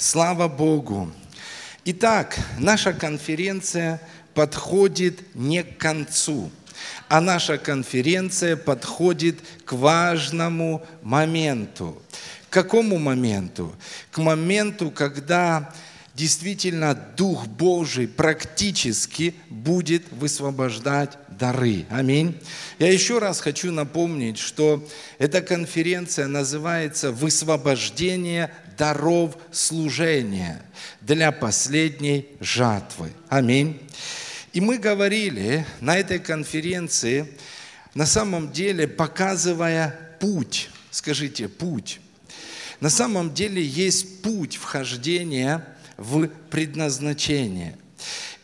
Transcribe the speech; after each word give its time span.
Слава 0.00 0.46
Богу! 0.46 1.10
Итак, 1.84 2.38
наша 2.56 2.92
конференция 2.92 4.00
подходит 4.32 5.34
не 5.34 5.64
к 5.64 5.76
концу, 5.76 6.52
а 7.08 7.20
наша 7.20 7.58
конференция 7.58 8.54
подходит 8.54 9.40
к 9.64 9.72
важному 9.72 10.86
моменту. 11.02 12.00
К 12.48 12.52
какому 12.52 12.98
моменту? 12.98 13.74
К 14.12 14.18
моменту, 14.18 14.92
когда 14.92 15.74
действительно 16.14 16.94
Дух 16.94 17.48
Божий 17.48 18.06
практически 18.06 19.34
будет 19.50 20.04
высвобождать 20.12 21.18
дары. 21.28 21.86
Аминь. 21.90 22.40
Я 22.78 22.92
еще 22.92 23.18
раз 23.18 23.40
хочу 23.40 23.72
напомнить, 23.72 24.38
что 24.38 24.86
эта 25.18 25.42
конференция 25.42 26.28
называется 26.28 27.10
«Высвобождение 27.10 28.52
даров 28.78 29.36
служения 29.52 30.62
для 31.00 31.32
последней 31.32 32.26
жатвы». 32.40 33.12
Аминь. 33.28 33.80
И 34.52 34.60
мы 34.60 34.78
говорили 34.78 35.66
на 35.80 35.98
этой 35.98 36.18
конференции, 36.18 37.26
на 37.94 38.06
самом 38.06 38.50
деле 38.50 38.88
показывая 38.88 40.16
путь, 40.20 40.70
скажите, 40.90 41.48
путь. 41.48 42.00
На 42.80 42.90
самом 42.90 43.34
деле 43.34 43.62
есть 43.62 44.22
путь 44.22 44.56
вхождения 44.56 45.64
в 45.96 46.28
предназначение. 46.50 47.76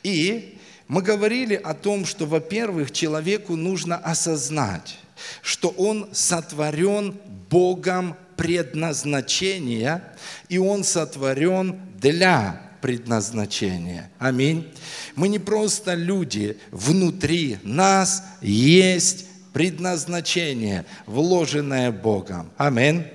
И 0.02 0.58
мы 0.88 1.02
говорили 1.02 1.54
о 1.54 1.72
том, 1.72 2.04
что, 2.04 2.26
во-первых, 2.26 2.90
человеку 2.90 3.56
нужно 3.56 3.96
осознать, 3.96 4.98
что 5.40 5.68
он 5.68 6.08
сотворен 6.12 7.16
Богом 7.48 8.16
предназначения, 8.36 10.02
и 10.48 10.58
он 10.58 10.84
сотворен 10.84 11.80
для 11.98 12.60
предназначения. 12.80 14.10
Аминь. 14.18 14.70
Мы 15.16 15.28
не 15.28 15.38
просто 15.38 15.94
люди, 15.94 16.58
внутри 16.70 17.58
нас 17.62 18.22
есть 18.42 19.26
предназначение, 19.52 20.84
вложенное 21.06 21.90
Богом. 21.92 22.50
Аминь. 22.56 23.06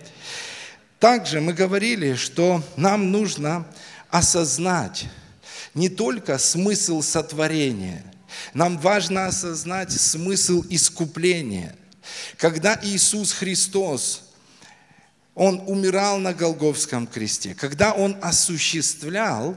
Также 1.00 1.40
мы 1.40 1.54
говорили, 1.54 2.16
что 2.16 2.64
нам 2.78 3.12
нужно 3.12 3.68
осознать 4.10 5.06
не 5.74 5.88
только 5.88 6.38
смысл 6.38 7.02
сотворения, 7.02 8.04
нам 8.54 8.78
важно 8.78 9.28
осознать 9.28 9.92
смысл 9.92 10.64
искупления. 10.70 11.76
Когда 12.38 12.80
Иисус 12.82 13.34
Христос, 13.34 14.29
Он 15.40 15.64
умирал 15.68 16.20
на 16.20 16.34
Голговском 16.34 17.08
кресте, 17.08 17.56
когда 17.56 17.94
Он 17.94 18.18
осуществлял 18.22 19.56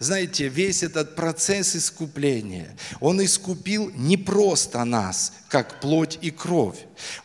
знаете, 0.00 0.48
весь 0.48 0.82
этот 0.82 1.14
процесс 1.14 1.74
искупления, 1.76 2.76
Он 3.00 3.24
искупил 3.24 3.90
не 3.94 4.16
просто 4.16 4.84
нас, 4.84 5.32
как 5.48 5.80
плоть 5.80 6.18
и 6.20 6.30
кровь. 6.30 6.76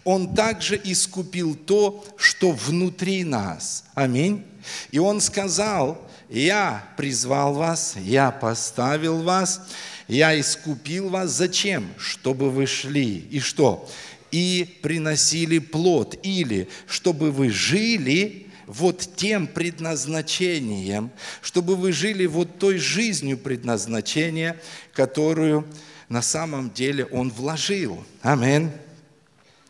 Он 0.06 0.34
также 0.34 0.80
искупил 0.82 1.56
то, 1.56 2.06
что 2.16 2.52
внутри 2.52 3.24
нас. 3.24 3.84
Аминь. 3.96 4.46
И 4.92 5.00
Он 5.00 5.20
сказал, 5.20 6.00
я 6.30 6.88
призвал 6.96 7.54
вас, 7.54 7.96
я 7.98 8.32
поставил 8.32 9.24
вас, 9.24 9.62
я 10.08 10.40
искупил 10.40 11.10
вас. 11.10 11.32
Зачем? 11.32 11.88
Чтобы 11.98 12.50
вы 12.50 12.66
шли. 12.66 13.28
И 13.30 13.40
что? 13.40 13.90
И 14.32 14.80
приносили 14.82 15.60
плод. 15.60 16.18
Или 16.24 16.68
чтобы 16.88 17.32
вы 17.32 17.50
жили 17.50 18.48
вот 18.70 19.16
тем 19.16 19.48
предназначением, 19.48 21.10
чтобы 21.42 21.76
вы 21.76 21.92
жили 21.92 22.28
вот 22.28 22.60
той 22.60 22.78
жизнью 22.78 23.38
предназначения, 23.38 24.62
которую 24.94 25.66
на 26.08 26.22
самом 26.22 26.70
деле 26.72 27.06
Он 27.06 27.32
вложил. 27.32 28.04
Аминь. 28.22 28.70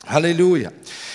Аллилуйя. 0.02 0.74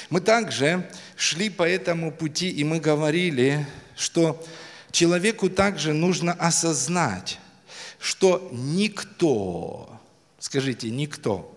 Мы 0.09 0.21
также 0.21 0.89
шли 1.17 1.51
по 1.51 1.63
этому 1.63 2.13
пути, 2.13 2.51
и 2.51 2.65
мы 2.65 2.81
говорили, 2.81 3.67
что 3.97 4.43
человеку 4.91 5.51
также 5.51 5.93
нужно 5.93 6.33
осознать, 6.33 7.39
что 7.99 8.49
никто, 8.53 10.01
скажите, 10.39 10.91
никто, 10.91 11.54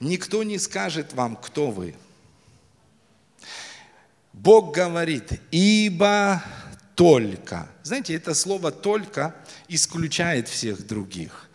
никто 0.00 0.42
не 0.42 0.58
скажет 0.58 1.12
вам, 1.12 1.36
кто 1.36 1.70
вы. 1.70 1.94
Бог 4.32 4.74
говорит, 4.74 5.40
ибо 5.50 6.42
только. 6.94 7.68
Знаете, 7.82 8.14
это 8.14 8.34
слово 8.34 8.70
«только» 8.70 9.34
исключает 9.68 10.48
всех 10.48 10.86
других. 10.86 11.48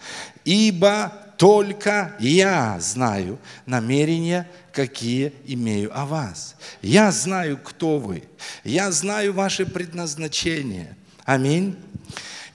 Ибо 0.46 1.14
только 1.38 2.16
я 2.20 2.78
знаю 2.80 3.40
намерения, 3.66 4.50
какие 4.74 5.34
имею 5.46 5.98
о 5.98 6.06
вас. 6.06 6.56
Я 6.82 7.12
знаю, 7.12 7.58
кто 7.58 8.00
вы. 8.00 8.24
Я 8.64 8.92
знаю 8.92 9.34
ваше 9.34 9.66
предназначение. 9.66 10.96
Аминь. 11.26 11.78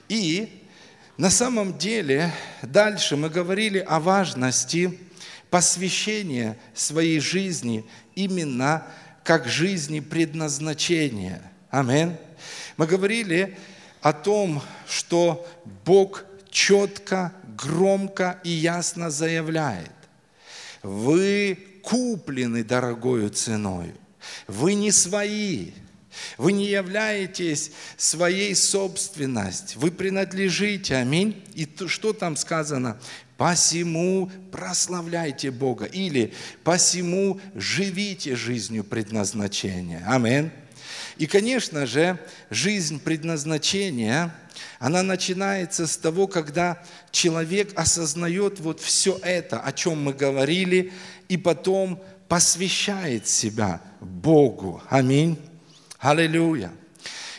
И 0.09 0.61
на 1.17 1.29
самом 1.29 1.77
деле 1.77 2.31
дальше 2.61 3.15
мы 3.15 3.29
говорили 3.29 3.79
о 3.79 3.99
важности 3.99 4.99
посвящения 5.49 6.57
своей 6.73 7.19
жизни 7.19 7.85
именно 8.15 8.85
как 9.23 9.47
жизни 9.47 9.99
предназначения. 9.99 11.41
Аминь. 11.69 12.15
Мы 12.77 12.87
говорили 12.87 13.57
о 14.01 14.13
том, 14.13 14.61
что 14.87 15.47
Бог 15.83 16.25
четко, 16.49 17.33
громко 17.57 18.39
и 18.43 18.49
ясно 18.49 19.09
заявляет, 19.09 19.91
вы 20.83 21.57
куплены 21.81 22.63
дорогою 22.63 23.29
ценой, 23.29 23.93
вы 24.47 24.75
не 24.75 24.91
свои, 24.91 25.71
вы 26.37 26.51
не 26.51 26.67
являетесь 26.67 27.71
своей 27.97 28.55
собственностью, 28.55 29.79
вы 29.79 29.91
принадлежите, 29.91 30.95
аминь. 30.95 31.43
И 31.53 31.67
что 31.87 32.13
там 32.13 32.35
сказано? 32.35 32.99
Посему 33.37 34.31
прославляйте 34.51 35.51
Бога 35.51 35.85
или 35.85 36.33
посему 36.63 37.39
живите 37.53 38.35
жизнью 38.35 38.83
предназначения. 38.83 40.03
Аминь. 40.07 40.51
И, 41.17 41.27
конечно 41.27 41.85
же, 41.85 42.17
жизнь 42.49 42.99
предназначения, 42.99 44.33
она 44.79 45.03
начинается 45.03 45.87
с 45.87 45.97
того, 45.97 46.27
когда 46.27 46.81
человек 47.11 47.77
осознает 47.77 48.59
вот 48.59 48.79
все 48.79 49.19
это, 49.21 49.59
о 49.59 49.73
чем 49.73 50.03
мы 50.03 50.13
говорили, 50.13 50.93
и 51.27 51.35
потом 51.35 52.01
посвящает 52.29 53.27
себя 53.27 53.81
Богу. 53.99 54.81
Аминь. 54.89 55.37
Аллилуйя. 55.99 56.71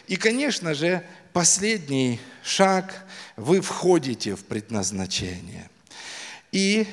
И, 0.08 0.16
конечно 0.16 0.74
же, 0.74 1.02
последний 1.32 2.20
шаг– 2.42 3.02
вы 3.36 3.60
входите 3.60 4.34
в 4.34 4.44
предназначение. 4.44 5.55
И, 6.52 6.86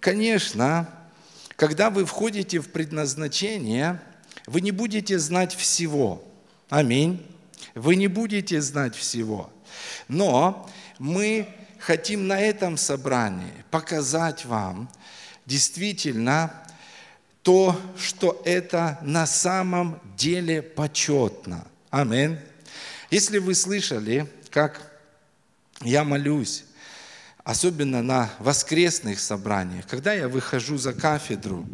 конечно, 0.00 0.88
когда 1.56 1.90
вы 1.90 2.04
входите 2.04 2.60
в 2.60 2.70
предназначение, 2.70 4.00
вы 4.46 4.60
не 4.60 4.70
будете 4.70 5.18
знать 5.18 5.54
всего. 5.54 6.24
Аминь. 6.68 7.26
Вы 7.74 7.96
не 7.96 8.06
будете 8.08 8.60
знать 8.60 8.94
всего. 8.94 9.50
Но 10.08 10.68
мы 10.98 11.48
хотим 11.78 12.26
на 12.26 12.40
этом 12.40 12.76
собрании 12.76 13.52
показать 13.70 14.44
вам 14.44 14.90
действительно 15.46 16.52
то, 17.42 17.78
что 17.98 18.40
это 18.44 18.98
на 19.02 19.26
самом 19.26 20.00
деле 20.16 20.62
почетно. 20.62 21.66
Аминь. 21.90 22.38
Если 23.10 23.38
вы 23.38 23.54
слышали, 23.54 24.26
как 24.50 24.80
я 25.82 26.04
молюсь, 26.04 26.64
особенно 27.44 28.02
на 28.02 28.30
воскресных 28.38 29.20
собраниях, 29.20 29.86
когда 29.86 30.12
я 30.12 30.28
выхожу 30.28 30.78
за 30.78 30.92
кафедру, 30.92 31.66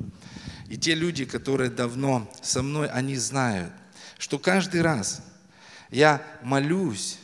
и 0.69 0.77
те 0.77 0.95
люди, 0.95 1.25
которые 1.25 1.71
давно 1.71 2.31
со 2.43 2.63
мной, 2.63 2.89
они 2.89 3.17
знают, 3.17 3.73
что 4.19 4.39
каждый 4.39 4.83
раз 4.83 5.23
я 5.91 6.23
молюсь 6.43 7.19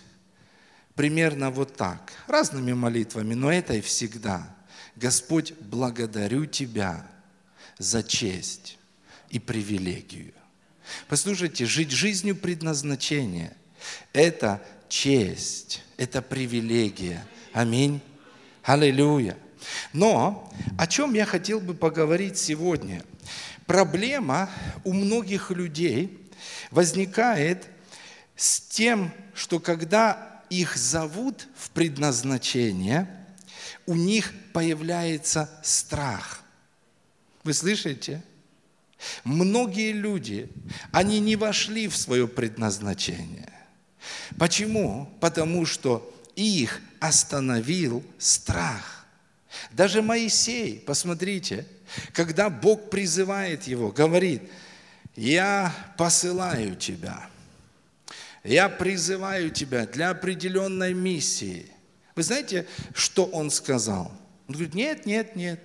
примерно 0.94 1.50
вот 1.50 1.76
так, 1.76 2.12
разными 2.26 2.72
молитвами, 2.72 3.34
но 3.34 3.52
это 3.52 3.74
и 3.74 3.80
всегда. 3.80 4.54
Господь, 4.96 5.54
благодарю 5.58 6.46
Тебя 6.46 7.06
за 7.78 8.02
честь 8.02 8.78
и 9.30 9.38
привилегию. 9.38 10.34
Послушайте, 11.08 11.64
жить 11.64 11.90
жизнью 11.90 12.36
предназначения– 12.36 13.56
это 14.12 14.62
честь, 14.88 15.82
это 15.96 16.20
привилегия. 16.20 17.24
Аминь. 17.52 18.00
Аллилуйя. 18.62 19.36
Но 19.92 20.52
о 20.78 20.86
чем 20.86 21.14
я 21.14 21.26
хотел 21.26 21.60
бы 21.60 21.74
поговорить 21.74 22.38
сегодня? 22.38 23.02
Проблема 23.66 24.50
у 24.84 24.92
многих 24.92 25.50
людей 25.50 26.28
возникает 26.70 27.66
с 28.36 28.60
тем, 28.60 29.12
что 29.34 29.60
когда 29.60 30.42
их 30.50 30.76
зовут 30.76 31.48
в 31.56 31.70
предназначение, 31.70 33.08
у 33.86 33.94
них 33.94 34.32
появляется 34.52 35.50
страх. 35.62 36.42
Вы 37.44 37.54
слышите? 37.54 38.22
Многие 39.24 39.92
люди, 39.92 40.48
они 40.92 41.18
не 41.18 41.34
вошли 41.34 41.88
в 41.88 41.96
свое 41.96 42.28
предназначение. 42.28 43.52
Почему? 44.38 45.12
Потому 45.20 45.66
что 45.66 46.11
их 46.36 46.80
остановил 47.00 48.04
страх. 48.18 49.06
Даже 49.72 50.02
Моисей, 50.02 50.80
посмотрите, 50.80 51.66
когда 52.12 52.48
Бог 52.48 52.90
призывает 52.90 53.64
его, 53.64 53.90
говорит, 53.90 54.42
я 55.14 55.74
посылаю 55.98 56.76
тебя, 56.76 57.28
я 58.44 58.68
призываю 58.68 59.50
тебя 59.50 59.86
для 59.86 60.10
определенной 60.10 60.94
миссии. 60.94 61.66
Вы 62.14 62.22
знаете, 62.22 62.66
что 62.94 63.24
он 63.26 63.50
сказал? 63.50 64.10
Он 64.48 64.54
говорит, 64.54 64.74
нет, 64.74 65.06
нет, 65.06 65.36
нет, 65.36 65.60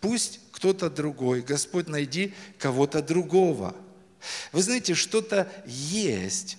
пусть 0.00 0.40
кто-то 0.52 0.90
другой, 0.90 1.42
Господь, 1.42 1.88
найди 1.88 2.34
кого-то 2.58 3.02
другого. 3.02 3.74
Вы 4.52 4.62
знаете, 4.62 4.94
что-то 4.94 5.50
есть 5.66 6.58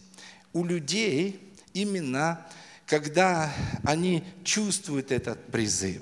у 0.51 0.65
людей 0.65 1.39
именно, 1.73 2.45
когда 2.85 3.53
они 3.83 4.23
чувствуют 4.43 5.11
этот 5.11 5.51
призыв. 5.51 6.01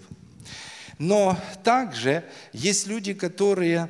Но 0.98 1.38
также 1.64 2.24
есть 2.54 2.88
люди, 2.88 3.14
которые, 3.14 3.90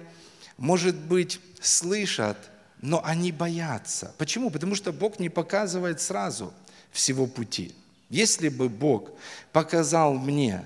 может 0.57 0.95
быть, 0.95 1.39
слышат, 1.61 2.37
но 2.81 3.03
они 3.03 3.31
боятся. 3.31 4.13
Почему? 4.17 4.49
Потому 4.49 4.75
что 4.75 4.91
Бог 4.91 5.19
не 5.19 5.29
показывает 5.29 6.01
сразу 6.01 6.53
всего 6.91 7.27
пути. 7.27 7.75
Если 8.09 8.49
бы 8.49 8.69
Бог 8.69 9.11
показал 9.51 10.15
мне 10.15 10.65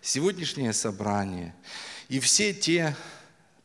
сегодняшнее 0.00 0.72
собрание 0.72 1.54
и 2.08 2.20
все 2.20 2.54
те, 2.54 2.96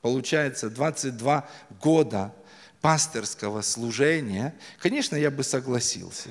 получается, 0.02 0.70
22 0.70 1.48
года 1.82 2.34
пасторского 2.82 3.62
служения, 3.62 4.54
конечно, 4.80 5.16
я 5.16 5.32
бы 5.32 5.44
согласился. 5.44 6.30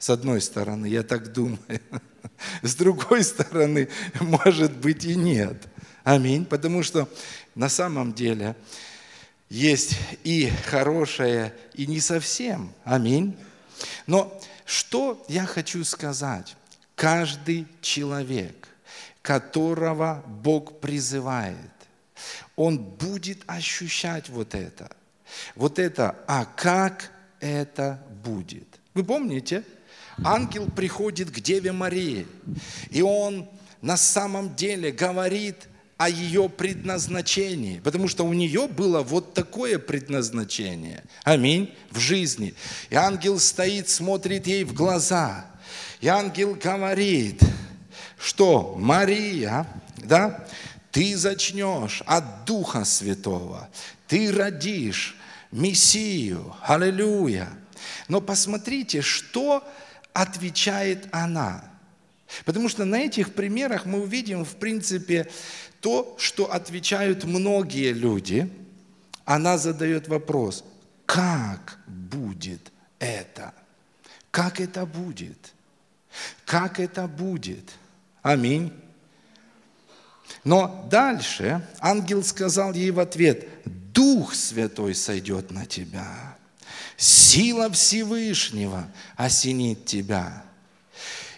С 0.00 0.08
одной 0.08 0.40
стороны, 0.40 0.86
я 0.86 1.02
так 1.02 1.30
думаю. 1.30 1.58
С 2.62 2.74
другой 2.74 3.22
стороны, 3.22 3.90
может 4.18 4.72
быть 4.72 5.04
и 5.04 5.14
нет. 5.14 5.68
Аминь. 6.04 6.46
Потому 6.46 6.82
что 6.82 7.06
на 7.54 7.68
самом 7.68 8.14
деле 8.14 8.56
есть 9.50 9.98
и 10.24 10.50
хорошее, 10.64 11.54
и 11.74 11.86
не 11.86 12.00
совсем. 12.00 12.72
Аминь. 12.82 13.36
Но 14.06 14.40
что 14.64 15.22
я 15.28 15.44
хочу 15.44 15.84
сказать? 15.84 16.56
Каждый 16.94 17.66
человек, 17.82 18.68
которого 19.20 20.24
Бог 20.26 20.80
призывает, 20.80 21.56
он 22.56 22.78
будет 22.78 23.42
ощущать 23.46 24.30
вот 24.30 24.54
это. 24.54 24.90
Вот 25.54 25.78
это, 25.78 26.16
а 26.26 26.46
как 26.46 27.12
это 27.38 28.02
будет? 28.24 28.80
Вы 28.94 29.04
помните? 29.04 29.62
Ангел 30.24 30.66
приходит 30.66 31.30
к 31.30 31.40
Деве 31.40 31.72
Марии, 31.72 32.26
и 32.90 33.02
он 33.02 33.48
на 33.80 33.96
самом 33.96 34.54
деле 34.54 34.92
говорит 34.92 35.56
о 35.96 36.08
ее 36.08 36.48
предназначении, 36.48 37.80
потому 37.80 38.08
что 38.08 38.24
у 38.24 38.32
нее 38.32 38.68
было 38.68 39.02
вот 39.02 39.34
такое 39.34 39.78
предназначение. 39.78 41.04
Аминь. 41.24 41.74
В 41.90 41.98
жизни. 41.98 42.54
И 42.88 42.94
ангел 42.94 43.38
стоит, 43.38 43.88
смотрит 43.88 44.46
ей 44.46 44.64
в 44.64 44.72
глаза. 44.72 45.46
И 46.00 46.08
ангел 46.08 46.54
говорит, 46.54 47.42
что 48.18 48.76
Мария, 48.78 49.66
да, 49.98 50.46
ты 50.90 51.16
зачнешь 51.16 52.02
от 52.06 52.44
Духа 52.44 52.84
Святого, 52.84 53.68
ты 54.08 54.32
родишь 54.32 55.16
Мессию. 55.52 56.54
Аллилуйя. 56.62 57.48
Но 58.08 58.20
посмотрите, 58.20 59.02
что 59.02 59.66
отвечает 60.20 61.08
она. 61.12 61.64
Потому 62.44 62.68
что 62.68 62.84
на 62.84 62.96
этих 62.96 63.32
примерах 63.34 63.86
мы 63.86 64.02
увидим, 64.02 64.44
в 64.44 64.56
принципе, 64.56 65.28
то, 65.80 66.14
что 66.18 66.52
отвечают 66.52 67.24
многие 67.24 67.92
люди, 67.92 68.50
она 69.24 69.56
задает 69.56 70.08
вопрос, 70.08 70.64
как 71.06 71.78
будет 71.86 72.70
это? 72.98 73.54
Как 74.30 74.60
это 74.60 74.84
будет? 74.84 75.54
Как 76.44 76.78
это 76.78 77.06
будет? 77.08 77.72
Аминь. 78.22 78.72
Но 80.44 80.86
дальше 80.90 81.66
ангел 81.80 82.22
сказал 82.22 82.74
ей 82.74 82.90
в 82.90 83.00
ответ, 83.00 83.48
Дух 83.64 84.34
Святой 84.34 84.94
сойдет 84.94 85.50
на 85.50 85.66
тебя, 85.66 86.29
сила 87.00 87.70
Всевышнего 87.70 88.86
осенит 89.16 89.86
тебя, 89.86 90.44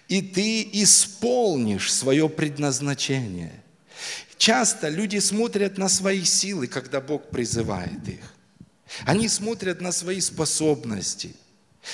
и 0.08 0.20
ты 0.20 0.68
исполнишь 0.72 1.92
свое 1.92 2.28
предназначение. 2.28 3.62
Часто 4.36 4.88
люди 4.88 5.18
смотрят 5.18 5.78
на 5.78 5.88
свои 5.88 6.24
силы, 6.24 6.66
когда 6.66 7.00
Бог 7.00 7.30
призывает 7.30 8.08
их. 8.08 8.34
Они 9.04 9.28
смотрят 9.28 9.80
на 9.80 9.92
свои 9.92 10.20
способности. 10.20 11.36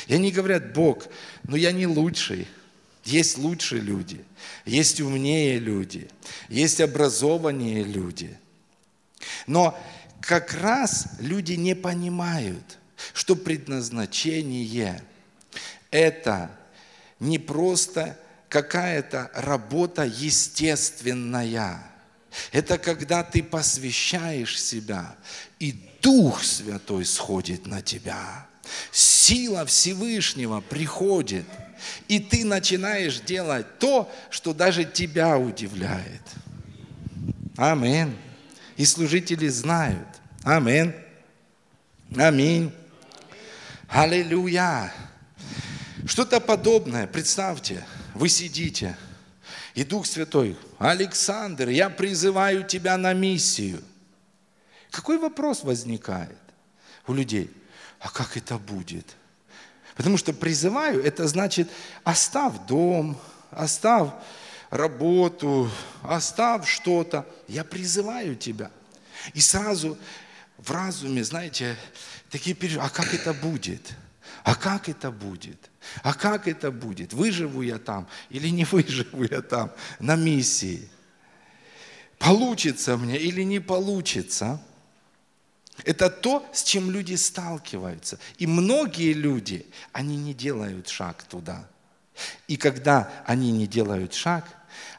И 0.07 0.15
они 0.15 0.33
говорят, 0.33 0.73
Бог, 0.73 1.07
но 1.45 1.55
я 1.55 1.71
не 1.71 1.87
лучший. 1.87 2.49
Есть 3.05 3.37
лучшие 3.37 3.83
люди, 3.83 4.25
есть 4.65 5.01
умнее 5.01 5.59
люди, 5.59 6.09
есть 6.49 6.81
образованные 6.81 7.83
люди. 7.85 8.37
Но 9.47 9.79
как 10.21 10.55
раз 10.55 11.07
люди 11.21 11.53
не 11.53 11.75
понимают, 11.75 12.78
что 13.13 13.37
предназначение– 13.37 15.03
это 15.91 16.51
не 17.21 17.39
просто 17.39 18.19
какая-то 18.49 19.31
работа 19.35 20.05
естественная– 20.05 21.83
это 22.53 22.79
когда 22.79 23.23
ты 23.23 23.43
посвящаешь 23.43 24.61
себя, 24.61 25.17
и 25.59 25.75
Дух 26.03 26.43
Святой 26.43 27.05
сходит 27.05 27.67
на 27.67 27.83
тебя. 27.83 28.47
Сила 28.93 29.65
Всевышнего 29.67 30.61
приходит, 30.61 31.47
и 32.07 32.21
ты 32.21 32.45
начинаешь 32.45 33.21
делать 33.21 33.79
то, 33.79 34.11
что 34.31 34.53
даже 34.53 34.85
тебя 34.85 35.39
удивляет. 35.39 36.23
Аминь. 37.57 38.15
И 38.77 38.85
служители 38.85 39.49
знают. 39.49 40.07
Аминь. 40.45 40.93
Аминь. 42.17 42.73
Аллилуйя. 43.89 44.93
Что-то 46.07 46.41
подобное, 46.41 47.07
представьте, 47.07 47.85
вы 48.15 48.29
сидите– 48.29 48.97
и 49.79 49.85
Дух 49.85 50.07
Святой, 50.07 50.57
Александр, 50.81 51.69
я 51.69 51.89
призываю 51.89 52.65
тебя 52.65 52.97
на 52.97 53.13
миссию. 53.13 53.81
Какой 54.91 55.19
вопрос 55.19 55.63
возникает 55.63 56.37
у 57.07 57.15
людей? 57.15 57.49
А 58.01 58.11
как 58.11 58.37
это 58.37 58.59
будет? 58.59 59.15
Потому 59.95 60.17
что 60.17 60.33
призываю, 60.33 61.01
это 61.05 61.29
значит, 61.29 61.71
оставь 62.03 62.55
дом, 62.67 63.17
оставь 63.53 64.11
работу, 64.71 65.71
оставь 66.03 66.67
что-то. 66.67 67.25
Я 67.47 67.63
призываю 67.63 68.35
тебя. 68.35 68.73
И 69.33 69.41
сразу 69.41 69.97
в 70.57 70.73
разуме, 70.73 71.23
знаете, 71.23 71.77
такие 72.31 72.55
переживания, 72.55 72.91
а 72.91 72.95
как 72.95 73.15
это 73.15 73.33
будет? 73.33 73.95
А 74.45 74.55
как 74.55 74.89
это 74.89 75.11
будет? 75.11 75.71
А 76.03 76.15
как 76.15 76.49
это 76.49 76.71
будет? 76.71 77.13
Выживу 77.13 77.63
я 77.63 77.79
там 77.79 78.07
или 78.31 78.49
не 78.49 78.65
выживу 78.71 79.25
я 79.25 79.43
там 79.43 79.73
на 79.99 80.17
миссии? 80.17 80.89
Получится 82.19 82.97
мне 82.97 83.19
или 83.19 83.43
не 83.43 83.61
получится? 83.61 84.61
Это 85.85 86.11
то, 86.11 86.45
с 86.53 86.65
чем 86.65 86.91
люди 86.91 87.15
сталкиваются. 87.15 88.19
И 88.39 88.47
многие 88.47 89.13
люди, 89.13 89.67
они 89.93 90.17
не 90.17 90.35
делают 90.35 90.89
шаг 90.89 91.23
туда. 91.23 91.69
И 92.49 92.57
когда 92.57 93.13
они 93.25 93.53
не 93.53 93.69
делают 93.69 94.13
шаг, 94.13 94.45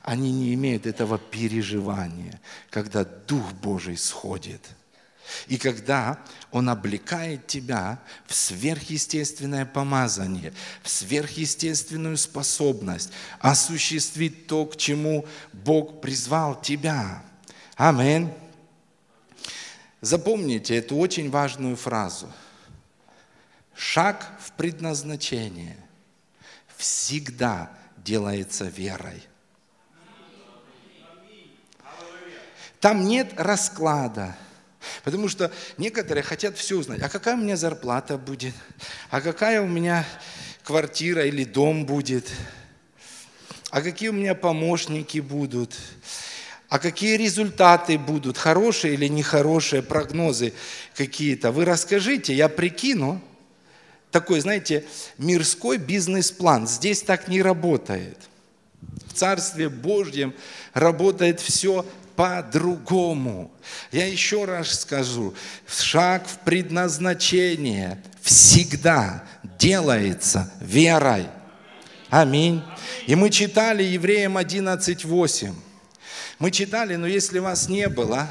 они 0.03 0.31
не 0.31 0.53
имеют 0.53 0.85
этого 0.85 1.17
переживания, 1.17 2.39
когда 2.69 3.03
Дух 3.03 3.51
Божий 3.53 3.97
сходит– 3.97 4.61
и 5.47 5.57
когда 5.57 6.19
Он 6.51 6.69
облекает 6.69 7.47
тебя 7.47 7.99
в 8.25 8.33
сверхъестественное 8.33 9.65
помазание, 9.65 10.53
в 10.83 10.89
сверхъестественную 10.89 12.17
способность 12.17 13.11
осуществить 13.39 14.47
то, 14.47 14.65
к 14.65 14.77
чему 14.77 15.25
Бог 15.53 16.01
призвал 16.01 16.59
тебя. 16.59 17.23
Аминь. 17.75 18.31
Запомните 20.01 20.77
эту 20.77 20.97
очень 20.97 21.29
важную 21.29 21.75
фразу. 21.75 22.31
шаг 23.75 24.25
в 24.41 24.51
предназначение 24.53 25.77
всегда 26.77 27.71
делается 27.97 28.65
верой. 28.65 29.23
Там 32.79 33.05
нет 33.05 33.33
расклада. 33.35 34.37
Потому 35.03 35.27
что 35.27 35.51
некоторые 35.77 36.23
хотят 36.23 36.57
все 36.57 36.77
узнать. 36.77 37.01
А 37.01 37.09
какая 37.09 37.35
у 37.35 37.39
меня 37.39 37.57
зарплата 37.57 38.17
будет? 38.17 38.53
А 39.09 39.21
какая 39.21 39.61
у 39.61 39.67
меня 39.67 40.05
квартира 40.63 41.25
или 41.25 41.43
дом 41.43 41.85
будет? 41.85 42.29
А 43.71 43.81
какие 43.81 44.09
у 44.09 44.13
меня 44.13 44.35
помощники 44.35 45.19
будут? 45.19 45.75
А 46.69 46.79
какие 46.79 47.17
результаты 47.17 47.97
будут? 47.97 48.37
Хорошие 48.37 48.93
или 48.93 49.07
нехорошие 49.07 49.81
прогнозы 49.81 50.53
какие-то? 50.95 51.51
Вы 51.51 51.65
расскажите, 51.65 52.33
я 52.33 52.47
прикину. 52.47 53.21
Такой, 54.11 54.39
знаете, 54.39 54.85
мирской 55.17 55.77
бизнес-план. 55.77 56.67
Здесь 56.67 57.01
так 57.01 57.27
не 57.27 57.41
работает. 57.41 58.17
В 59.07 59.13
Царстве 59.13 59.69
Божьем 59.69 60.33
работает 60.73 61.39
все 61.39 61.85
по-другому. 62.19 63.49
Я 63.93 64.05
еще 64.05 64.43
раз 64.43 64.81
скажу, 64.81 65.33
шаг 65.65 66.27
в 66.27 66.39
предназначение 66.39 68.03
всегда 68.21 69.23
делается 69.57 70.51
верой. 70.59 71.27
Аминь. 72.09 72.61
И 73.07 73.15
мы 73.15 73.29
читали 73.29 73.83
Евреям 73.83 74.37
11.8. 74.37 75.53
Мы 76.39 76.51
читали, 76.51 76.97
но 76.97 77.07
если 77.07 77.39
вас 77.39 77.69
не 77.69 77.87
было, 77.87 78.29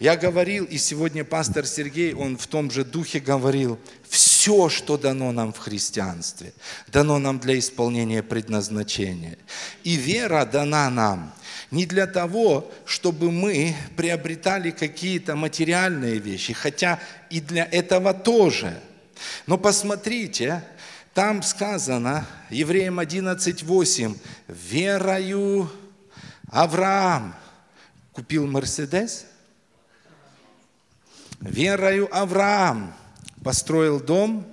я 0.00 0.16
говорил, 0.16 0.64
и 0.64 0.78
сегодня 0.78 1.22
пастор 1.22 1.66
Сергей, 1.66 2.14
он 2.14 2.38
в 2.38 2.46
том 2.46 2.70
же 2.70 2.82
духе 2.82 3.20
говорил, 3.20 3.78
все, 4.08 4.37
что 4.68 4.96
дано 4.96 5.32
нам 5.32 5.52
в 5.52 5.58
христианстве, 5.58 6.52
дано 6.88 7.18
нам 7.18 7.38
для 7.38 7.58
исполнения 7.58 8.22
предназначения. 8.22 9.38
И 9.84 9.96
вера 9.96 10.44
дана 10.44 10.90
нам 10.90 11.32
не 11.70 11.86
для 11.86 12.06
того, 12.06 12.70
чтобы 12.84 13.30
мы 13.30 13.76
приобретали 13.96 14.70
какие-то 14.70 15.36
материальные 15.36 16.18
вещи, 16.18 16.52
хотя 16.52 16.98
и 17.30 17.40
для 17.40 17.64
этого 17.64 18.14
тоже. 18.14 18.80
Но 19.46 19.58
посмотрите, 19.58 20.64
там 21.14 21.42
сказано, 21.42 22.26
Евреям 22.50 23.00
11.8, 23.00 24.16
«Верою 24.46 25.70
Авраам 26.50 27.34
купил 28.12 28.46
Мерседес, 28.46 29.26
верою 31.40 32.08
Авраам 32.10 32.94
построил 33.42 34.00
дом, 34.00 34.46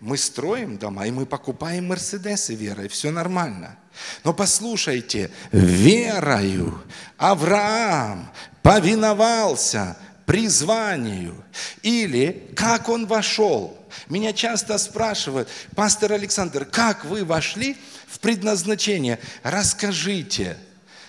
мы 0.00 0.16
строим 0.16 0.78
дома, 0.78 1.06
и 1.06 1.10
мы 1.10 1.26
покупаем 1.26 1.88
Мерседесы 1.88 2.54
верой, 2.54 2.88
все 2.88 3.10
нормально– 3.10 3.78
но 4.24 4.32
послушайте, 4.32 5.30
верою 5.52 6.80
Авраам 7.16 8.30
повиновался 8.62 9.96
призванию. 10.26 11.34
Или 11.82 12.52
как 12.54 12.88
он 12.88 13.06
вошел. 13.06 13.76
Меня 14.08 14.32
часто 14.32 14.76
спрашивают, 14.78 15.48
пастор 15.74 16.12
Александр, 16.12 16.64
как 16.64 17.04
вы 17.04 17.24
вошли 17.24 17.76
в 18.06 18.18
предназначение? 18.20 19.18
Расскажите. 19.42 20.58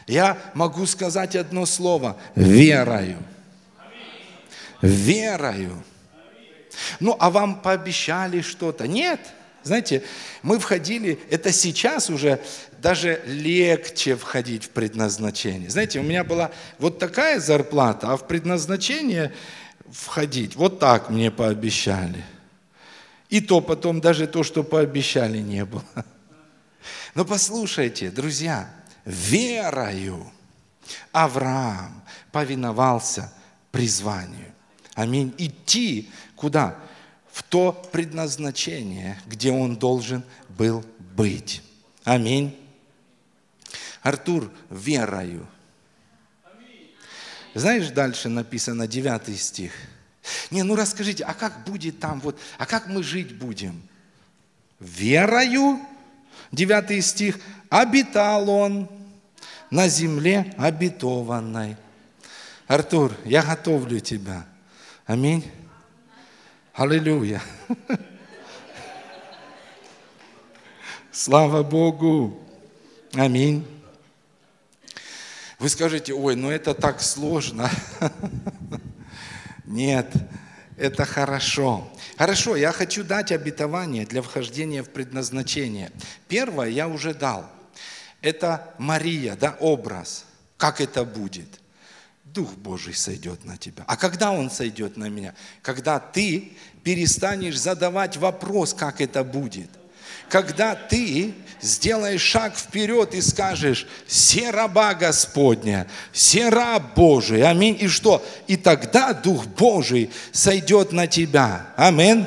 Я 0.07 0.37
могу 0.53 0.85
сказать 0.85 1.35
одно 1.35 1.65
слово. 1.65 2.17
Верою. 2.35 3.21
Верою. 4.81 5.83
Ну, 6.99 7.15
а 7.19 7.29
вам 7.29 7.61
пообещали 7.61 8.41
что-то? 8.41 8.87
Нет. 8.87 9.19
Знаете, 9.63 10.03
мы 10.41 10.57
входили, 10.57 11.19
это 11.29 11.51
сейчас 11.51 12.09
уже 12.09 12.41
даже 12.81 13.21
легче 13.25 14.15
входить 14.15 14.65
в 14.65 14.69
предназначение. 14.69 15.69
Знаете, 15.69 15.99
у 15.99 16.03
меня 16.03 16.23
была 16.23 16.51
вот 16.77 16.97
такая 16.97 17.39
зарплата, 17.39 18.11
а 18.11 18.17
в 18.17 18.25
предназначение 18.27 19.33
входить, 19.91 20.55
вот 20.55 20.79
так 20.79 21.09
мне 21.09 21.29
пообещали. 21.29 22.23
И 23.29 23.41
то 23.41 23.61
потом 23.61 24.01
даже 24.01 24.27
то, 24.27 24.43
что 24.43 24.63
пообещали, 24.63 25.37
не 25.39 25.65
было. 25.65 25.83
Но 27.15 27.25
послушайте, 27.25 28.09
друзья, 28.09 28.69
верою 29.05 30.31
Авраам 31.11 32.03
повиновался 32.31 33.31
призванию. 33.71 34.53
Аминь. 34.95 35.33
Идти 35.37 36.09
куда? 36.39 36.77
В 37.31 37.43
то 37.43 37.73
предназначение, 37.91 39.19
где 39.27 39.51
он 39.51 39.75
должен 39.75 40.23
был 40.49 40.83
быть. 41.15 41.61
Аминь. 42.03 42.57
Артур, 44.01 44.51
верою. 44.69 45.45
Знаешь, 47.53 47.89
дальше 47.89 48.29
написано 48.29 48.87
9 48.87 49.39
стих. 49.39 49.73
Не, 50.49 50.63
ну 50.63 50.75
расскажите, 50.75 51.23
а 51.23 51.33
как 51.33 51.65
будет 51.65 51.99
там, 51.99 52.19
вот, 52.21 52.39
а 52.57 52.65
как 52.65 52.87
мы 52.87 53.03
жить 53.03 53.35
будем? 53.35 53.81
Верою, 54.79 55.79
9 56.51 57.03
стих, 57.03 57.39
обитал 57.69 58.49
он 58.49 58.89
на 59.69 59.87
земле 59.87 60.53
обетованной. 60.57 61.75
Артур, 62.67 63.15
я 63.25 63.41
готовлю 63.41 63.99
тебя. 63.99 64.45
Аминь. 65.05 65.43
Аллилуйя. 66.79 67.41
Слава 71.11 71.61
Богу. 71.61 72.39
Аминь. 73.11 73.67
Вы 75.59 75.67
скажете, 75.67 76.13
ой, 76.13 76.37
ну 76.37 76.49
это 76.49 76.73
так 76.73 77.01
сложно. 77.01 77.69
Нет, 79.65 80.09
это 80.77 81.03
хорошо. 81.03 81.91
Хорошо, 82.17 82.55
я 82.55 82.71
хочу 82.71 83.03
дать 83.03 83.33
обетование 83.33 84.05
для 84.05 84.21
вхождения 84.21 84.81
в 84.81 84.89
предназначение. 84.89 85.91
Первое 86.29 86.69
я 86.69 86.87
уже 86.87 87.13
дал. 87.13 87.45
Это 88.21 88.73
Мария, 88.77 89.35
да, 89.35 89.57
образ. 89.59 90.23
Как 90.55 90.79
это 90.79 91.03
будет? 91.03 91.59
Дух 92.33 92.53
Божий 92.55 92.93
сойдет 92.93 93.43
на 93.43 93.57
тебя. 93.57 93.83
А 93.87 93.97
когда 93.97 94.31
Он 94.31 94.51
сойдет 94.51 94.97
на 94.97 95.09
меня? 95.09 95.33
Когда 95.61 95.99
ты 95.99 96.53
перестанешь 96.83 97.59
задавать 97.59 98.17
вопрос, 98.17 98.73
как 98.73 99.01
это 99.01 99.23
будет 99.23 99.69
когда 100.29 100.75
ты 100.75 101.33
сделаешь 101.59 102.21
шаг 102.21 102.55
вперед 102.55 103.13
и 103.13 103.21
скажешь, 103.21 103.87
«Се 104.07 104.51
раба 104.51 104.93
Господня, 104.93 105.87
се 106.13 106.49
раб 106.49 106.95
Божий». 106.95 107.43
Аминь. 107.43 107.77
И 107.81 107.87
что? 107.87 108.23
И 108.47 108.55
тогда 108.55 109.13
Дух 109.13 109.45
Божий 109.45 110.11
сойдет 110.31 110.91
на 110.91 111.07
тебя. 111.07 111.73
Аминь. 111.75 112.25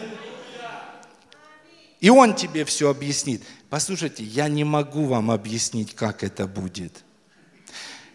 И 2.01 2.11
Он 2.11 2.35
тебе 2.35 2.65
все 2.65 2.91
объяснит. 2.91 3.43
Послушайте, 3.71 4.25
я 4.25 4.49
не 4.49 4.65
могу 4.65 5.07
вам 5.07 5.31
объяснить, 5.31 5.95
как 5.95 6.25
это 6.25 6.47
будет. 6.47 7.05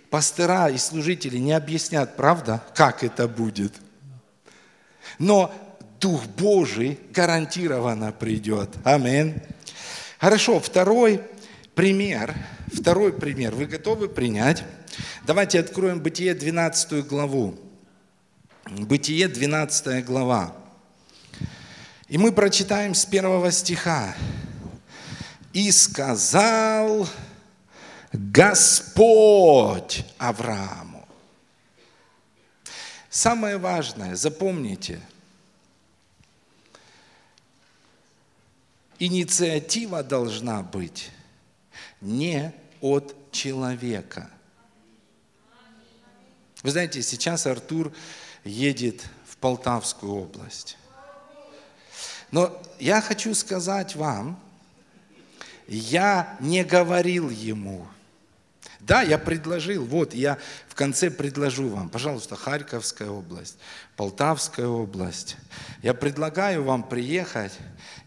Пастора 0.09 0.69
и 0.69 0.77
служители 0.77 1.37
не 1.37 1.53
объяснят, 1.53 2.15
правда, 2.15 2.63
как 2.75 3.03
это 3.03 3.27
будет. 3.27 3.73
Но 5.19 5.53
Дух 5.99 6.25
Божий 6.25 6.99
гарантированно 7.11 8.11
придет. 8.11 8.69
Аминь. 8.83 9.35
Хорошо, 10.19 10.59
второй 10.59 11.21
пример. 11.73 12.35
Второй 12.71 13.13
пример. 13.13 13.55
Вы 13.55 13.65
готовы 13.65 14.07
принять? 14.07 14.63
Давайте 15.25 15.59
откроем 15.59 15.99
Бытие 15.99 16.33
12 16.35 17.07
главу. 17.07 17.57
Бытие 18.69 19.27
12 19.27 20.05
глава. 20.05 20.55
И 22.07 22.17
мы 22.17 22.31
прочитаем 22.31 22.93
с 22.93 23.05
первого 23.05 23.51
стиха. 23.51 24.15
«И 25.53 25.71
сказал 25.71 27.07
Господь 28.13 30.05
Аврааму». 30.17 31.07
Самое 33.09 33.57
важное, 33.57 34.15
запомните– 34.15 35.01
Инициатива 38.99 40.03
должна 40.03 40.63
быть 40.63 41.11
не 42.01 42.53
от 42.81 43.15
человека. 43.31 44.29
Вы 46.63 46.71
знаете, 46.71 47.01
сейчас 47.01 47.45
Артур 47.45 47.93
едет 48.43 49.03
в 49.27 49.37
Полтавскую 49.37 50.13
область. 50.13 50.77
Но 52.31 52.61
я 52.79 53.01
хочу 53.01 53.33
сказать 53.35 53.95
вам, 53.95 54.39
я 55.67 56.37
не 56.39 56.63
говорил 56.63 57.29
ему, 57.29 57.87
Да, 58.87 59.01
я 59.01 59.17
предложил, 59.17 59.83
вот 59.83 60.13
я 60.13 60.37
в 60.69 60.73
конце 60.73 61.11
предложу 61.11 61.67
вам, 61.67 61.89
пожалуйста, 61.89 62.37
Харьковская 62.37 63.09
область, 63.09 63.57
Полтавская 63.97 64.67
область. 64.67 65.35
Я 65.83 65.93
предлагаю 65.93 66.63
вам 66.63 66.87
приехать, 66.87 67.51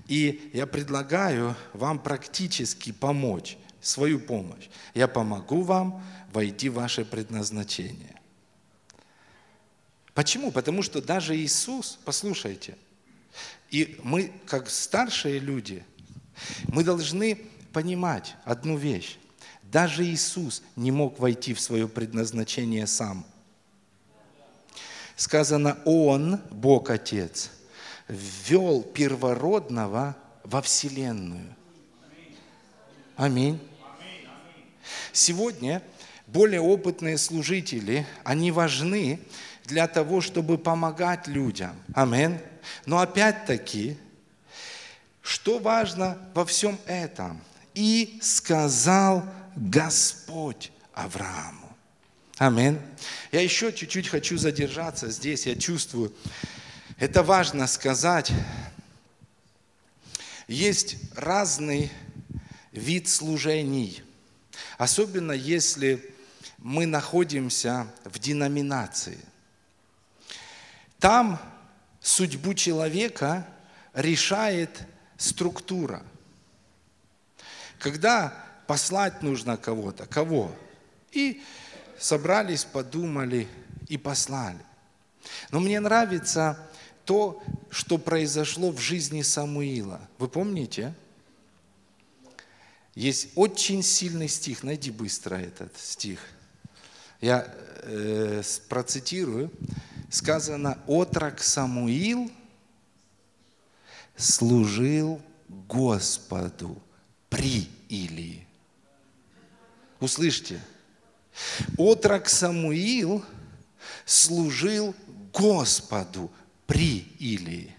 и 0.09 0.51
я 0.55 0.67
предлагаю 0.67 1.55
вам 1.75 1.99
практически 1.99 2.93
помочь, 2.93 3.59
свою 3.83 4.19
помощь. 4.19 4.71
Я 4.95 5.07
помогу 5.07 5.61
вам 5.61 6.03
войти 6.33 6.71
в 6.71 6.75
ваше 6.75 7.05
предназначение. 7.05 8.19
Почему? 10.15 10.51
Потому 10.51 10.83
что 10.83 11.03
даже 11.03 11.37
Иисус, 11.37 11.99
послушайте, 12.07 12.79
и 13.71 14.01
мы, 14.03 14.33
как 14.47 14.71
старшие 14.71 15.41
люди, 15.41 15.85
мы 16.69 16.85
должны 16.85 17.39
понимать 17.75 18.35
одну 18.47 18.79
вещь. 18.79 19.20
Даже 19.71 20.05
Иисус 20.05 20.63
не 20.75 20.91
мог 20.91 21.21
войти 21.21 21.55
в 21.55 21.61
свое 21.61 21.87
предназначение 21.87 22.89
сам. 22.89 23.25
Сказано, 25.15 25.79
Он, 25.85 26.41
Бог 26.51 26.91
Отец, 26.91 27.51
ввел 28.09 28.83
первородного 28.83 30.17
во 30.43 30.61
Вселенную. 30.61 31.55
Аминь. 33.15 33.61
Сегодня 35.13 35.83
более 36.27 36.61
опытные 36.61 37.17
служители, 37.17 38.07
они 38.25 38.51
важны 38.51 39.21
для 39.67 39.87
того, 39.87 40.21
чтобы 40.21 40.59
помогать 40.59 41.29
людям. 41.29 41.77
Аминь. 41.95 42.39
Но 42.87 42.99
опять-таки, 42.99 43.97
что 45.23 45.61
важно 45.61 46.19
во 46.35 46.45
всем 46.45 46.77
этом? 46.87 47.41
И 47.75 48.19
сказал 48.23 49.25
Господь 49.57 50.73
Аврааму. 50.93 51.77
Аминь. 52.39 52.79
Я 53.33 53.43
еще 53.43 53.73
чуть-чуть 53.73 54.09
хочу 54.09 54.39
задержаться 54.39 55.11
здесь, 55.11 55.47
я 55.47 55.55
чувствую, 55.57 56.13
это 56.99 57.23
важно 57.23 57.67
сказать. 57.67 58.33
Есть 60.49 60.97
разный 61.15 61.91
вид 62.73 63.09
служений, 63.09 64.03
особенно 64.79 65.33
если 65.33 66.15
мы 66.59 66.87
находимся 66.87 67.87
в 68.05 68.19
деноминации. 68.19 69.19
Там 70.99 71.41
судьбу 72.01 72.55
человека 72.55 73.47
решает 73.95 74.81
структура. 75.17 76.03
Когда 77.81 78.35
послать 78.67 79.23
нужно 79.23 79.57
кого-то, 79.57 80.07
кого? 80.07 80.55
И 81.13 81.43
собрались, 81.99 82.65
подумали 82.65 83.49
и 83.89 83.97
послали. 83.97 84.61
Но 85.51 85.61
мне 85.61 85.81
нравится 85.81 86.59
то, 87.07 87.43
что 87.71 87.97
произошло 87.97 88.71
в 88.71 88.79
жизни 88.79 89.23
Самуила. 89.23 90.01
Вы 90.19 90.29
помните? 90.29 90.95
Есть 92.95 93.29
очень 93.35 93.83
сильный 93.83 94.29
стих, 94.29 94.63
найди 94.63 94.91
быстро 94.91 95.37
этот 95.37 95.77
стих. 95.79 96.21
Я 97.23 97.47
э, 97.83 98.43
процитирую 98.69 99.51
сказано, 100.11 100.79
отрок 100.87 101.41
Самуил 101.43 102.31
служил 104.17 105.23
Господу 105.49 106.81
при 107.31 107.67
Илии. 107.89 108.47
Услышьте, 110.01 110.61
отрок 111.79 112.29
Самуил 112.29 113.25
служил 114.05 114.95
Господу 115.33 116.31
при 116.67 116.99
Илии. 117.19 117.75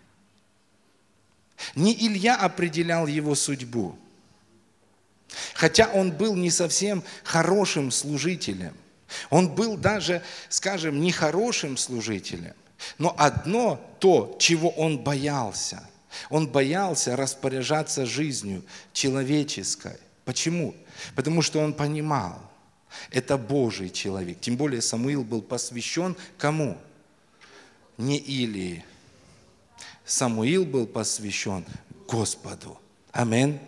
Не 1.75 1.93
Илья 1.93 2.35
определял 2.37 3.05
его 3.05 3.35
судьбу, 3.35 3.95
хотя 5.53 5.87
он 5.87 6.11
был 6.11 6.35
не 6.35 6.49
совсем 6.49 7.03
хорошим 7.23 7.91
служителем. 7.91 8.73
Он 9.29 9.53
был 9.53 9.77
даже, 9.77 10.23
скажем, 10.49 11.01
нехорошим 11.01 11.77
служителем. 11.77 12.55
Но 12.97 13.13
одно 13.17 13.79
то, 13.99 14.35
чего 14.39 14.69
он 14.69 14.97
боялся. 14.99 15.87
Он 16.29 16.47
боялся 16.47 17.15
распоряжаться 17.15 18.05
жизнью 18.05 18.63
человеческой. 18.93 19.97
Почему? 20.25 20.75
Потому 21.15 21.41
что 21.41 21.59
он 21.59 21.73
понимал, 21.73 22.41
это 23.09 23.37
Божий 23.37 23.89
человек. 23.89 24.39
Тем 24.41 24.57
более 24.57 24.81
Самуил 24.81 25.23
был 25.23 25.41
посвящен 25.41 26.15
кому? 26.37 26.77
Не 27.97 28.17
Илии. 28.17 28.85
Самуил 30.05 30.65
был 30.65 30.87
посвящен 30.87 31.65
Господу. 32.07 32.79
Амин. 33.11 33.59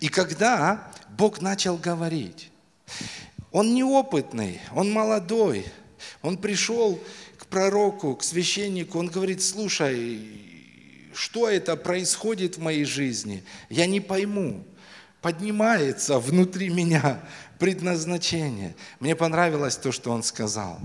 И 0.00 0.08
когда 0.08 0.90
Бог 1.16 1.40
начал 1.40 1.76
говорить, 1.76 2.50
он 3.50 3.74
неопытный, 3.74 4.60
он 4.74 4.90
молодой. 4.90 5.66
Он 6.22 6.36
пришел 6.36 7.00
к 7.38 7.46
пророку, 7.46 8.14
к 8.16 8.22
священнику, 8.22 8.98
он 8.98 9.08
говорит, 9.08 9.42
слушай, 9.42 10.47
что 11.14 11.48
это 11.48 11.76
происходит 11.76 12.56
в 12.56 12.60
моей 12.60 12.84
жизни? 12.84 13.44
Я 13.68 13.86
не 13.86 14.00
пойму. 14.00 14.64
Поднимается 15.20 16.18
внутри 16.18 16.68
меня 16.68 17.20
предназначение. 17.58 18.76
Мне 19.00 19.16
понравилось 19.16 19.76
то, 19.76 19.90
что 19.92 20.10
он 20.10 20.22
сказал. 20.22 20.80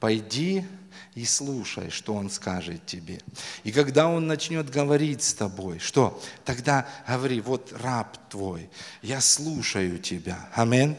Пойди 0.00 0.64
и 1.14 1.24
слушай, 1.24 1.90
что 1.90 2.14
он 2.14 2.28
скажет 2.28 2.84
тебе. 2.84 3.20
И 3.64 3.72
когда 3.72 4.08
он 4.08 4.26
начнет 4.26 4.68
говорить 4.68 5.22
с 5.22 5.34
тобой, 5.34 5.78
что? 5.78 6.22
Тогда 6.44 6.86
говори, 7.08 7.40
вот 7.40 7.72
раб 7.80 8.18
твой, 8.28 8.68
я 9.02 9.20
слушаю 9.20 9.98
тебя. 9.98 10.48
Аминь. 10.52 10.96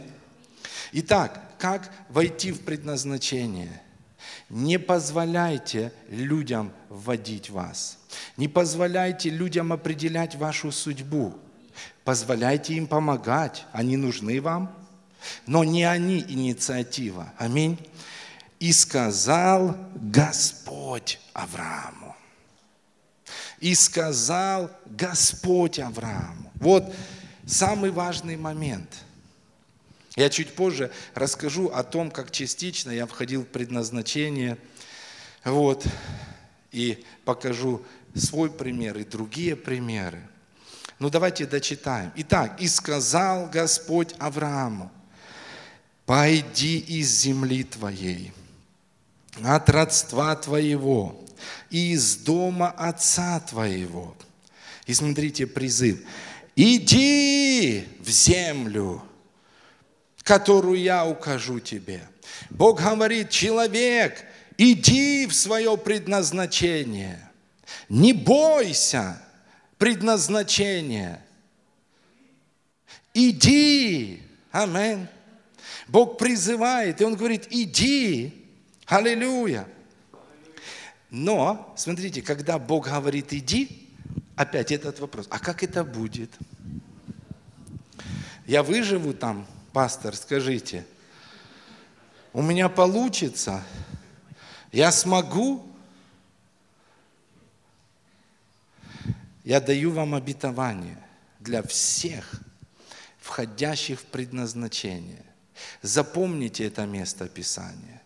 Итак, 0.93 1.55
как 1.59 1.91
войти 2.09 2.51
в 2.51 2.61
предназначение? 2.61 3.81
Не 4.49 4.79
позволяйте 4.79 5.91
людям 6.09 6.71
вводить 6.89 7.49
вас. 7.49 7.97
Не 8.37 8.47
позволяйте 8.47 9.29
людям 9.29 9.73
определять 9.73 10.35
вашу 10.35 10.71
судьбу. 10.71 11.33
Позволяйте 12.05 12.75
им 12.75 12.87
помогать. 12.87 13.65
Они 13.73 13.97
нужны 13.97 14.41
вам. 14.41 14.73
Но 15.45 15.63
не 15.63 15.83
они 15.83 16.19
инициатива. 16.19 17.33
Аминь. 17.37 17.77
И 18.59 18.71
сказал 18.71 19.75
Господь 19.95 21.19
Аврааму. 21.33 22.15
И 23.59 23.75
сказал 23.75 24.71
Господь 24.85 25.79
Аврааму. 25.79 26.51
Вот 26.55 26.95
самый 27.45 27.91
важный 27.91 28.37
момент– 28.37 28.89
я 30.17 30.29
чуть 30.29 30.55
позже 30.55 30.91
расскажу 31.13 31.67
о 31.67 31.83
том, 31.83 32.09
как 32.09 32.31
частично 32.31 32.89
я 32.89 33.05
входил 33.05 33.43
в 33.43 33.47
предназначение, 33.47 34.57
вот, 35.45 35.85
и 36.71 37.05
покажу 37.23 37.85
свой 38.15 38.49
пример 38.49 38.97
и 38.97 39.03
другие 39.03 39.55
примеры. 39.55 40.27
Ну 40.97 41.11
давайте 41.11 41.45
дочитаем. 41.45 42.11
Итак, 42.15 42.59
«И 42.59 42.67
сказал 42.67 43.47
Господь 43.47 44.15
Аврааму, 44.17 44.91
пойди 46.07 46.79
из 46.79 47.09
земли 47.09 47.63
твоей, 47.63 48.33
от 49.43 49.69
родства 49.69 50.35
твоего, 50.35 51.23
и 51.69 51.91
из 51.91 52.17
дома 52.17 52.71
отца 52.71 53.39
твоего». 53.41 54.17
И 54.87 54.95
смотрите 54.95 55.45
призыв. 55.45 55.99
«Иди 56.55 57.87
в 57.99 58.09
землю, 58.09 59.03
которую 60.27 60.77
я 60.77 61.05
укажу 61.05 61.61
тебе. 61.61 62.01
Бог 62.49 62.81
говорит, 62.81 63.29
человек, 63.29 64.25
иди 64.57 65.25
в 65.25 65.33
свое 65.33 65.77
предназначение. 65.77 67.31
Не 67.87 68.11
бойся 68.11 69.21
предназначения. 69.77 71.25
Иди. 73.13 74.21
Аминь. 74.51 75.07
Бог 75.87 76.17
призывает, 76.17 76.99
и 76.99 77.05
Он 77.05 77.15
говорит, 77.15 77.47
иди. 77.49 78.33
Аллилуйя. 78.85 79.65
Но, 81.09 81.73
смотрите, 81.77 82.21
когда 82.21 82.59
Бог 82.59 82.89
говорит 82.89 83.31
иди, 83.31 83.89
опять 84.35 84.73
этот 84.73 84.99
вопрос, 84.99 85.27
а 85.29 85.39
как 85.39 85.63
это 85.63 85.85
будет? 85.85 86.31
Я 88.45 88.61
выживу 88.61 89.13
там 89.13 89.47
пастор, 89.77 90.15
скажите, 90.15 90.87
у 92.33 92.41
меня 92.41 92.67
получится? 92.67 93.63
Я 94.71 94.91
смогу? 94.91 95.71
Я 99.43 99.61
даю 99.61 99.91
вам 99.91 100.15
обетование 100.15 100.97
для 101.39 101.61
всех, 101.61 102.41
входящих 103.19 103.99
в 103.99 104.05
предназначение. 104.05 105.23
Запомните 105.83 106.65
это 106.65 106.87
место 106.87 107.27
Писания. 107.27 108.01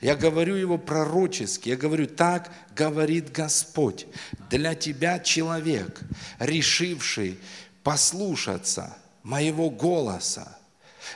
Я 0.00 0.16
говорю 0.16 0.54
его 0.54 0.78
пророчески, 0.78 1.68
я 1.68 1.76
говорю, 1.76 2.06
так 2.06 2.50
говорит 2.74 3.30
Господь. 3.30 4.06
Для 4.48 4.74
тебя 4.74 5.18
человек, 5.18 6.00
решивший 6.38 7.38
послушаться 7.82 8.96
моего 9.22 9.68
голоса, 9.68 10.53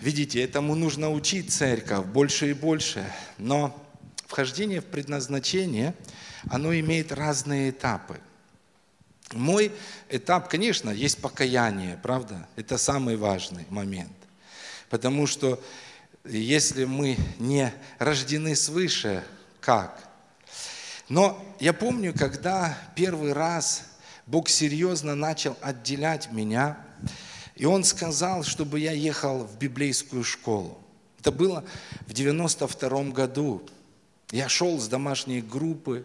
видите, 0.00 0.42
этому 0.42 0.74
нужно 0.74 1.10
учить 1.10 1.52
церковь 1.52 2.06
больше 2.06 2.50
и 2.50 2.52
больше, 2.52 3.04
но 3.38 3.80
вхождение 4.26 4.80
в 4.80 4.86
предназначение, 4.86 5.94
оно 6.50 6.74
имеет 6.74 7.12
разные 7.12 7.70
этапы. 7.70 8.18
Мой 9.32 9.72
этап, 10.08 10.48
конечно, 10.48 10.90
есть 10.90 11.18
покаяние, 11.18 11.98
правда? 12.02 12.48
Это 12.56 12.78
самый 12.78 13.16
важный 13.16 13.66
момент. 13.70 14.12
Потому 14.90 15.26
что 15.26 15.62
если 16.28 16.84
мы 16.84 17.16
не 17.38 17.72
рождены 17.98 18.56
свыше, 18.56 19.24
как? 19.60 20.02
Но 21.08 21.42
я 21.60 21.72
помню, 21.72 22.12
когда 22.16 22.76
первый 22.94 23.32
раз 23.32 23.84
Бог 24.26 24.48
серьезно 24.48 25.14
начал 25.14 25.56
отделять 25.60 26.32
меня, 26.32 26.78
и 27.54 27.64
Он 27.64 27.84
сказал, 27.84 28.42
чтобы 28.42 28.80
я 28.80 28.92
ехал 28.92 29.44
в 29.44 29.56
библейскую 29.56 30.24
школу. 30.24 30.78
Это 31.20 31.32
было 31.32 31.64
в 32.06 32.12
92 32.12 33.04
году. 33.04 33.62
Я 34.30 34.48
шел 34.48 34.78
с 34.78 34.88
домашней 34.88 35.40
группы, 35.40 36.04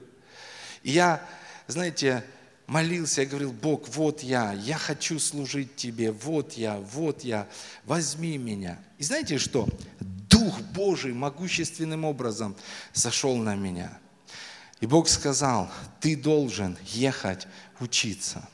и 0.84 0.92
я, 0.92 1.22
знаете, 1.68 2.24
молился, 2.68 3.22
я 3.22 3.28
говорил, 3.28 3.52
Бог, 3.52 3.90
вот 3.90 4.22
я, 4.24 4.54
я 4.54 4.78
хочу 4.78 5.20
служить 5.20 5.76
Тебе, 5.76 6.12
вот 6.12 6.54
я, 6.54 6.78
вот 6.78 7.24
я, 7.24 7.48
возьми 7.86 8.38
меня. 8.38 8.80
И 8.98 9.04
знаете 9.04 9.38
что? 9.38 9.68
Дух 10.00 10.60
Божий 10.74 11.14
могущественным 11.14 12.06
образом 12.06 12.56
сошел 12.94 13.36
на 13.38 13.56
меня. 13.56 13.98
И 14.80 14.88
Бог 14.88 15.08
сказал, 15.10 15.70
ты 16.00 16.16
должен 16.16 16.78
ехать 16.88 17.48
учиться. 17.80 18.48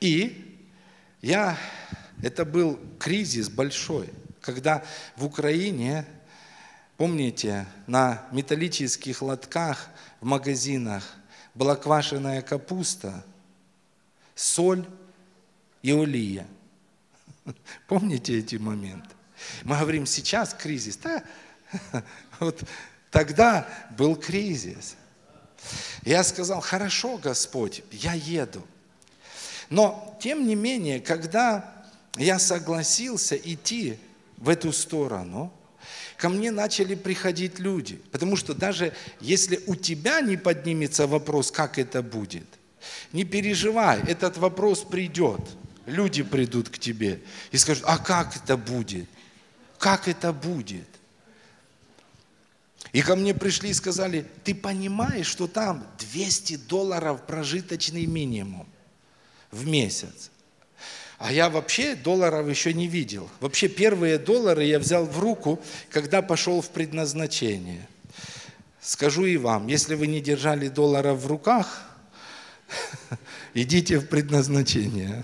И 0.00 0.66
я, 1.20 1.58
это 2.22 2.46
был 2.46 2.80
кризис 2.98 3.50
большой, 3.50 4.08
когда 4.40 4.82
в 5.16 5.24
Украине, 5.26 6.06
помните, 6.96 7.66
на 7.86 8.26
металлических 8.32 9.20
лотках 9.20 9.88
в 10.20 10.24
магазинах 10.24 11.04
была 11.54 11.76
квашеная 11.76 12.42
капуста, 12.42 13.24
соль 14.34 14.86
и 15.82 15.92
олия. 15.92 16.46
Помните 17.88 18.38
эти 18.38 18.56
моменты? 18.56 19.08
Мы 19.64 19.78
говорим, 19.78 20.06
сейчас 20.06 20.54
кризис. 20.54 20.96
Да, 20.96 21.22
вот 22.40 22.62
тогда 23.10 23.68
был 23.96 24.16
кризис. 24.16 24.96
Я 26.02 26.24
сказал, 26.24 26.60
хорошо, 26.60 27.18
Господь, 27.18 27.82
я 27.90 28.14
еду. 28.14 28.66
Но, 29.68 30.18
тем 30.20 30.46
не 30.46 30.54
менее, 30.54 31.00
когда 31.00 31.84
я 32.16 32.38
согласился 32.38 33.36
идти 33.36 33.98
в 34.36 34.48
эту 34.48 34.72
сторону, 34.72 35.52
ко 36.20 36.28
мне 36.28 36.50
начали 36.50 36.94
приходить 36.94 37.58
люди. 37.58 37.96
Потому 38.12 38.36
что 38.36 38.52
даже 38.52 38.92
если 39.20 39.58
у 39.66 39.74
тебя 39.74 40.20
не 40.20 40.36
поднимется 40.36 41.06
вопрос, 41.06 41.50
как 41.50 41.78
это 41.78 42.02
будет, 42.02 42.46
не 43.12 43.24
переживай, 43.24 44.00
этот 44.06 44.36
вопрос 44.36 44.80
придет. 44.80 45.40
Люди 45.86 46.22
придут 46.22 46.68
к 46.68 46.78
тебе 46.78 47.20
и 47.52 47.56
скажут, 47.56 47.84
а 47.86 47.96
как 47.96 48.36
это 48.36 48.58
будет? 48.58 49.08
Как 49.78 50.08
это 50.08 50.34
будет? 50.34 50.86
И 52.92 53.00
ко 53.00 53.16
мне 53.16 53.32
пришли 53.32 53.70
и 53.70 53.74
сказали, 53.74 54.26
ты 54.44 54.54
понимаешь, 54.54 55.26
что 55.26 55.46
там 55.48 55.86
200 56.12 56.56
долларов 56.56 57.24
прожиточный 57.26 58.04
минимум 58.04 58.68
в 59.50 59.66
месяц. 59.66 60.30
А 61.20 61.34
я 61.34 61.50
вообще 61.50 61.94
долларов 61.94 62.48
еще 62.48 62.72
не 62.72 62.88
видел. 62.88 63.28
Вообще 63.40 63.68
первые 63.68 64.16
доллары 64.16 64.64
я 64.64 64.78
взял 64.78 65.04
в 65.04 65.18
руку, 65.18 65.60
когда 65.90 66.22
пошел 66.22 66.62
в 66.62 66.70
предназначение. 66.70 67.86
Скажу 68.80 69.26
и 69.26 69.36
вам, 69.36 69.66
если 69.66 69.94
вы 69.96 70.06
не 70.06 70.22
держали 70.22 70.68
долларов 70.68 71.20
в 71.20 71.26
руках, 71.26 71.82
идите 73.54 73.98
в 73.98 74.08
предназначение. 74.08 75.22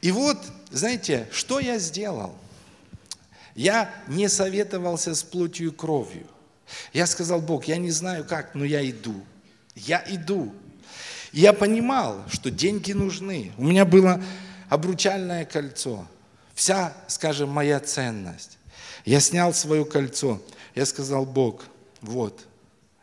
И 0.00 0.10
вот, 0.10 0.38
знаете, 0.70 1.28
что 1.30 1.60
я 1.60 1.78
сделал? 1.78 2.34
Я 3.54 3.94
не 4.08 4.30
советовался 4.30 5.14
с 5.14 5.22
плотью 5.22 5.68
и 5.68 5.70
кровью. 5.70 6.26
Я 6.94 7.06
сказал, 7.06 7.42
Бог, 7.42 7.66
я 7.66 7.76
не 7.76 7.90
знаю 7.90 8.24
как, 8.24 8.54
но 8.54 8.64
я 8.64 8.88
иду. 8.88 9.22
Я 9.74 10.02
иду. 10.08 10.54
Я 11.34 11.52
понимал, 11.52 12.24
что 12.30 12.50
деньги 12.50 12.92
нужны. 12.92 13.52
У 13.58 13.64
меня 13.64 13.84
было 13.84 14.22
обручальное 14.68 15.44
кольцо. 15.44 16.06
Вся, 16.54 16.94
скажем, 17.08 17.50
моя 17.50 17.80
ценность. 17.80 18.58
Я 19.04 19.20
снял 19.20 19.52
свое 19.52 19.84
кольцо. 19.84 20.40
Я 20.74 20.86
сказал, 20.86 21.26
Бог, 21.26 21.64
вот, 22.00 22.46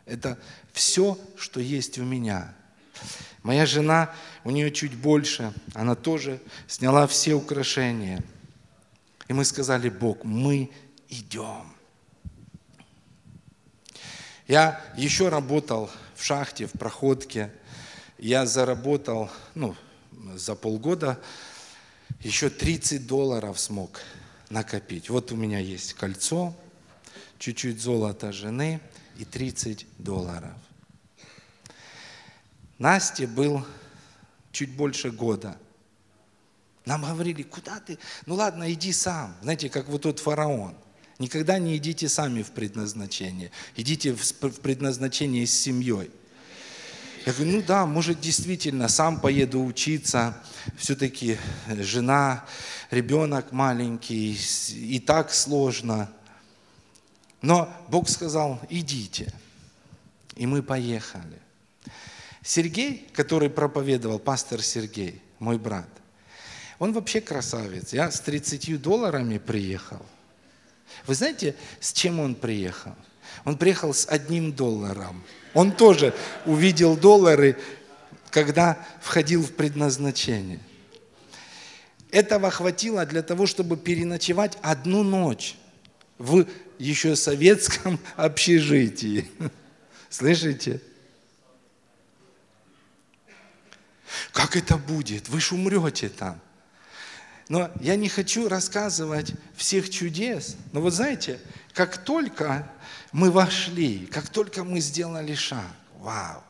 это 0.06 0.38
все, 0.72 1.18
что 1.36 1.60
есть 1.60 1.98
у 1.98 2.04
меня. 2.04 2.54
Моя 3.42 3.66
жена, 3.66 4.12
у 4.44 4.50
нее 4.50 4.70
чуть 4.72 4.94
больше, 4.94 5.52
она 5.74 5.94
тоже 5.94 6.40
сняла 6.66 7.06
все 7.06 7.34
украшения– 7.34 8.22
и 9.32 9.34
мы 9.34 9.46
сказали, 9.46 9.88
Бог, 9.88 10.24
мы 10.24 10.70
идем. 11.08 11.72
Я 14.46 14.78
еще 14.94 15.30
работал 15.30 15.90
в 16.14 16.22
шахте, 16.22 16.66
в 16.66 16.72
проходке. 16.72 17.50
Я 18.22 18.46
заработал, 18.46 19.28
ну, 19.56 19.74
за 20.36 20.54
полгода 20.54 21.20
еще 22.20 22.50
30 22.50 23.04
долларов 23.04 23.58
смог 23.58 24.00
накопить. 24.48 25.10
Вот 25.10 25.32
у 25.32 25.36
меня 25.36 25.58
есть 25.58 25.94
кольцо, 25.94 26.54
чуть-чуть 27.40 27.80
золота 27.80 28.30
жены 28.30 28.80
и 29.18 29.24
30 29.24 29.88
долларов. 29.98 30.52
Насте 32.78 33.26
был 33.26 33.66
чуть 34.52 34.70
больше 34.70 35.10
года– 35.10 35.58
нам 36.84 37.02
говорили, 37.02 37.42
куда 37.42 37.78
ты? 37.78 37.96
Ну 38.26 38.34
ладно, 38.34 38.72
иди 38.72 38.92
сам. 38.92 39.36
Знаете, 39.42 39.68
как 39.68 39.88
вот 39.88 40.02
тот 40.02 40.18
фараон. 40.18 40.74
Никогда 41.20 41.58
не 41.60 41.76
идите 41.76 42.08
сами 42.08 42.42
в 42.42 42.50
предназначение. 42.50 43.52
Идите 43.76 44.12
в 44.12 44.60
предназначение 44.60 45.46
с 45.46 45.52
семьей. 45.52 46.10
Я 47.24 47.32
говорю, 47.32 47.52
ну 47.52 47.62
да, 47.62 47.86
может 47.86 48.20
действительно, 48.20 48.88
сам 48.88 49.20
поеду 49.20 49.64
учиться. 49.64 50.36
Все-таки 50.76 51.38
жена, 51.68 52.44
ребенок 52.90 53.52
маленький, 53.52 54.36
и 54.72 54.98
так 54.98 55.32
сложно. 55.32 56.10
Но 57.40 57.72
Бог 57.88 58.08
сказал, 58.08 58.60
идите. 58.68 59.32
И 60.34 60.46
мы 60.46 60.62
поехали. 60.62 61.38
Сергей, 62.42 63.08
который 63.12 63.50
проповедовал, 63.50 64.18
пастор 64.18 64.60
Сергей, 64.60 65.22
мой 65.38 65.58
брат, 65.58 65.88
он 66.80 66.92
вообще 66.92 67.20
красавец. 67.20 67.92
Я 67.92 68.10
с 68.10 68.20
30 68.20 68.82
долларами 68.82 69.38
приехал. 69.38 70.04
Вы 71.06 71.14
знаете, 71.14 71.54
с 71.78 71.92
чем 71.92 72.18
он 72.18 72.34
приехал? 72.34 72.96
Он 73.44 73.56
приехал 73.56 73.94
с 73.94 74.08
одним 74.08 74.52
долларом. 74.52 75.22
Он 75.54 75.72
тоже 75.72 76.14
увидел 76.46 76.96
доллары, 76.96 77.58
когда 78.30 78.78
входил 79.00 79.42
в 79.42 79.52
предназначение. 79.52 80.60
Этого 82.10 82.50
хватило 82.50 83.06
для 83.06 83.22
того, 83.22 83.46
чтобы 83.46 83.76
переночевать 83.76 84.58
одну 84.62 85.02
ночь 85.02 85.56
в 86.18 86.46
еще 86.78 87.16
советском 87.16 87.98
общежитии. 88.16 89.30
Слышите? 90.08 90.80
Как 94.32 94.56
это 94.56 94.76
будет? 94.76 95.28
Вы 95.28 95.40
ж 95.40 95.52
умрете 95.52 96.08
там. 96.08 96.40
Но 97.48 97.70
я 97.80 97.96
не 97.96 98.08
хочу 98.08 98.48
рассказывать 98.48 99.32
всех 99.56 99.90
чудес. 99.90 100.56
Но 100.72 100.80
вот 100.80 100.92
знаете, 100.92 101.38
как 101.74 101.98
только 101.98 102.70
мы 103.12 103.30
вошли, 103.30 104.06
как 104.06 104.28
только 104.28 104.64
мы 104.64 104.80
сделали 104.80 105.34
шаг, 105.34 105.74
вау, 105.98 106.42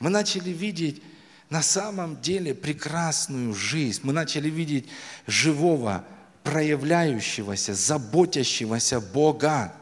мы 0.00 0.10
начали 0.10 0.50
видеть 0.50 1.02
на 1.50 1.62
самом 1.62 2.20
деле 2.20 2.54
прекрасную 2.54 3.54
жизнь. 3.54 4.00
Мы 4.04 4.12
начали 4.12 4.50
видеть 4.50 4.88
живого, 5.26 6.04
проявляющегося, 6.42 7.74
заботящегося 7.74 9.00
Бога. 9.00 9.74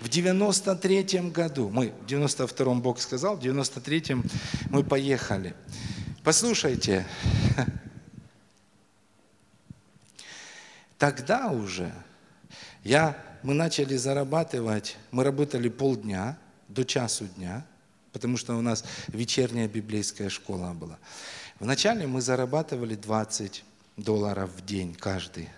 В 0.00 0.08
93 0.08 1.30
году, 1.30 1.68
мы, 1.68 1.92
в 2.02 2.06
92-м 2.06 2.80
Бог 2.80 3.00
сказал, 3.00 3.36
в 3.36 3.40
93-м 3.40 4.24
мы 4.70 4.84
поехали. 4.84 5.54
Послушайте, 6.22 7.06
тогда 10.98 11.48
уже 11.48 11.92
я, 12.84 13.16
мы 13.44 13.52
начали 13.52 13.94
зарабатывать, 13.94 14.96
мы 15.10 15.22
работали 15.22 15.68
полдня 15.68 16.38
до 16.68 16.82
часу 16.82 17.26
дня, 17.26 17.64
потому 18.10 18.38
что 18.38 18.56
у 18.56 18.62
нас 18.62 18.84
вечерняя 19.08 19.68
библейская 19.68 20.30
школа 20.30 20.72
была. 20.72 20.98
Вначале 21.60 22.06
мы 22.06 22.22
зарабатывали 22.22 22.94
20 22.94 23.62
долларов 23.98 24.50
в 24.56 24.64
день 24.64 24.94
каждый. 24.94 25.50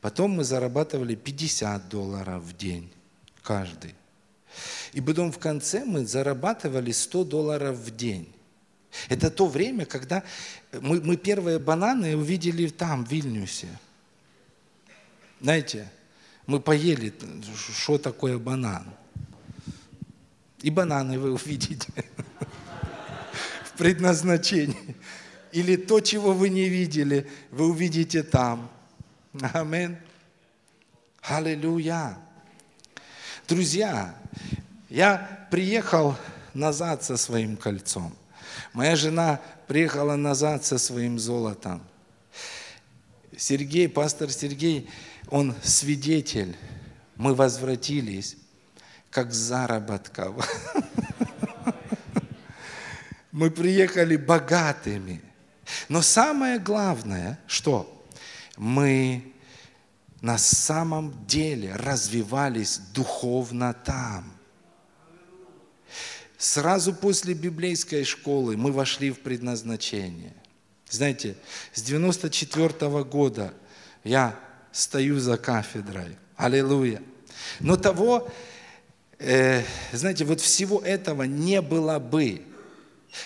Потом 0.00 0.32
мы 0.32 0.42
зарабатывали 0.42 1.14
50 1.14 1.88
долларов 1.88 2.42
в 2.42 2.56
день 2.56 2.90
каждый. 3.42 3.94
И 4.92 5.00
потом 5.00 5.30
в 5.30 5.38
конце 5.38 5.84
мы 5.84 6.04
зарабатывали 6.04 6.90
100 6.90 7.24
долларов 7.24 7.76
в 7.76 7.94
день. 7.94 8.28
Это 9.08 9.30
то 9.30 9.46
время, 9.46 9.86
когда 9.86 10.24
мы, 10.72 11.00
мы 11.00 11.16
первые 11.16 11.60
бананы 11.60 12.16
увидели 12.16 12.66
там, 12.66 13.06
в 13.06 13.10
Вильнюсе. 13.10 13.68
Знаете, 15.40 15.88
мы 16.46 16.60
поели, 16.60 17.12
что 17.56 17.98
такое 17.98 18.38
банан. 18.38 18.86
И 20.62 20.70
бананы 20.70 21.18
вы 21.18 21.32
увидите 21.32 21.88
в 23.64 23.78
предназначении. 23.78 24.96
Или 25.52 25.76
то, 25.76 26.00
чего 26.00 26.32
вы 26.32 26.48
не 26.48 26.68
видели, 26.68 27.28
вы 27.50 27.68
увидите 27.68 28.22
там. 28.22 28.70
Амин. 29.52 29.98
Аллилуйя. 31.22 32.18
Друзья, 33.48 34.14
я 34.88 35.48
приехал 35.50 36.16
назад 36.54 37.04
со 37.04 37.16
своим 37.16 37.56
кольцом. 37.56 38.14
Моя 38.72 38.96
жена 38.96 39.40
приехала 39.66 40.16
назад 40.16 40.64
со 40.64 40.78
своим 40.78 41.18
золотом. 41.18 41.82
Сергей, 43.36 43.88
пастор 43.88 44.30
Сергей, 44.30 44.88
он 45.28 45.54
свидетель. 45.62 46.56
Мы 47.16 47.34
возвратились 47.34 48.36
как 49.10 49.32
заработков. 49.32 50.46
Мы 53.32 53.50
приехали 53.50 54.16
богатыми. 54.16 55.20
Но 55.88 56.00
самое 56.00 56.58
главное, 56.58 57.38
что 57.46 57.92
мы 58.56 59.34
на 60.22 60.38
самом 60.38 61.26
деле 61.26 61.74
развивались 61.74 62.78
духовно 62.94 63.74
там. 63.74 64.32
Сразу 66.38 66.94
после 66.94 67.34
библейской 67.34 68.04
школы 68.04 68.56
мы 68.56 68.72
вошли 68.72 69.10
в 69.10 69.20
предназначение. 69.20 70.34
Знаете, 70.88 71.36
с 71.72 71.82
94 71.82 72.68
-го 72.68 73.04
года 73.04 73.52
я 74.04 74.38
стою 74.76 75.18
за 75.18 75.38
кафедрой. 75.38 76.18
Аллилуйя. 76.36 77.02
Но 77.60 77.76
того, 77.76 78.30
э, 79.18 79.62
знаете, 79.92 80.26
вот 80.26 80.40
всего 80.42 80.80
этого 80.80 81.22
не 81.22 81.62
было 81.62 81.98
бы, 81.98 82.42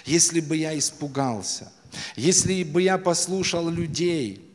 если 0.04 0.40
бы 0.40 0.56
я 0.56 0.78
испугался, 0.78 1.72
если 2.14 2.62
бы 2.62 2.82
я 2.82 2.98
послушал 2.98 3.68
людей. 3.68 4.46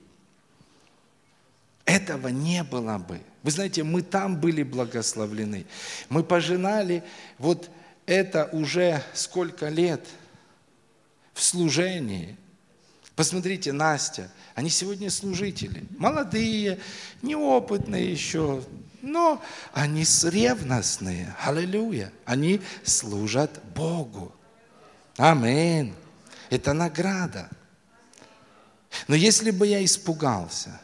Этого 1.83 2.29
не 2.29 2.63
было 2.63 2.97
бы. 2.97 3.19
Вы 3.43 3.51
знаете, 3.51 3.83
мы 3.83 4.01
там 4.01 4.39
были 4.39 4.63
благословлены. 4.63 5.65
Мы 6.07 6.23
пожинали 6.23 7.03
вот 7.37 7.69
это 8.05 8.45
уже 8.53 9.03
сколько 9.13 9.67
лет 9.67 10.07
в 11.33 11.43
служении. 11.43 12.37
Посмотрите, 13.15 13.71
Настя, 13.71 14.29
они 14.55 14.69
сегодня 14.69 15.09
служители, 15.09 15.85
молодые, 15.97 16.79
неопытные 17.21 18.11
еще, 18.11 18.61
но 19.01 19.41
они 19.71 20.01
ревностные. 20.01 21.33
Аллилуйя. 21.43 22.11
Они 22.25 22.61
служат 22.83 23.63
Богу. 23.75 24.33
Аминь. 25.17 25.93
Это 26.49 26.73
награда. 26.73 27.49
Но 29.07 29.15
если 29.15 29.51
бы 29.51 29.67
я 29.67 29.83
испугался, 29.85 30.81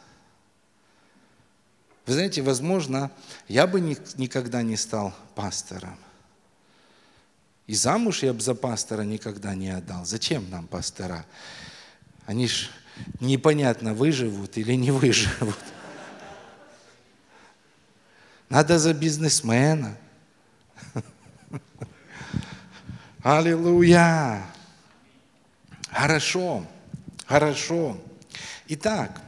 вы 2.06 2.14
знаете, 2.14 2.42
возможно, 2.42 3.10
я 3.48 3.66
бы 3.66 3.80
никогда 3.80 4.62
не 4.62 4.76
стал 4.76 5.14
пастором. 5.34 5.98
И 7.66 7.74
замуж 7.74 8.22
я 8.22 8.32
бы 8.32 8.40
за 8.40 8.54
пастора 8.54 9.02
никогда 9.02 9.54
не 9.54 9.70
отдал. 9.70 10.04
Зачем 10.04 10.48
нам 10.50 10.66
пастора? 10.66 11.24
Они 12.26 12.46
ж 12.46 12.70
непонятно, 13.20 13.94
выживут 13.94 14.56
или 14.56 14.74
не 14.74 14.90
выживут. 14.92 15.58
Надо 18.48 18.78
за 18.78 18.92
бизнесмена. 18.92 19.96
Аллилуйя! 23.22 24.44
Хорошо, 25.90 26.66
хорошо. 27.26 27.98
Итак, 28.66 29.20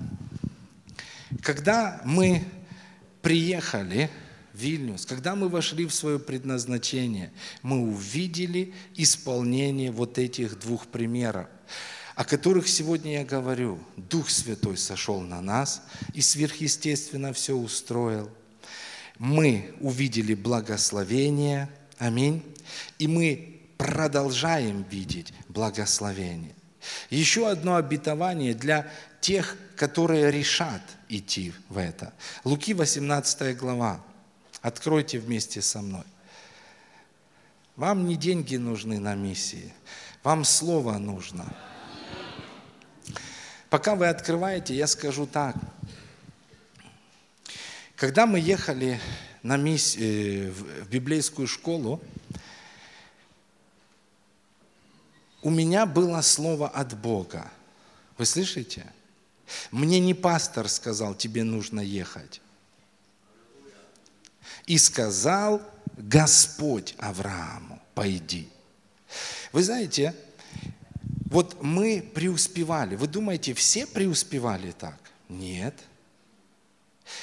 когда 1.43 2.01
мы 2.05 2.45
приехали 3.23 4.11
в 4.53 4.59
Вильнюс, 4.59 5.07
когда 5.07 5.35
мы 5.35 5.49
вошли 5.49 5.87
в 5.87 5.95
свое 5.95 6.19
предназначение, 6.19 7.33
мы 7.63 7.81
увидели 7.81 8.75
исполнение 8.95 9.91
вот 9.91 10.19
этих 10.19 10.59
двух 10.59 10.87
примеров, 10.87 11.49
о 12.15 12.25
которых 12.25 12.69
сегодня 12.69 13.15
я 13.15 13.25
говорю. 13.25 13.79
Дух 13.97 14.31
Святой 14.31 14.77
сошел 14.77 15.21
на 15.21 15.41
нас 15.41 15.83
и 16.13 16.21
сверхъестественно 16.21 17.33
все 17.33 17.55
устроил. 17.55 18.31
Мы 19.19 19.75
увидели 19.81 20.35
благословение, 20.35 21.69
аминь, 21.99 22.43
и 22.99 23.07
мы 23.07 23.61
продолжаем 23.79 24.85
видеть 24.91 25.33
благословение. 25.49 26.55
Еще 27.11 27.49
одно 27.49 27.77
обетование 27.77 28.55
для 28.55 28.91
тех, 29.21 29.57
которые 29.77 30.31
решат 30.31 30.83
идти 31.09 31.53
в 31.69 31.79
это. 31.79 32.13
Луки 32.45 32.75
18 32.75 33.57
глава. 33.57 34.01
Откройте 34.61 35.19
вместе 35.19 35.63
со 35.63 35.81
мной. 35.81 36.05
Вам 37.77 38.07
не 38.07 38.17
деньги 38.17 38.57
нужны 38.57 39.01
на 39.01 39.15
миссии, 39.15 39.73
вам 40.23 40.45
слово 40.45 40.99
нужно. 40.99 41.45
Пока 43.75 43.97
вы 43.97 44.07
открываете, 44.07 44.73
я 44.73 44.87
скажу 44.87 45.27
так. 45.27 45.57
Когда 47.97 48.25
мы 48.25 48.39
ехали 48.39 49.01
на 49.43 49.57
миссию, 49.57 50.53
в 50.53 50.89
библейскую 50.89 51.49
школу, 51.49 52.01
у 55.43 55.51
меня 55.51 55.87
было 55.87 56.21
слово 56.21 56.69
от 56.69 56.97
Бога. 56.97 57.51
Вы 58.17 58.27
слышите? 58.27 58.87
Мне 59.73 59.99
не 59.99 60.15
пастор 60.15 60.69
сказал, 60.69 61.17
тебе 61.17 61.43
нужно 61.43 61.81
ехать. 61.81 62.41
И 64.67 64.79
сказал 64.79 65.61
Господь 65.97 66.95
Аврааму, 66.99 67.83
пойди. 67.97 68.49
Вы 69.51 69.65
знаете, 69.65 70.15
вот 71.35 71.61
мы 71.65 72.01
преуспевали. 72.15 72.95
Вы 72.95 73.09
думаете, 73.09 73.55
все 73.55 73.89
преуспевали 73.89 74.71
так? 74.71 75.01
Нет. 75.29 75.75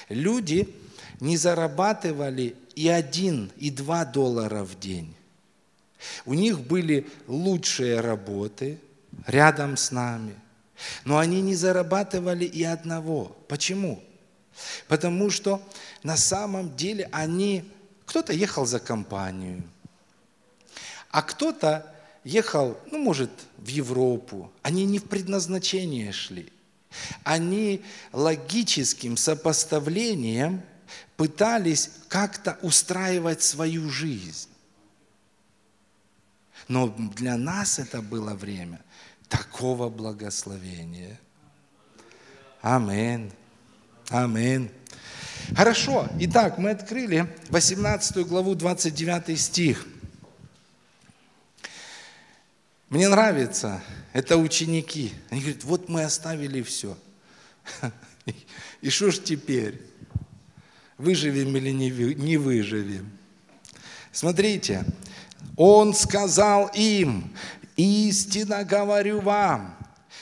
Люди 0.10 0.68
не 1.22 1.38
зарабатывали 1.38 2.58
и 2.76 2.90
один, 2.90 3.54
и 3.56 3.72
два 3.72 4.04
доллара 4.04 4.66
в 4.66 4.78
день. 4.78 5.16
У 6.26 6.34
них 6.34 6.60
были 6.60 7.08
лучшие 7.28 8.02
работы 8.02 8.80
рядом 9.28 9.78
с 9.78 9.92
нами, 9.92 10.36
но 11.06 11.18
они 11.18 11.42
не 11.42 11.56
зарабатывали 11.56 12.44
и 12.44 12.66
одного. 12.66 13.34
Почему? 13.48 14.04
Потому 14.90 15.30
что 15.30 15.66
на 16.04 16.18
самом 16.18 16.76
деле 16.76 17.08
они, 17.14 17.64
кто-то 18.06 18.34
ехал 18.34 18.66
за 18.66 18.82
компанию, 18.82 19.64
а 21.12 21.22
кто-то 21.22 21.96
ехал, 22.24 22.78
ну, 22.92 23.00
может, 23.00 23.32
в 23.58 23.68
Европу. 23.68 24.52
Они 24.62 24.86
не 24.86 25.00
в 25.00 25.06
предназначение 25.06 26.12
шли. 26.12 26.52
Они 27.24 27.84
логическим 28.12 29.18
сопоставлением 29.18 30.62
пытались 31.16 31.90
как-то 32.10 32.58
устраивать 32.62 33.42
свою 33.42 33.90
жизнь. 33.90 34.50
Но 36.68 36.88
для 36.88 37.38
нас 37.38 37.80
это 37.80 38.02
было 38.02 38.34
время 38.34 38.82
такого 39.30 39.90
благословения. 39.90 41.20
Амин. 42.62 43.32
Амин. 44.10 44.70
Хорошо. 45.56 46.08
Итак, 46.20 46.58
мы 46.58 46.72
открыли 46.72 47.28
18 47.50 48.28
главу, 48.28 48.56
29 48.56 49.40
стих. 49.40 49.86
Мне 52.92 53.08
нравится, 53.08 53.82
это 54.12 54.36
ученики. 54.36 55.14
Они 55.30 55.40
говорят, 55.40 55.64
вот 55.64 55.88
мы 55.88 56.04
оставили 56.04 56.62
все. 56.62 56.98
И 58.82 58.90
что 58.90 59.12
ж 59.12 59.20
теперь? 59.20 59.82
Выживем 60.98 61.56
или 61.56 61.72
не 61.72 62.38
выживем? 62.38 63.10
Смотрите, 64.12 64.84
он 65.56 65.94
сказал 65.94 66.70
им, 66.76 67.34
истинно 67.78 68.66
говорю 68.66 69.22
вам, 69.22 69.74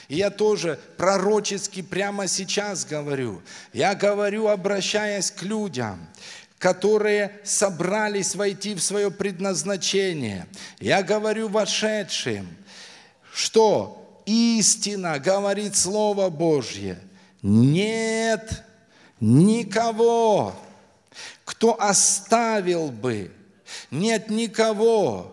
я 0.08 0.30
тоже 0.30 0.78
пророчески 0.96 1.82
прямо 1.82 2.28
сейчас 2.28 2.84
говорю. 2.84 3.42
Я 3.72 3.96
говорю, 3.96 4.46
обращаясь 4.46 5.32
к 5.32 5.42
людям, 5.42 5.98
которые 6.60 7.40
собрались 7.42 8.34
войти 8.36 8.74
в 8.74 8.82
свое 8.82 9.10
предназначение. 9.10 10.46
Я 10.78 11.02
говорю 11.02 11.48
вошедшим, 11.48 12.46
что 13.32 14.22
истина, 14.26 15.18
говорит 15.18 15.76
Слово 15.76 16.30
Божье, 16.30 16.98
нет 17.42 18.64
никого, 19.20 20.54
кто 21.44 21.80
оставил 21.80 22.90
бы, 22.90 23.32
нет 23.90 24.30
никого, 24.30 25.32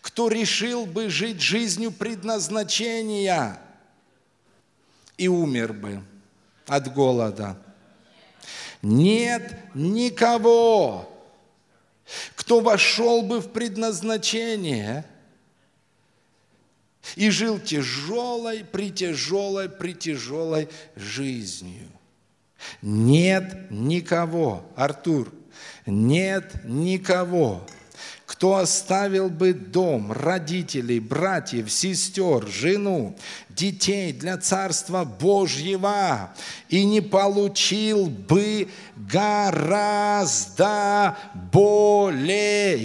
кто 0.00 0.28
решил 0.28 0.86
бы 0.86 1.08
жить 1.08 1.40
жизнью 1.40 1.90
предназначения 1.90 3.58
и 5.16 5.28
умер 5.28 5.72
бы 5.72 6.02
от 6.66 6.92
голода. 6.92 7.56
Нет 8.82 9.56
никого, 9.74 11.08
кто 12.34 12.60
вошел 12.60 13.22
бы 13.22 13.40
в 13.40 13.50
предназначение 13.50 15.06
и 17.16 17.30
жил 17.30 17.58
тяжелой, 17.58 18.64
притяжелой, 18.64 19.68
притяжелой 19.68 20.68
жизнью. 20.96 21.88
Нет 22.80 23.70
никого, 23.70 24.64
Артур, 24.76 25.32
нет 25.84 26.64
никого, 26.64 27.66
кто 28.26 28.56
оставил 28.56 29.28
бы 29.28 29.52
дом, 29.52 30.10
родителей, 30.12 31.00
братьев, 31.00 31.70
сестер, 31.70 32.46
жену, 32.48 33.16
детей 33.48 34.12
для 34.12 34.36
Царства 34.38 35.04
Божьего 35.04 36.32
и 36.68 36.84
не 36.84 37.00
получил 37.00 38.06
бы 38.06 38.68
гораздо 38.96 40.36
более 41.52 42.78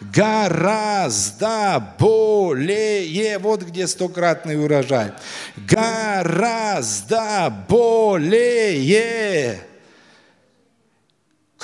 гораздо 0.00 1.94
более, 1.98 3.38
вот 3.38 3.62
где 3.62 3.86
стократный 3.86 4.62
урожай, 4.62 5.12
гораздо 5.56 7.52
более 7.68 9.64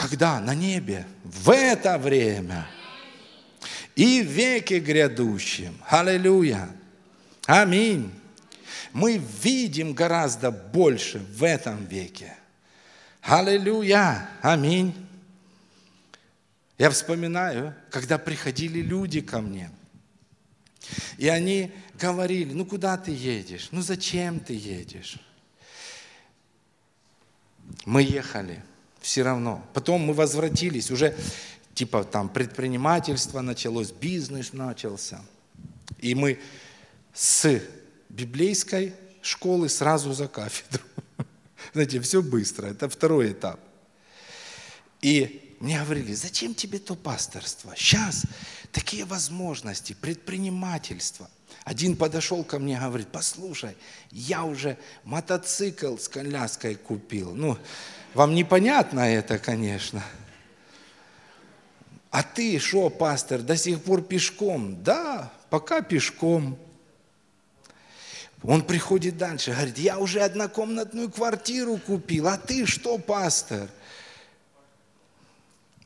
когда? 0.00 0.40
На 0.40 0.54
небе. 0.54 1.06
В 1.24 1.50
это 1.50 1.98
время. 1.98 2.66
И 3.96 4.22
в 4.22 4.26
веке 4.26 4.80
грядущем. 4.80 5.76
Аллилуйя. 5.86 6.70
Аминь. 7.46 8.10
Мы 8.92 9.20
видим 9.42 9.92
гораздо 9.92 10.50
больше 10.50 11.18
в 11.18 11.44
этом 11.44 11.84
веке. 11.84 12.34
Аллилуйя. 13.22 14.28
Аминь. 14.40 14.94
Я 16.80 16.88
вспоминаю, 16.88 17.74
когда 17.90 18.16
приходили 18.16 18.80
люди 18.80 19.20
ко 19.20 19.42
мне, 19.42 19.70
и 21.18 21.28
они 21.28 21.72
говорили, 22.00 22.54
ну 22.54 22.64
куда 22.64 22.96
ты 22.96 23.10
едешь? 23.10 23.68
Ну 23.70 23.82
зачем 23.82 24.40
ты 24.40 24.54
едешь? 24.54 25.18
Мы 27.84 28.02
ехали 28.02 28.62
все 28.98 29.22
равно. 29.22 29.62
Потом 29.74 30.00
мы 30.00 30.14
возвратились, 30.14 30.90
уже 30.90 31.14
типа 31.74 32.02
там 32.02 32.30
предпринимательство 32.30 33.42
началось, 33.42 33.90
бизнес 33.90 34.54
начался. 34.54 35.20
И 35.98 36.14
мы 36.14 36.40
с 37.12 37.60
библейской 38.08 38.94
школы 39.20 39.68
сразу 39.68 40.14
за 40.14 40.28
кафедру. 40.28 40.82
Знаете, 41.74 42.00
все 42.00 42.22
быстро, 42.22 42.68
это 42.68 42.88
второй 42.88 43.32
этап. 43.32 43.60
И 45.02 45.39
мне 45.60 45.78
говорили, 45.78 46.14
зачем 46.14 46.54
тебе 46.54 46.78
то 46.78 46.94
пасторство? 46.94 47.74
Сейчас 47.76 48.24
такие 48.72 49.04
возможности, 49.04 49.92
предпринимательство. 49.92 51.28
Один 51.64 51.96
подошел 51.96 52.42
ко 52.42 52.58
мне 52.58 52.74
и 52.74 52.78
говорит, 52.78 53.08
послушай, 53.12 53.76
я 54.10 54.44
уже 54.44 54.78
мотоцикл 55.04 55.98
с 55.98 56.08
коляской 56.08 56.76
купил. 56.76 57.34
Ну, 57.34 57.58
вам 58.14 58.34
непонятно 58.34 59.00
это, 59.00 59.38
конечно. 59.38 60.02
А 62.10 62.22
ты 62.22 62.58
что, 62.58 62.88
пастор, 62.88 63.42
до 63.42 63.56
сих 63.56 63.82
пор 63.82 64.00
пешком? 64.00 64.82
Да, 64.82 65.30
пока 65.50 65.82
пешком. 65.82 66.58
Он 68.42 68.62
приходит 68.62 69.18
дальше, 69.18 69.52
говорит, 69.52 69.76
я 69.76 69.98
уже 69.98 70.20
однокомнатную 70.20 71.10
квартиру 71.10 71.76
купил, 71.76 72.28
а 72.28 72.38
ты 72.38 72.64
что, 72.64 72.96
пастор? 72.96 73.68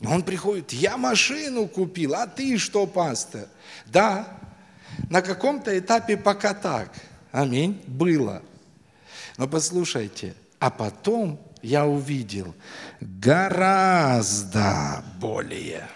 Он 0.00 0.22
приходит, 0.22 0.72
я 0.72 0.96
машину 0.96 1.68
купил, 1.68 2.14
а 2.14 2.26
ты 2.26 2.58
что, 2.58 2.86
пастор? 2.86 3.46
Да, 3.86 4.38
на 5.10 5.22
каком-то 5.22 5.76
этапе 5.78 6.16
пока 6.16 6.54
так. 6.54 6.90
Аминь, 7.32 7.82
было. 7.86 8.42
Но 9.36 9.48
послушайте, 9.48 10.34
а 10.58 10.70
потом 10.70 11.40
я 11.62 11.86
увидел 11.86 12.54
гораздо 13.00 15.04
более. 15.20 15.88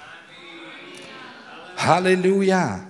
Аллилуйя! 1.77 2.81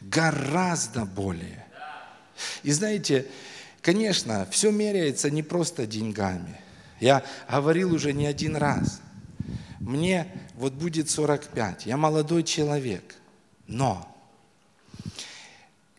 Гораздо 0.00 1.04
более. 1.04 1.64
И 2.64 2.72
знаете, 2.72 3.26
конечно, 3.80 4.48
все 4.50 4.72
меряется 4.72 5.30
не 5.30 5.44
просто 5.44 5.86
деньгами. 5.86 6.60
Я 6.98 7.22
говорил 7.48 7.94
уже 7.94 8.12
не 8.12 8.26
один 8.26 8.56
раз. 8.56 9.00
Мне 9.82 10.30
вот 10.54 10.74
будет 10.74 11.10
45, 11.10 11.86
я 11.86 11.96
молодой 11.96 12.44
человек, 12.44 13.16
но 13.66 14.08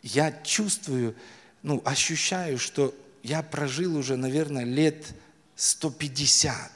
я 0.02 0.32
чувствую, 0.32 1.16
ну, 1.64 1.82
ощущаю, 1.84 2.58
что 2.58 2.96
я 3.24 3.44
прожил 3.44 3.98
уже, 3.98 4.16
наверное, 4.16 4.64
лет 4.64 5.14
150. 5.58 6.72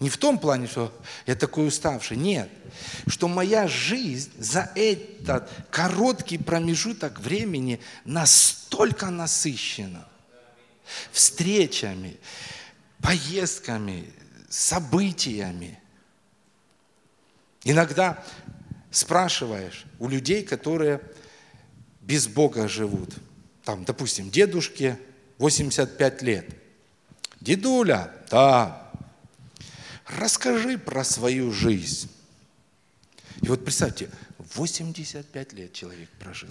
Не 0.00 0.10
в 0.10 0.16
том 0.16 0.40
плане, 0.40 0.66
что 0.66 0.92
я 1.24 1.36
такой 1.36 1.68
уставший, 1.68 2.16
нет. 2.16 2.50
Что 3.06 3.28
моя 3.28 3.68
жизнь 3.68 4.32
за 4.36 4.72
этот 4.74 5.48
короткий 5.70 6.38
промежуток 6.38 7.20
времени 7.20 7.80
настолько 8.04 9.10
насыщена 9.10 10.08
встречами, 11.12 12.16
поездками, 13.00 14.12
событиями. 14.48 15.78
Иногда 17.64 18.22
спрашиваешь 18.90 19.84
у 19.98 20.08
людей, 20.08 20.44
которые 20.44 21.00
без 22.00 22.28
Бога 22.28 22.68
живут, 22.68 23.14
там, 23.64 23.84
допустим, 23.84 24.30
дедушке 24.30 24.98
85 25.38 26.22
лет– 26.22 26.46
Дедуля, 27.44 28.10
да, 28.30 28.90
расскажи 30.06 30.78
про 30.78 31.04
свою 31.04 31.52
жизнь. 31.52 32.10
И 33.42 33.48
вот 33.48 33.62
представьте, 33.62 34.08
85 34.54 35.52
лет 35.52 35.74
человек 35.74 36.08
прожил. 36.18 36.48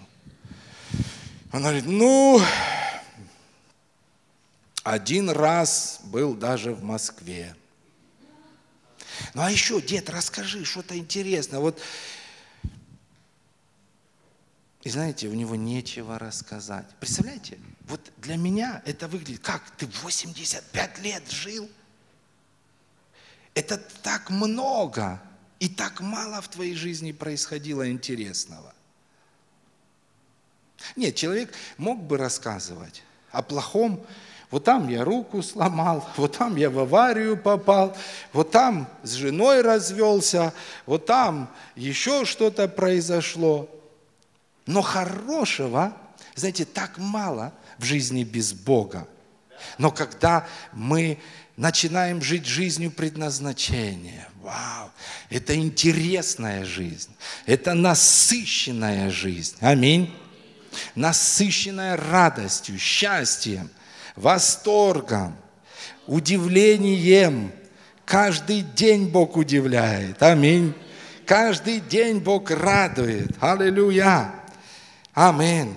Он 1.52 1.64
говорит, 1.64 1.86
ну, 1.88 2.40
Один 4.84 5.32
раз 5.32 6.02
был 6.04 6.36
даже 6.36 6.76
в 6.76 6.84
Москве. 6.84 7.56
Ну 9.34 9.42
а 9.42 9.52
еще, 9.52 9.82
дед, 9.82 10.10
расскажи 10.10 10.66
что-то 10.66 10.98
интересное. 10.98 11.60
Вот 11.60 11.82
и 14.84 14.90
знаете, 14.90 15.30
у 15.30 15.34
него 15.34 15.56
нечего 15.56 16.20
рассказать. 16.20 16.86
Представляете, 17.00 17.58
вот 17.88 18.02
для 18.18 18.36
меня 18.36 18.82
это 18.86 19.08
выглядит, 19.08 19.42
как 19.42 19.72
ты 19.78 19.88
85 19.88 21.00
лет 21.00 21.32
жил? 21.32 21.70
Это 23.54 23.78
так 23.78 24.30
много 24.30 25.22
и 25.60 25.70
так 25.70 26.02
мало 26.02 26.42
в 26.42 26.50
твоей 26.50 26.76
жизни 26.76 27.14
происходило 27.14 27.90
интересного. 27.90 28.74
Нет, 30.98 31.16
человек 31.16 31.54
мог 31.78 32.04
бы 32.04 32.18
рассказывать 32.18 33.04
о 33.32 33.42
плохом, 33.42 34.06
вот 34.54 34.66
там 34.66 34.88
я 34.88 35.04
руку 35.04 35.42
сломал, 35.42 36.08
вот 36.16 36.38
там 36.38 36.56
я 36.58 36.70
в 36.70 36.78
аварию 36.78 37.36
попал, 37.36 37.98
вот 38.34 38.52
там 38.52 38.88
с 39.02 39.14
женой 39.14 39.62
развелся, 39.62 40.54
вот 40.86 41.08
там 41.08 41.50
еще 41.76 42.24
что-то 42.24 42.68
произошло. 42.68 43.68
Но 44.68 44.84
хорошего, 44.84 45.98
знаете, 46.36 46.66
так 46.66 47.00
мало 47.00 47.52
в 47.80 47.84
жизни 47.84 48.24
без 48.24 48.54
Бога. 48.54 49.08
Но 49.80 49.90
когда 49.90 50.46
мы 50.72 51.18
начинаем 51.58 52.22
жить 52.22 52.46
жизнью 52.46 52.92
предназначения, 52.92 54.30
вау, 54.44 54.92
это 55.32 55.56
интересная 55.56 56.64
жизнь, 56.64 57.10
это 57.48 57.74
насыщенная 57.74 59.10
жизнь. 59.10 59.56
Аминь. 59.62 60.16
Насыщенная 60.94 61.98
радостью, 61.98 62.78
счастьем, 62.78 63.72
восторгом, 64.16 65.36
удивлением. 66.08 67.52
Каждый 68.06 68.62
день 68.62 69.10
Бог 69.10 69.38
удивляет. 69.38 70.22
Аминь. 70.22 70.74
Каждый 71.26 71.80
день 71.80 72.20
Бог 72.20 72.52
радует. 72.52 73.32
Аллилуйя. 73.42 74.34
Аминь. 75.14 75.76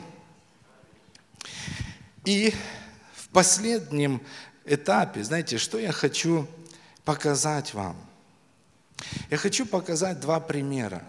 И 2.24 2.52
в 3.14 3.28
последнем 3.28 4.20
этапе, 4.64 5.22
знаете, 5.22 5.58
что 5.58 5.78
я 5.78 5.92
хочу 5.92 6.48
показать 7.04 7.72
вам? 7.74 7.96
Я 9.30 9.36
хочу 9.36 9.66
показать 9.66 10.18
два 10.20 10.40
примера 10.40 11.04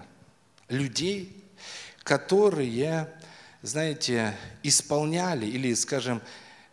людей, 0.69 1.43
которые, 2.03 3.09
знаете, 3.63 4.35
исполняли 4.61 5.45
или, 5.47 5.73
скажем, 5.73 6.21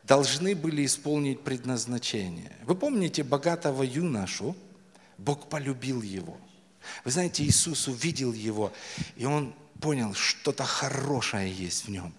должны 0.05 0.55
были 0.55 0.85
исполнить 0.85 1.41
предназначение. 1.41 2.53
Вы 2.63 2.75
помните 2.75 3.23
богатого 3.23 3.83
юношу? 3.83 4.57
Бог 5.19 5.49
полюбил 5.49 6.03
его. 6.03 6.37
Вы 7.05 7.11
знаете, 7.11 7.45
Иисус 7.45 7.89
увидел 7.89 8.33
его, 8.33 8.73
и 9.17 9.25
он 9.25 9.55
понял, 9.81 10.15
что-то 10.15 10.65
хорошее 10.65 11.51
есть 11.51 11.87
в 11.87 11.91
нем. 11.91 12.13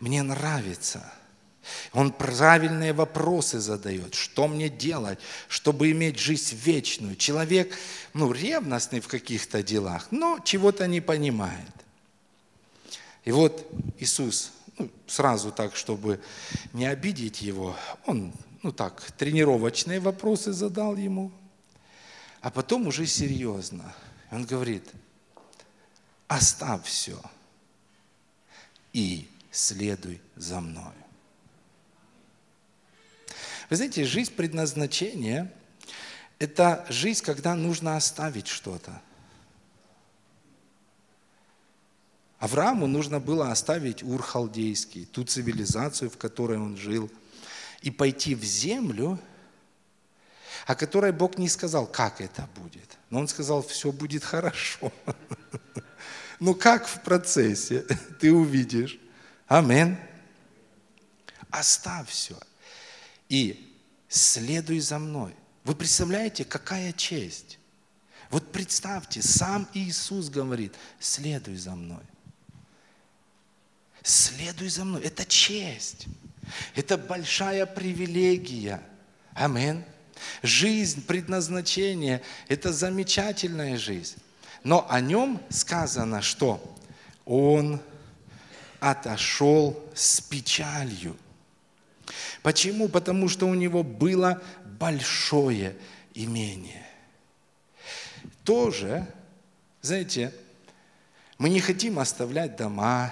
Мне 0.00 0.22
нравится. 0.22 1.12
Он 1.92 2.12
правильные 2.12 2.92
вопросы 2.92 3.58
задает. 3.58 4.14
Что 4.14 4.46
мне 4.46 4.68
делать, 4.68 5.18
чтобы 5.48 5.90
иметь 5.90 6.18
жизнь 6.18 6.56
вечную? 6.56 7.16
Человек, 7.16 7.76
ну, 8.14 8.32
ревностный 8.32 9.00
в 9.00 9.08
каких-то 9.08 9.62
делах, 9.62 10.08
но 10.10 10.38
чего-то 10.44 10.86
не 10.86 11.00
понимает. 11.00 11.72
И 13.24 13.32
вот 13.32 13.68
Иисус, 13.98 14.52
ну, 14.78 14.90
сразу 15.06 15.52
так, 15.52 15.76
чтобы 15.76 16.20
не 16.72 16.86
обидеть 16.86 17.42
его, 17.42 17.76
он, 18.06 18.32
ну 18.62 18.72
так, 18.72 19.00
тренировочные 19.12 20.00
вопросы 20.00 20.52
задал 20.52 20.96
ему, 20.96 21.32
а 22.40 22.50
потом 22.50 22.86
уже 22.86 23.06
серьезно. 23.06 23.94
Он 24.30 24.44
говорит– 24.44 24.90
оставь 26.28 26.84
все 26.84 27.20
и 28.92 29.28
следуй 29.50 30.20
за 30.34 30.60
мной. 30.60 30.94
Вы 33.68 33.76
знаете, 33.76 34.04
жизнь 34.04 34.32
предназначения– 34.32 35.52
это 36.38 36.86
жизнь, 36.88 37.24
когда 37.24 37.54
нужно 37.54 37.96
оставить 37.96 38.46
что-то. 38.46 39.00
Аврааму 42.38 42.86
нужно 42.86 43.20
было 43.20 43.50
оставить 43.50 44.02
Ур 44.02 44.22
Халдейский, 44.22 45.06
ту 45.06 45.24
цивилизацию, 45.24 46.10
в 46.10 46.18
которой 46.18 46.58
он 46.58 46.76
жил, 46.76 47.10
и 47.82 47.90
пойти 47.90 48.34
в 48.34 48.44
землю, 48.44 49.18
о 50.66 50.74
которой 50.74 51.12
Бог 51.12 51.38
не 51.38 51.48
сказал, 51.48 51.86
как 51.86 52.20
это 52.20 52.48
будет. 52.56 52.98
Но 53.10 53.20
он 53.20 53.28
сказал, 53.28 53.62
все 53.62 53.92
будет 53.92 54.24
хорошо. 54.24 54.92
Ну 56.38 56.54
как 56.54 56.86
в 56.86 57.00
процессе, 57.00 57.80
ты 58.20 58.30
увидишь. 58.30 59.00
Амин. 59.46 59.96
Оставь 61.48 62.10
все 62.10 62.36
и 63.28 63.74
следуй 64.08 64.80
за 64.80 64.98
мной. 64.98 65.34
Вы 65.64 65.74
представляете, 65.74 66.44
какая 66.44 66.92
честь? 66.92 67.58
Вот 68.30 68.50
представьте, 68.52 69.22
сам 69.22 69.68
Иисус 69.74 70.28
говорит, 70.28 70.74
следуй 70.98 71.56
за 71.56 71.74
мной. 71.74 72.02
Следуй 74.06 74.68
за 74.68 74.84
мной. 74.84 75.02
Это 75.02 75.24
честь. 75.24 76.06
Это 76.76 76.96
большая 76.96 77.66
привилегия. 77.66 78.80
Амин. 79.34 79.84
Жизнь, 80.44 81.04
предназначение– 81.04 82.22
это 82.48 82.72
замечательная 82.72 83.76
жизнь. 83.76 84.14
Но 84.62 84.86
о 84.88 85.00
нем 85.00 85.42
сказано, 85.48 86.22
что 86.22 86.62
он 87.24 87.80
отошел 88.78 89.84
с 89.92 90.20
печалью. 90.20 91.16
Почему? 92.44 92.88
Потому 92.88 93.28
что 93.28 93.48
у 93.48 93.54
него 93.54 93.82
было 93.82 94.40
большое 94.78 95.76
имение. 96.14 96.86
Тоже, 98.44 99.04
знаете, 99.82 100.32
мы 101.38 101.48
не 101.48 101.58
хотим 101.58 101.98
оставлять 101.98 102.54
дома, 102.56 103.10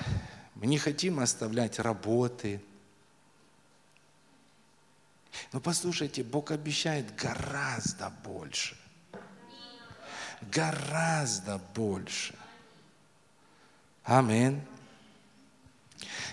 мы 0.65 0.71
не 0.71 0.79
хотим 0.79 1.21
оставлять 1.21 1.79
работы. 1.79 2.59
Но 5.53 5.61
послушайте, 5.61 6.25
Бог 6.25 6.53
обещает 6.53 7.15
гораздо 7.15 8.09
больше 8.25 8.75
гораздо 10.51 11.59
больше. 11.75 12.35
Амин. 14.05 14.63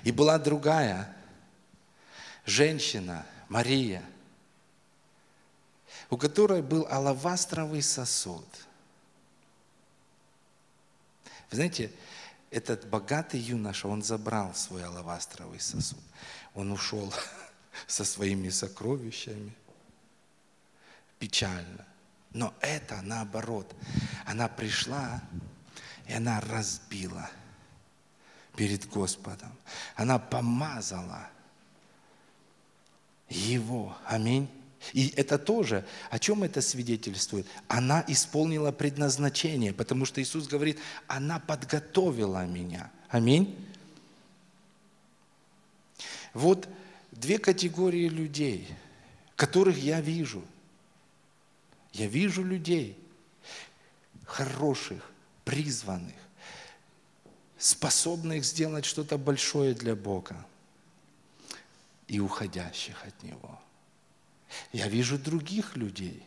И 0.04 0.12
была 0.12 0.38
другая 0.40 1.16
женщина, 2.46 3.26
Мария, 3.50 4.04
у 6.10 6.18
которой 6.18 6.62
был 6.62 6.88
алавастровый 6.90 7.82
сосуд. 7.82 8.48
Вы 11.50 11.56
знаете, 11.58 11.92
этот 12.52 12.88
богатый 12.88 13.40
юноша, 13.40 13.88
он 13.88 14.04
забрал 14.04 14.54
свой 14.54 14.84
алавастровый 14.84 15.60
сосуд. 15.60 15.98
Он 16.54 16.72
ушел 16.72 17.12
со 17.88 18.04
своими 18.04 18.50
сокровищами. 18.50 19.56
Печально. 21.18 21.86
Но 22.34 22.54
это 22.60 23.02
наоборот. 23.02 23.74
Она 24.26 24.48
пришла, 24.50 25.22
и 26.08 26.14
она 26.14 26.42
разбила 26.42 27.30
перед 28.56 28.88
Господом. 28.90 29.56
Она 29.96 30.20
помазала 30.20 31.30
его. 33.30 33.98
Аминь. 34.06 34.50
И 34.94 35.14
это 35.16 35.38
тоже, 35.38 35.86
о 36.10 36.20
чем 36.20 36.44
это 36.44 36.62
свидетельствует? 36.62 37.48
Она 37.68 38.04
исполнила 38.08 38.72
предназначение, 38.72 39.74
потому 39.74 40.06
что 40.06 40.22
Иисус 40.22 40.48
говорит, 40.48 40.80
она 41.08 41.40
подготовила 41.40 42.46
меня. 42.46 42.92
Аминь. 43.10 43.56
Вот 46.34 46.68
две 47.12 47.38
категории 47.38 48.08
людей, 48.08 48.68
которых 49.36 49.78
я 49.78 50.02
вижу– 50.02 50.44
я 51.94 52.08
вижу 52.08 52.44
людей, 52.44 52.98
хороших, 54.26 55.12
призванных, 55.44 56.16
способных 57.58 58.46
сделать 58.46 58.86
что-то 58.86 59.18
большое 59.18 59.74
для 59.74 59.96
Бога 59.96 60.46
и 62.08 62.20
уходящих 62.20 63.06
от 63.06 63.24
Него. 63.24 63.60
Я 64.72 64.88
вижу 64.88 65.18
других 65.18 65.76
людей, 65.76 66.24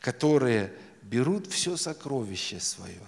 которые 0.00 0.72
берут 1.02 1.46
все 1.46 1.76
сокровище 1.76 2.60
свое, 2.60 3.00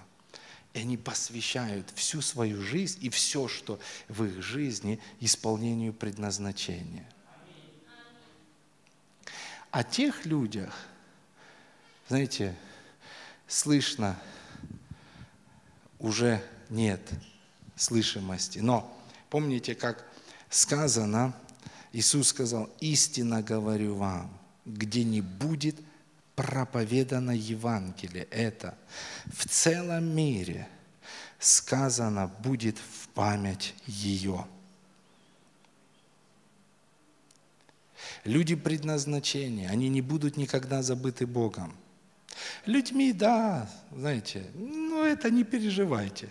и 0.73 0.81
они 0.81 0.97
посвящают 0.97 1.91
всю 1.95 2.23
свою 2.23 2.63
жизнь 2.63 2.99
и 3.03 3.11
все, 3.11 3.49
что 3.49 3.81
в 4.09 4.25
их 4.25 4.43
жизни, 4.43 5.01
исполнению 5.21 5.93
предназначения– 5.93 7.09
О 9.71 9.85
тех 9.85 10.27
людях, 10.27 10.75
знаете, 12.09 12.57
слышно, 13.47 14.21
уже 16.01 16.45
нет 16.71 17.01
слышимости. 17.77 18.59
Но 18.59 18.93
помните, 19.29 19.77
как 19.77 20.05
сказано, 20.49 21.37
Иисус 21.93 22.29
сказал, 22.29 22.71
истинно 22.81 23.43
говорю 23.43 23.97
вам, 23.97 24.39
где 24.65 25.03
не 25.05 25.21
будет 25.21 25.77
проповедано 26.37 27.33
Евангелие, 27.33 28.25
это 28.31 28.79
в 29.27 29.47
целом 29.49 30.05
мире 30.15 30.69
сказано 31.39 32.29
будет 32.43 32.79
в 32.79 33.09
память 33.09 33.75
ее. 33.87 34.47
Люди 38.25 38.55
предназначения, 38.55 39.69
они 39.69 39.89
не 39.89 40.03
будут 40.03 40.37
никогда 40.37 40.83
забыты 40.83 41.27
Богом. 41.27 41.75
Людьми, 42.67 43.13
да, 43.13 43.69
знаете, 43.91 44.47
но 44.55 45.05
это 45.05 45.31
не 45.31 45.45
переживайте. 45.45 46.29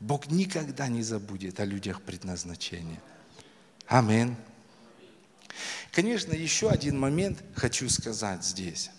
Бог 0.00 0.28
никогда 0.28 0.88
не 0.88 1.02
забудет 1.02 1.60
о 1.60 1.64
людях 1.64 2.02
предназначения. 2.02 3.00
Аминь. 3.86 4.36
Конечно, 5.92 6.32
еще 6.32 6.70
один 6.70 6.98
момент 6.98 7.44
хочу 7.54 7.88
сказать 7.90 8.44
здесь. 8.44 8.90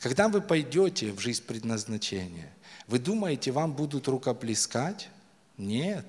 Когда 0.00 0.28
вы 0.28 0.40
пойдете 0.40 1.12
в 1.12 1.20
жизнь 1.20 1.44
предназначения, 1.44 2.50
вы 2.86 2.98
думаете, 2.98 3.52
вам 3.52 3.74
будут 3.74 4.08
рукоплескать? 4.08 5.10
Нет. 5.58 6.06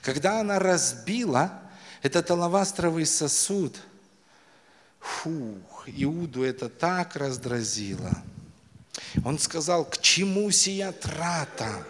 Когда 0.00 0.40
она 0.40 0.60
разбила 0.60 1.60
этот 2.02 2.30
алавастровый 2.30 3.04
сосуд, 3.04 3.76
фух, 5.00 5.84
Иуду 5.88 6.44
это 6.44 6.68
так 6.68 7.16
раздразило. 7.16 8.12
Он 9.24 9.40
сказал, 9.40 9.84
к 9.84 9.98
чему 9.98 10.50
сия 10.52 10.92
трата? 10.92 11.84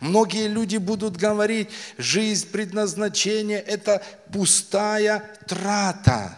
Многие 0.00 0.48
люди 0.48 0.76
будут 0.76 1.16
говорить, 1.16 1.68
жизнь 1.98 2.48
предназначения– 2.50 3.58
это 3.66 4.02
пустая 4.32 5.24
трата. 5.46 6.36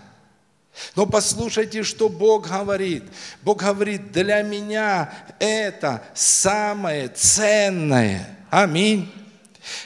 Но 0.96 1.06
послушайте, 1.06 1.82
что 1.82 2.08
Бог 2.08 2.48
говорит. 2.48 3.04
Бог 3.42 3.62
говорит, 3.62 4.12
для 4.12 4.42
меня 4.42 5.12
это 5.38 6.02
самое 6.14 7.08
ценное. 7.08 8.38
Аминь. 8.50 9.12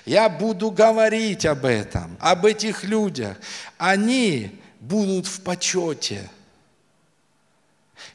Я 0.05 0.29
буду 0.29 0.71
говорить 0.71 1.47
об 1.47 1.65
этом, 1.65 2.17
об 2.21 2.47
этих 2.47 2.85
людях. 2.85 3.37
Они 3.77 4.61
будут 4.81 5.27
в 5.27 5.43
почете. 5.43 6.29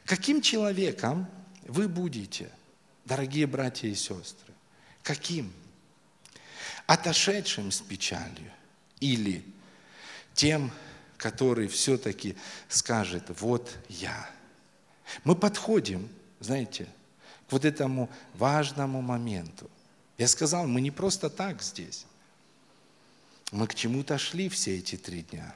Каким 0.04 0.42
человеком 0.42 1.26
вы 1.66 1.88
будете, 1.88 2.50
дорогие 3.04 3.46
братья 3.46 3.88
и 3.88 3.94
сестры? 3.94 4.53
Каким? 5.04 5.52
Отошедшим 6.86 7.70
с 7.70 7.80
печалью 7.80 8.50
или 9.00 9.44
тем, 10.32 10.72
который 11.18 11.68
все-таки 11.68 12.36
скажет, 12.68 13.24
вот 13.40 13.78
я. 13.88 14.28
Мы 15.22 15.36
подходим, 15.36 16.08
знаете, 16.40 16.88
к 17.48 17.52
вот 17.52 17.64
этому 17.66 18.10
важному 18.32 19.02
моменту. 19.02 19.70
Я 20.16 20.26
сказал, 20.26 20.66
мы 20.66 20.80
не 20.80 20.90
просто 20.90 21.28
так 21.28 21.62
здесь. 21.62 22.06
Мы 23.52 23.66
к 23.66 23.74
чему-то 23.74 24.16
шли 24.16 24.48
все 24.48 24.78
эти 24.78 24.96
три 24.96 25.22
дня. 25.22 25.54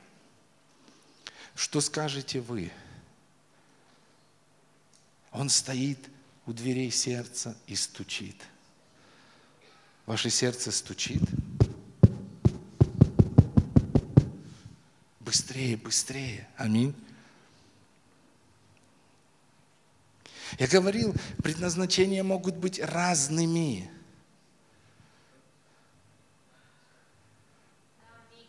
Что 1.54 1.80
скажете 1.80 2.40
вы? 2.40 2.70
Он 5.32 5.48
стоит 5.48 5.98
у 6.44 6.52
дверей 6.52 6.90
сердца 6.90 7.56
и 7.66 7.74
стучит. 7.74 8.36
Ваше 10.08 10.30
сердце 10.30 10.72
стучит? 10.72 11.20
Быстрее, 15.20 15.76
быстрее. 15.76 16.48
Аминь. 16.56 16.94
Я 20.58 20.66
говорил, 20.66 21.14
предназначения 21.42 22.24
могут 22.24 22.56
быть 22.56 22.80
разными. 22.80 23.90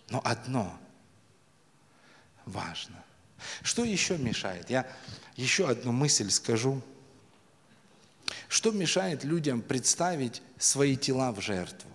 Но 0.10 0.22
одно 0.24 0.80
важно. 2.46 3.04
Что 3.64 3.84
еще 3.84 4.18
мешает? 4.18 4.70
Я 4.70 4.90
еще 5.36 5.68
одну 5.68 5.92
мысль 5.92 6.30
скажу. 6.30 6.82
Что 8.50 8.72
мешает 8.72 9.24
людям 9.24 9.62
представить 9.62 10.42
свои 10.58 10.98
тела 10.98 11.32
в 11.32 11.40
жертву? 11.40 11.90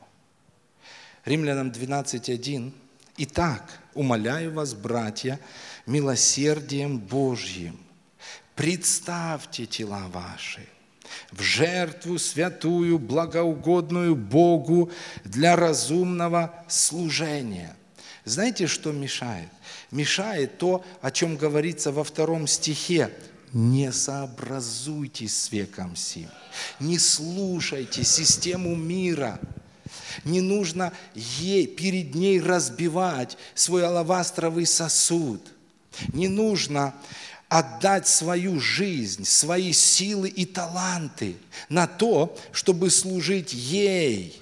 Римлянам 1.26 1.70
12.1 1.70 2.72
Итак, 3.16 3.80
умоляю 3.92 4.52
вас, 4.54 4.74
братья, 4.74 5.38
милосердием 5.84 6.98
Божьим, 6.98 7.78
представьте 8.54 9.66
тела 9.66 10.06
ваши 10.08 10.66
в 11.32 11.42
жертву 11.42 12.18
святую, 12.18 12.98
благоугодную 12.98 14.16
Богу 14.16 14.90
для 15.24 15.56
разумного 15.56 16.64
служения. 16.68 17.76
Знаете, 18.24 18.66
что 18.66 18.92
мешает? 18.92 19.48
Мешает 19.90 20.58
то, 20.58 20.84
о 21.02 21.10
чем 21.10 21.36
говорится 21.36 21.92
во 21.92 22.04
втором 22.04 22.46
стихе. 22.46 23.10
Не 23.54 23.90
сообразуйтесь 23.92 25.34
с 25.36 25.50
веком 25.50 25.96
сим. 25.96 26.28
Не 26.80 26.98
слушайте 26.98 28.04
систему 28.04 28.76
мира– 28.76 29.40
не 30.24 30.40
нужно 30.40 30.92
ей, 31.14 31.66
перед 31.66 32.14
ней 32.14 32.40
разбивать 32.40 33.36
свой 33.54 33.86
алавастровый 33.86 34.66
сосуд. 34.66 35.40
Не 36.12 36.28
нужно 36.28 36.94
отдать 37.48 38.08
свою 38.08 38.58
жизнь, 38.60 39.24
свои 39.24 39.72
силы 39.72 40.28
и 40.28 40.44
таланты 40.44 41.36
на 41.68 41.86
то, 41.86 42.36
чтобы 42.52 42.90
служить 42.90 43.52
ей. 43.52 44.40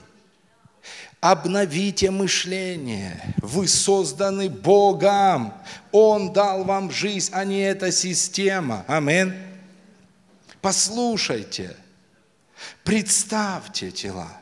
Обновите 1.23 2.11
мышление. 2.11 3.23
Вы 3.37 3.69
созданы 3.69 4.51
Богом. 4.51 5.55
Он 5.93 6.33
дал 6.33 6.65
вам 6.65 6.91
жизнь, 6.91 7.31
а 7.33 7.45
не 7.45 7.61
эта 7.61 7.93
система. 7.93 8.85
Амин. 8.89 9.33
Послушайте. 10.61 11.77
Представьте 12.83 13.93
тела. 13.93 14.33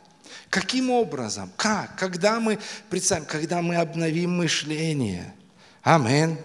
Каким 0.49 0.89
образом? 0.89 1.53
Как? 1.59 1.99
Когда 1.99 2.41
мы, 2.41 2.59
представим, 2.89 3.27
когда 3.27 3.61
мы 3.61 3.77
обновим 3.77 4.39
мышление. 4.39 5.35
Амин. 5.83 6.39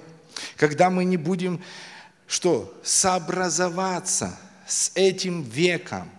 Когда 0.58 0.90
мы 0.90 1.06
не 1.06 1.16
будем, 1.16 1.64
что, 2.28 2.78
сообразоваться 2.84 4.38
с 4.68 4.92
этим 4.96 5.44
веком. 5.44 6.10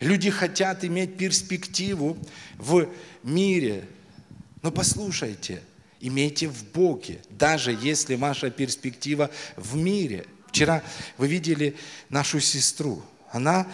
Люди 0.00 0.30
хотят 0.30 0.84
иметь 0.84 1.16
перспективу 1.16 2.16
в 2.56 2.88
мире. 3.22 3.84
Но 4.62 4.70
послушайте, 4.70 5.62
имейте 6.00 6.48
в 6.48 6.64
Боге, 6.72 7.20
даже 7.30 7.76
если 7.80 8.14
ваша 8.14 8.50
перспектива 8.50 9.30
в 9.56 9.76
мире. 9.76 10.26
Вчера 10.48 10.82
вы 11.16 11.28
видели 11.28 11.76
нашу 12.08 12.40
сестру. 12.40 13.02
Она 13.32 13.66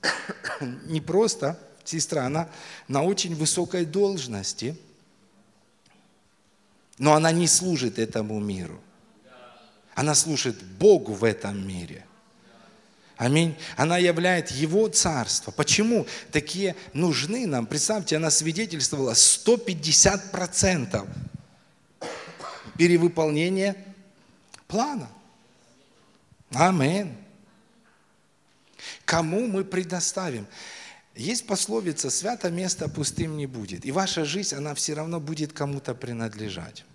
не 0.86 1.00
просто 1.00 1.58
сестра, 1.84 2.26
она 2.26 2.48
на 2.88 3.02
очень 3.02 3.34
высокой 3.34 3.84
должности, 3.84 4.76
но 6.98 7.14
она 7.14 7.32
не 7.32 7.46
служит 7.46 7.98
этому 7.98 8.40
миру. 8.40 8.80
Она 9.94 10.14
служит 10.14 10.62
Богу 10.62 11.12
в 11.12 11.24
этом 11.24 11.66
мире. 11.66 12.06
Аминь. 13.20 13.54
Она 13.76 13.98
являет 13.98 14.50
Его 14.50 14.88
царство. 14.88 15.50
Почему 15.50 16.06
такие 16.32 16.74
нужны 16.94 17.46
нам? 17.46 17.66
Представьте, 17.66 18.16
она 18.16 18.30
свидетельствовала 18.30 19.12
150% 19.12 21.06
перевыполнения 22.78 23.76
плана. 24.66 25.10
Аминь. 26.54 27.14
Кому 29.04 29.46
мы 29.46 29.64
предоставим? 29.66 30.46
Есть 31.14 31.46
пословица 31.46 32.08
«свято 32.08 32.48
место 32.48 32.88
пустым 32.88 33.36
не 33.36 33.46
будет». 33.46 33.84
И 33.84 33.92
ваша 33.92 34.24
жизнь, 34.24 34.54
она 34.54 34.74
все 34.74 34.94
равно 34.94 35.20
будет 35.20 35.52
кому-то 35.52 35.94
принадлежать. 35.94 36.86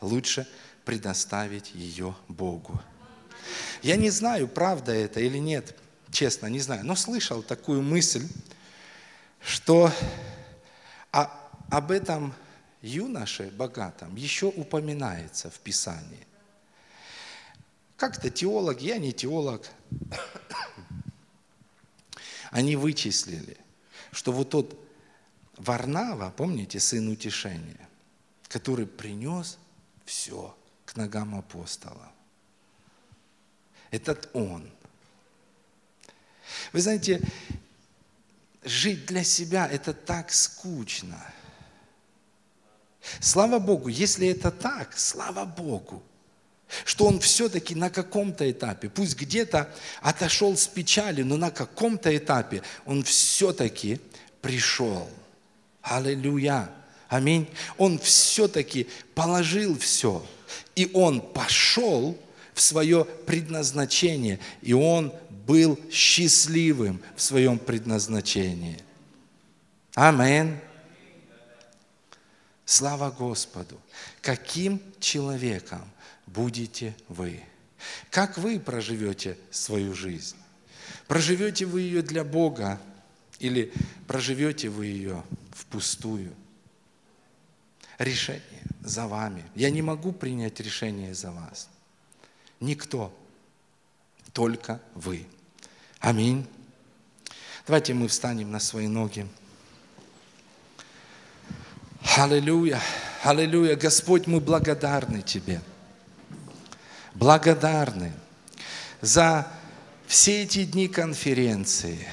Лучше 0.00 0.46
предоставить 0.84 1.74
ее 1.74 2.14
Богу. 2.28 2.80
Я 3.82 3.96
не 3.96 4.10
знаю, 4.10 4.48
правда 4.48 4.92
это 4.92 5.20
или 5.20 5.38
нет, 5.38 5.76
честно, 6.10 6.46
не 6.46 6.60
знаю, 6.60 6.84
но 6.84 6.94
слышал 6.94 7.42
такую 7.42 7.82
мысль, 7.82 8.26
что 9.40 9.90
об 11.10 11.90
этом 11.90 12.34
юноше 12.82 13.50
богатом 13.50 14.14
еще 14.16 14.46
упоминается 14.46 15.50
в 15.50 15.58
Писании. 15.60 16.26
Как-то 17.96 18.30
теолог, 18.30 18.80
я 18.80 18.98
не 18.98 19.12
теолог, 19.12 19.68
они 22.50 22.76
вычислили, 22.76 23.56
что 24.10 24.32
вот 24.32 24.50
тот 24.50 24.78
Варнава, 25.56 26.32
помните, 26.36 26.80
сын 26.80 27.08
утешения, 27.08 27.88
который 28.48 28.86
принес 28.86 29.58
все 30.04 30.56
к 30.84 30.96
ногам 30.96 31.34
апостола. 31.34 32.11
Этот 33.92 34.28
он. 34.32 34.68
Вы 36.72 36.80
знаете, 36.80 37.20
жить 38.64 39.06
для 39.06 39.22
себя– 39.22 39.68
это 39.72 39.92
так 39.92 40.32
скучно. 40.32 41.22
Слава 43.20 43.58
Богу, 43.58 43.88
если 43.88 44.28
это 44.28 44.50
так, 44.50 44.96
слава 44.96 45.44
Богу, 45.44 46.02
что 46.84 47.06
он 47.06 47.20
все-таки 47.20 47.74
на 47.74 47.90
каком-то 47.90 48.50
этапе, 48.50 48.88
пусть 48.88 49.14
где-то 49.14 49.72
отошел 50.00 50.56
с 50.56 50.66
печали, 50.66 51.22
но 51.22 51.36
на 51.36 51.50
каком-то 51.50 52.16
этапе 52.16 52.62
он 52.86 53.02
все-таки 53.02 54.00
пришел. 54.40 55.08
Аллилуйя. 55.82 56.70
Аминь. 57.08 57.46
Он 57.76 57.98
все-таки 57.98 58.88
положил 59.14 59.78
все. 59.78 60.24
И 60.74 60.90
он 60.94 61.20
пошел 61.20 62.16
в 62.54 62.60
свое 62.60 63.04
предназначение. 63.04 64.38
И 64.60 64.72
он 64.72 65.12
был 65.46 65.78
счастливым 65.90 67.00
в 67.16 67.22
своем 67.22 67.58
предназначении. 67.58 68.78
Аминь. 69.94 70.56
Слава 72.64 73.10
Господу! 73.10 73.78
Каким 74.20 74.80
человеком 75.00 75.82
будете 76.26 76.94
вы? 77.08 77.40
Как 78.10 78.38
вы 78.38 78.60
проживете 78.60 79.36
свою 79.50 79.94
жизнь? 79.94 80.36
Проживете 81.08 81.66
вы 81.66 81.82
ее 81.82 82.02
для 82.02 82.24
Бога 82.24 82.80
или 83.40 83.72
проживете 84.06 84.68
вы 84.68 84.86
ее 84.86 85.22
впустую? 85.52 86.32
Решение 87.98 88.62
за 88.80 89.06
вами. 89.06 89.44
Я 89.54 89.70
не 89.70 89.82
могу 89.82 90.12
принять 90.12 90.58
решение 90.60 91.14
за 91.14 91.30
вас. 91.30 91.68
Никто, 92.62 93.12
только 94.32 94.80
вы. 94.94 95.26
Аминь. 95.98 96.46
Давайте 97.66 97.92
мы 97.92 98.06
встанем 98.06 98.52
на 98.52 98.60
свои 98.60 98.86
ноги. 98.86 99.26
Аллилуйя, 102.16 102.80
аллилуйя. 103.24 103.74
Господь, 103.74 104.28
мы 104.28 104.38
благодарны 104.38 105.22
Тебе. 105.22 105.60
Благодарны 107.14 108.12
за 109.00 109.48
все 110.06 110.44
эти 110.44 110.64
дни 110.64 110.86
конференции. 110.86 112.06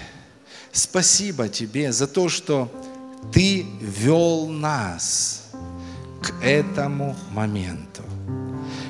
Спасибо 0.72 1.47
Тебе 1.47 1.91
за 1.91 2.08
то, 2.08 2.28
что 2.28 2.72
Ты 3.32 3.68
вел 3.82 4.47
нас 4.47 5.52
к 6.24 6.43
этому 6.43 7.16
моменту, 7.30 8.02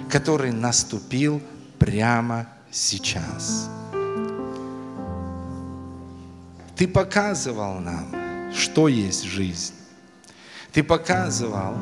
который 0.10 0.52
наступил 0.52 1.42
прямо 1.78 2.48
сейчас. 2.72 3.70
Ты 6.76 6.88
показывал 6.88 7.80
нам, 7.80 8.52
что 8.54 8.88
есть 8.88 9.24
жизнь. 9.24 9.74
Ты 10.72 10.84
показывал 10.84 11.76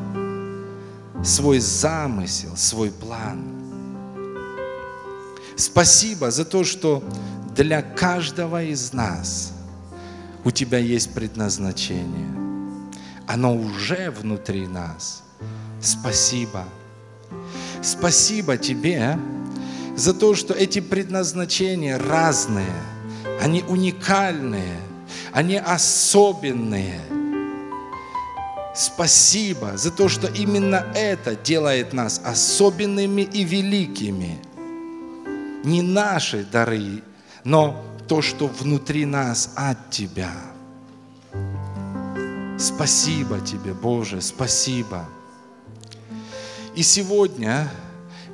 свой 1.23 1.59
замысел, 1.59 2.55
свой 2.55 2.91
план. 2.91 3.57
Спасибо 5.55 6.32
за 6.32 6.45
то, 6.45 6.63
что 6.63 7.03
для 7.55 7.82
каждого 7.82 8.63
из 8.63 8.93
нас 8.93 9.53
у 10.43 10.51
Тебя 10.51 10.78
есть 10.78 11.13
предназначение. 11.13 12.32
Оно 13.28 13.55
уже 13.55 14.11
внутри 14.11 14.67
нас. 14.67 15.23
Спасибо. 15.82 16.65
Спасибо 17.88 18.57
Тебе 18.57 19.17
за 19.95 20.13
то, 20.13 20.35
что 20.35 20.53
эти 20.53 20.79
предназначения 20.79 21.97
разные, 21.97 22.75
они 23.41 23.63
уникальные, 23.67 24.79
они 25.31 25.55
особенные– 25.57 26.99
Спасибо 28.77 29.75
за 29.75 29.89
то, 29.89 30.07
что 30.07 30.27
именно 30.27 30.85
это 30.93 31.35
делает 31.35 31.93
нас 31.93 32.21
особенными 32.23 33.23
и 33.23 33.43
великими. 33.43 34.38
Не 35.63 35.81
наши 35.81 36.45
дары, 36.45 37.01
но 37.43 37.83
то, 38.07 38.21
что 38.21 38.45
внутри 38.45 39.05
нас 39.05 39.51
от 39.55 39.89
Тебя. 39.89 40.31
Спасибо 42.59 43.39
Тебе, 43.39 43.73
Боже, 43.73 44.21
спасибо. 44.21 45.09
И 46.78 46.84
сегодня 46.84 47.67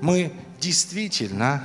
мы 0.02 0.34
действительно 0.60 1.64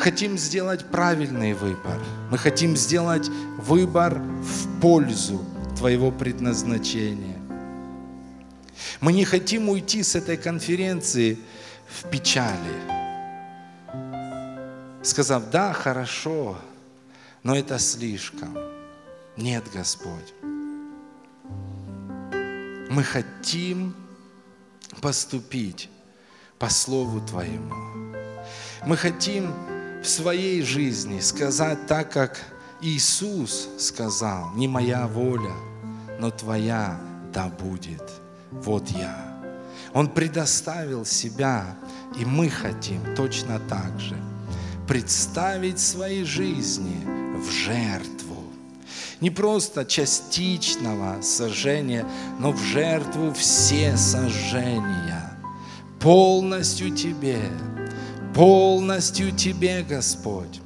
хотим 0.00 0.38
сделать 0.38 0.90
правильный 0.90 1.52
выбор. 1.52 2.02
Мы 2.30 2.38
хотим 2.38 2.74
сделать 2.78 3.28
выбор 3.58 4.14
в 4.14 4.80
пользу 4.80 5.44
твоего 5.76 6.10
предназначения. 6.10 7.36
Мы 9.02 9.12
не 9.12 9.26
хотим 9.26 9.68
уйти 9.68 10.02
с 10.02 10.14
этой 10.14 10.38
конференции 10.38 11.38
в 11.86 12.08
печали, 12.08 12.56
сказав, 15.02 15.50
да, 15.50 15.74
хорошо, 15.74 16.56
но 17.42 17.54
это 17.54 17.78
слишком. 17.78 18.56
Нет, 19.36 19.64
Господь. 19.74 20.32
Мы 22.88 23.02
хотим 23.02 23.94
поступить 25.00 25.88
по 26.58 26.68
Слову 26.68 27.20
Твоему. 27.20 27.74
Мы 28.86 28.96
хотим 28.96 29.52
в 30.02 30.06
своей 30.06 30.62
жизни 30.62 31.20
сказать 31.20 31.86
так, 31.86 32.12
как 32.12 32.40
Иисус 32.80 33.68
сказал, 33.78 34.52
не 34.54 34.68
моя 34.68 35.06
воля, 35.06 35.54
но 36.20 36.30
Твоя 36.30 37.00
да 37.32 37.48
будет. 37.48 38.02
Вот 38.50 38.88
я. 38.90 39.40
Он 39.94 40.08
предоставил 40.08 41.04
себя, 41.04 41.76
и 42.18 42.24
мы 42.24 42.50
хотим 42.50 43.14
точно 43.14 43.58
так 43.68 43.98
же 43.98 44.16
представить 44.86 45.78
свои 45.78 46.24
жизни 46.24 47.04
в 47.38 47.50
жертву. 47.50 48.27
Не 49.20 49.30
просто 49.30 49.84
частичного 49.84 51.20
сожжения, 51.22 52.06
но 52.38 52.52
в 52.52 52.58
жертву 52.58 53.32
все 53.32 53.96
сожжения. 53.96 55.32
Полностью 55.98 56.94
Тебе, 56.94 57.40
полностью 58.34 59.32
Тебе, 59.32 59.82
Господь. 59.82 60.60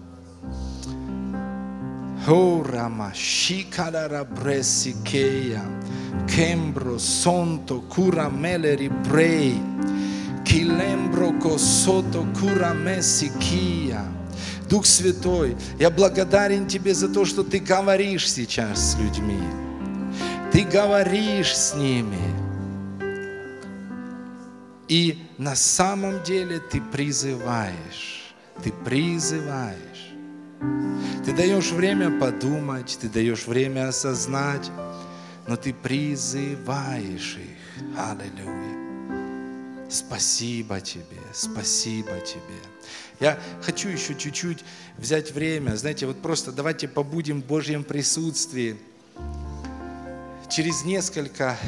Kembro 6.27 6.99
sonto 6.99 7.83
cura 7.89 8.29
meleri 8.29 8.89
brei, 8.89 9.61
kilembro 10.45 11.33
косото 11.41 12.25
кура 12.39 12.73
месикия. 12.73 14.05
Дух 14.73 14.87
Святой, 14.87 15.55
я 15.79 15.91
благодарен 15.91 16.66
Тебе 16.66 16.95
за 16.95 17.11
то, 17.11 17.27
что 17.27 17.43
Ты 17.43 17.59
говоришь 17.59 18.33
сейчас 18.33 18.93
с 18.93 18.99
людьми. 18.99 19.39
Ты 20.51 20.64
говоришь 20.64 21.55
с 21.55 21.75
ними. 21.75 22.16
И 24.89 25.29
на 25.37 25.55
самом 25.57 26.23
деле 26.23 26.59
Ты 26.59 26.81
призываешь. 26.81 28.35
Ты 28.64 28.73
призываешь. 28.73 29.77
Ты 31.27 31.35
даешь 31.35 31.70
время 31.70 32.18
подумать, 32.18 32.97
ты 32.99 33.11
даешь 33.11 33.47
время 33.47 33.89
осознать, 33.89 34.70
но 35.47 35.57
ты 35.57 35.75
призываешь 35.75 37.37
их. 37.37 37.99
Аллилуйя. 37.99 38.82
Спасибо 39.93 40.80
тебе, 40.80 41.20
спасибо 41.34 42.18
тебе. 42.20 42.62
Я 43.20 43.38
хочу 43.61 43.90
еще 43.90 44.14
чуть-чуть 44.14 44.64
взять 44.97 45.32
время, 45.32 45.76
знаете, 45.76 46.07
вот 46.07 46.22
просто 46.22 46.51
давайте 46.51 46.88
побудем 46.88 47.43
в 47.43 47.45
Божьем 47.45 47.84
присутствии. 47.84 48.78
Через 50.49 50.86
несколько 50.86 51.59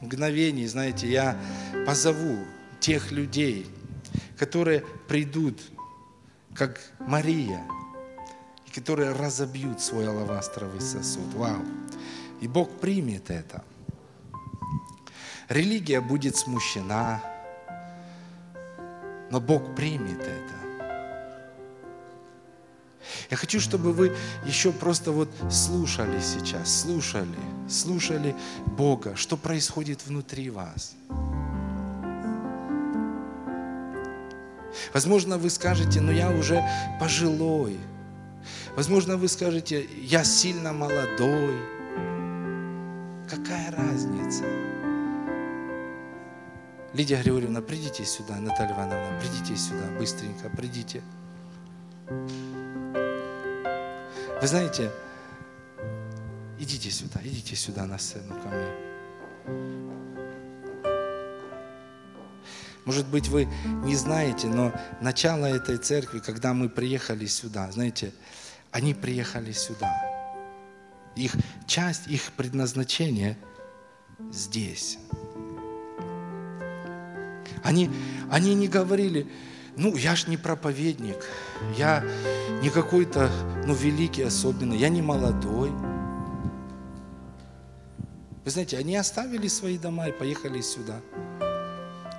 мгновений, 0.00 0.68
знаете, 0.68 1.10
я 1.10 1.36
позову 1.84 2.44
тех 2.78 3.10
людей, 3.10 3.66
которые 4.38 4.84
придут, 5.08 5.60
как 6.54 6.80
Мария, 7.00 7.66
которые 8.72 9.10
разобьют 9.10 9.80
свой 9.80 10.06
алавастровый 10.08 10.80
сосуд. 10.80 11.34
Вау! 11.34 11.64
И 12.40 12.46
Бог 12.46 12.70
примет 12.78 13.28
это. 13.28 13.64
Религия 15.48 16.00
будет 16.00 16.36
смущена, 16.36 17.20
но 19.32 19.40
Бог 19.40 19.74
примет 19.74 20.20
это. 20.20 20.54
Я 23.30 23.36
хочу, 23.38 23.60
чтобы 23.60 23.92
вы 23.92 24.14
еще 24.44 24.72
просто 24.72 25.10
вот 25.10 25.30
слушали 25.50 26.20
сейчас, 26.20 26.82
слушали, 26.82 27.38
слушали 27.66 28.36
Бога, 28.76 29.16
что 29.16 29.38
происходит 29.38 30.06
внутри 30.06 30.50
вас. 30.50 30.94
Возможно, 34.92 35.38
вы 35.38 35.48
скажете, 35.48 36.02
но 36.02 36.12
я 36.12 36.30
уже 36.30 36.62
пожилой. 37.00 37.78
Возможно, 38.76 39.16
вы 39.16 39.28
скажете, 39.28 39.88
я 40.02 40.24
сильно 40.24 40.74
молодой. 40.74 41.56
Какая 43.30 43.70
разница? 43.70 44.44
Лидия 46.94 47.22
Григорьевна, 47.22 47.62
придите 47.62 48.04
сюда, 48.04 48.36
Наталья 48.36 48.74
Ивановна, 48.74 49.18
придите 49.18 49.56
сюда, 49.56 49.86
быстренько, 49.98 50.50
придите. 50.50 51.02
Вы 54.40 54.46
знаете, 54.46 54.92
идите 56.58 56.90
сюда, 56.90 57.20
идите 57.24 57.56
сюда 57.56 57.86
на 57.86 57.96
сцену 57.96 58.34
ко 58.42 58.48
мне. 58.48 58.92
Может 62.84 63.06
быть, 63.06 63.28
вы 63.28 63.48
не 63.84 63.96
знаете, 63.96 64.48
но 64.48 64.70
начало 65.00 65.46
этой 65.46 65.78
церкви, 65.78 66.18
когда 66.18 66.52
мы 66.52 66.68
приехали 66.68 67.24
сюда, 67.24 67.72
знаете, 67.72 68.12
они 68.70 68.92
приехали 68.92 69.52
сюда. 69.52 69.90
Их 71.16 71.34
часть, 71.66 72.06
их 72.08 72.32
предназначения 72.32 73.38
здесь. 74.30 74.98
Они, 77.62 77.90
они 78.30 78.54
не 78.54 78.68
говорили, 78.68 79.26
ну, 79.76 79.96
я 79.96 80.16
ж 80.16 80.26
не 80.26 80.36
проповедник, 80.36 81.24
я 81.76 82.04
не 82.62 82.70
какой-то, 82.70 83.30
ну, 83.66 83.74
великий 83.74 84.22
особенный, 84.22 84.76
я 84.76 84.88
не 84.88 85.02
молодой. 85.02 85.70
Вы 88.44 88.50
знаете, 88.50 88.76
они 88.76 88.96
оставили 88.96 89.48
свои 89.48 89.78
дома 89.78 90.08
и 90.08 90.12
поехали 90.12 90.60
сюда. 90.60 91.00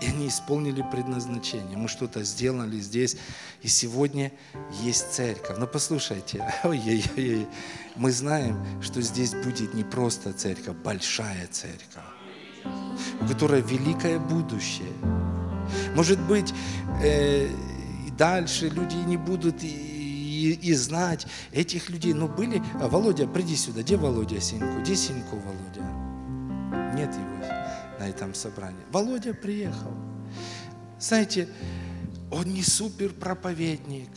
И 0.01 0.07
они 0.07 0.27
исполнили 0.27 0.83
предназначение. 0.91 1.77
Мы 1.77 1.87
что-то 1.87 2.23
сделали 2.23 2.79
здесь, 2.79 3.17
и 3.61 3.67
сегодня 3.67 4.31
есть 4.81 5.13
церковь. 5.13 5.57
Но 5.59 5.67
послушайте, 5.67 6.43
ой-ой-ой, 6.63 7.47
мы 7.95 8.11
знаем, 8.11 8.81
что 8.81 9.01
здесь 9.01 9.33
будет 9.33 9.73
не 9.73 9.83
просто 9.83 10.33
церковь, 10.33 10.75
большая 10.77 11.47
церковь, 11.47 12.03
у 13.21 13.27
которой 13.27 13.61
великое 13.61 14.19
будущее. 14.19 14.91
Может 15.95 16.19
быть, 16.19 16.53
э, 17.03 17.49
дальше 18.17 18.69
люди 18.69 18.95
не 18.95 19.17
будут 19.17 19.63
и, 19.63 20.59
и, 20.61 20.73
знать 20.73 21.27
этих 21.51 21.89
людей. 21.89 22.13
Но 22.13 22.27
были... 22.27 22.61
А, 22.81 22.87
Володя, 22.87 23.27
приди 23.27 23.55
сюда. 23.55 23.81
Где 23.81 23.97
Володя 23.97 24.39
Синьку? 24.41 24.81
Где 24.81 24.95
Синьку 24.95 25.37
Володя? 25.37 26.93
Нет 26.95 27.13
его 27.13 27.33
на 27.99 28.09
этом 28.09 28.33
собрании. 28.33 28.83
Володя 28.91 29.33
приехал. 29.33 29.91
Знаете, 30.99 31.47
он 32.31 32.45
не 32.45 32.63
супер 32.63 33.09
проповедник, 33.09 34.09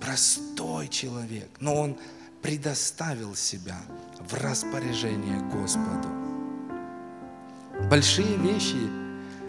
простой 0.00 0.88
человек, 0.88 1.48
но 1.60 1.74
он 1.74 1.96
предоставил 2.42 3.34
себя 3.34 3.78
в 4.20 4.34
распоряжение 4.34 5.40
Господу. 5.50 6.08
Большие 7.90 8.36
вещи 8.38 9.05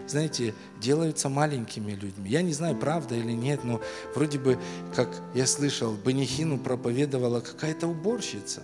знаете, 0.07 0.53
делаются 0.79 1.29
маленькими 1.29 1.91
людьми. 1.91 2.29
Я 2.29 2.41
не 2.41 2.53
знаю, 2.53 2.77
правда 2.77 3.15
или 3.15 3.33
нет, 3.33 3.63
но 3.63 3.81
вроде 4.15 4.39
бы, 4.39 4.57
как 4.95 5.09
я 5.35 5.45
слышал, 5.45 5.93
Банихину 5.93 6.57
проповедовала 6.57 7.41
какая-то 7.41 7.87
уборщица. 7.87 8.63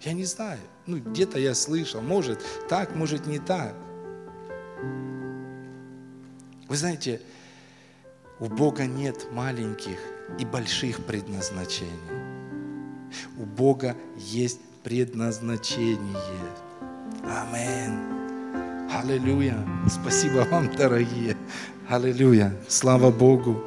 Я 0.00 0.12
не 0.14 0.24
знаю. 0.24 0.60
Ну, 0.86 0.98
где-то 0.98 1.38
я 1.38 1.54
слышал. 1.54 2.00
Может 2.00 2.40
так, 2.68 2.96
может 2.96 3.26
не 3.26 3.38
так. 3.38 3.74
Вы 6.68 6.76
знаете, 6.76 7.20
у 8.40 8.46
Бога 8.46 8.86
нет 8.86 9.30
маленьких 9.30 9.98
и 10.38 10.44
больших 10.44 11.04
предназначений. 11.04 11.90
У 13.36 13.44
Бога 13.44 13.96
есть 14.16 14.60
предназначение. 14.82 16.16
Аминь. 17.24 18.21
Аллилуйя. 18.94 19.56
Спасибо 19.88 20.46
вам, 20.50 20.70
дорогие. 20.76 21.34
Аллилуйя. 21.88 22.54
Слава 22.68 23.10
Богу. 23.10 23.64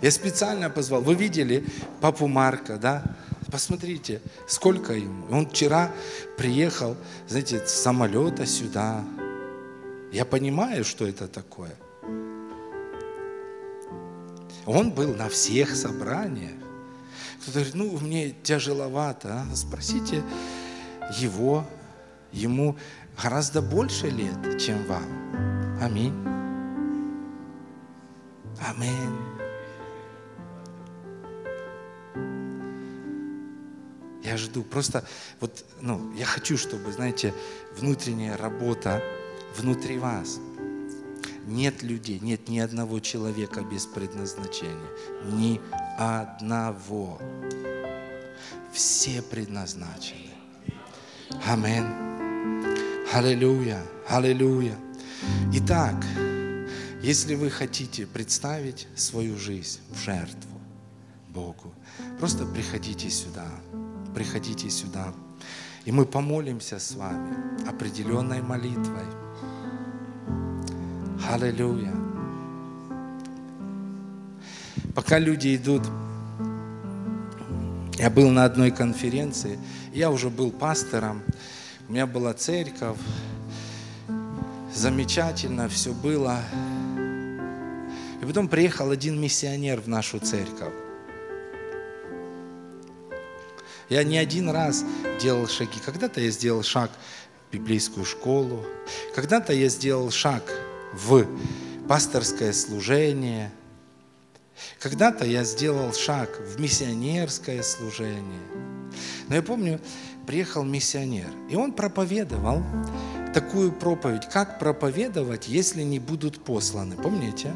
Я 0.00 0.10
специально 0.10 0.70
позвал. 0.70 1.02
Вы 1.02 1.14
видели 1.14 1.62
папу 2.00 2.26
Марка, 2.26 2.78
да? 2.78 3.04
Посмотрите, 3.52 4.22
сколько 4.46 4.94
ему. 4.94 5.26
Он 5.30 5.46
вчера 5.46 5.92
приехал, 6.38 6.96
знаете, 7.28 7.66
с 7.66 7.72
самолета 7.72 8.46
сюда. 8.46 9.04
Я 10.10 10.24
понимаю, 10.24 10.82
что 10.82 11.06
это 11.06 11.28
такое. 11.28 11.74
Он 14.64 14.90
был 14.90 15.14
на 15.14 15.28
всех 15.28 15.76
собраниях. 15.76 16.52
Кто-то 17.42 17.58
говорит, 17.58 17.74
ну, 17.74 17.98
мне 17.98 18.30
тяжеловато. 18.30 19.44
А? 19.52 19.54
Спросите 19.54 20.22
его, 21.18 21.66
ему 22.32 22.76
гораздо 23.22 23.62
больше 23.62 24.08
лет, 24.08 24.60
чем 24.60 24.84
вам. 24.86 25.78
Аминь. 25.80 26.14
Аминь. 28.60 29.16
Я 34.22 34.36
жду. 34.36 34.62
Просто 34.62 35.04
вот, 35.40 35.64
ну, 35.80 36.12
я 36.14 36.26
хочу, 36.26 36.56
чтобы, 36.56 36.92
знаете, 36.92 37.32
внутренняя 37.76 38.36
работа 38.36 39.02
внутри 39.56 39.98
вас. 39.98 40.38
Нет 41.46 41.82
людей, 41.82 42.20
нет 42.20 42.48
ни 42.48 42.58
одного 42.58 43.00
человека 43.00 43.62
без 43.62 43.86
предназначения. 43.86 44.90
Ни 45.24 45.60
одного. 45.96 47.18
Все 48.72 49.22
предназначены. 49.22 50.30
Аминь. 51.46 52.07
Аллилуйя, 53.10 53.82
аллилуйя. 54.06 54.76
Итак, 55.54 55.94
если 57.02 57.36
вы 57.36 57.48
хотите 57.48 58.06
представить 58.06 58.86
свою 58.96 59.38
жизнь 59.38 59.80
в 59.90 59.98
жертву 59.98 60.60
Богу, 61.30 61.72
просто 62.18 62.44
приходите 62.44 63.08
сюда, 63.08 63.46
приходите 64.14 64.68
сюда, 64.68 65.14
и 65.86 65.90
мы 65.90 66.04
помолимся 66.04 66.78
с 66.78 66.92
вами 66.92 67.34
определенной 67.66 68.42
молитвой. 68.42 69.06
Аллилуйя. 71.30 71.94
Пока 74.94 75.18
люди 75.18 75.56
идут, 75.56 75.82
я 77.96 78.10
был 78.10 78.28
на 78.28 78.44
одной 78.44 78.70
конференции, 78.70 79.58
я 79.94 80.10
уже 80.10 80.28
был 80.28 80.50
пастором, 80.50 81.22
у 81.88 81.92
меня 81.92 82.06
была 82.06 82.34
церковь, 82.34 82.98
замечательно 84.74 85.68
все 85.70 85.92
было. 85.92 86.38
И 88.20 88.26
потом 88.26 88.48
приехал 88.48 88.90
один 88.90 89.18
миссионер 89.18 89.80
в 89.80 89.88
нашу 89.88 90.18
церковь. 90.18 90.74
Я 93.88 94.04
не 94.04 94.18
один 94.18 94.50
раз 94.50 94.84
делал 95.18 95.48
шаги. 95.48 95.80
Когда-то 95.82 96.20
я 96.20 96.30
сделал 96.30 96.62
шаг 96.62 96.90
в 97.48 97.54
библейскую 97.54 98.04
школу, 98.04 98.66
когда-то 99.14 99.54
я 99.54 99.68
сделал 99.68 100.10
шаг 100.10 100.42
в 100.92 101.26
пасторское 101.88 102.52
служение, 102.52 103.50
когда-то 104.78 105.24
я 105.24 105.42
сделал 105.42 105.94
шаг 105.94 106.38
в 106.38 106.60
миссионерское 106.60 107.62
служение. 107.62 108.42
Но 109.28 109.36
я 109.36 109.42
помню, 109.42 109.80
приехал 110.28 110.62
миссионер, 110.62 111.30
и 111.48 111.56
он 111.56 111.72
проповедовал 111.72 112.62
такую 113.32 113.72
проповедь, 113.72 114.28
как 114.30 114.58
проповедовать, 114.58 115.48
если 115.48 115.82
не 115.82 115.98
будут 115.98 116.44
посланы. 116.44 116.96
Помните? 116.96 117.54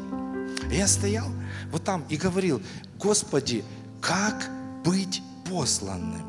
Я 0.71 0.87
стоял 0.87 1.27
вот 1.71 1.83
там 1.83 2.03
и 2.09 2.17
говорил, 2.17 2.63
Господи, 2.97 3.63
как 4.01 4.49
быть 4.83 5.21
посланным? 5.47 6.25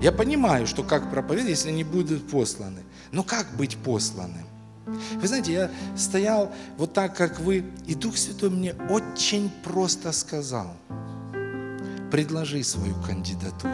Я 0.00 0.12
понимаю, 0.12 0.68
что 0.68 0.84
как 0.84 1.10
проповедовать, 1.10 1.58
если 1.58 1.72
не 1.72 1.82
будут 1.82 2.30
посланы. 2.30 2.84
Но 3.10 3.24
как 3.24 3.48
быть 3.56 3.76
посланным? 3.78 4.46
Вы 4.86 5.26
знаете, 5.26 5.52
я 5.52 5.70
стоял 5.96 6.52
вот 6.76 6.92
так, 6.92 7.16
как 7.16 7.40
вы, 7.40 7.64
и 7.88 7.96
Дух 7.96 8.16
Святой 8.16 8.50
мне 8.50 8.74
очень 8.88 9.50
просто 9.64 10.12
сказал, 10.12 10.76
предложи 12.12 12.62
свою 12.62 12.94
кандидатуру. 13.02 13.72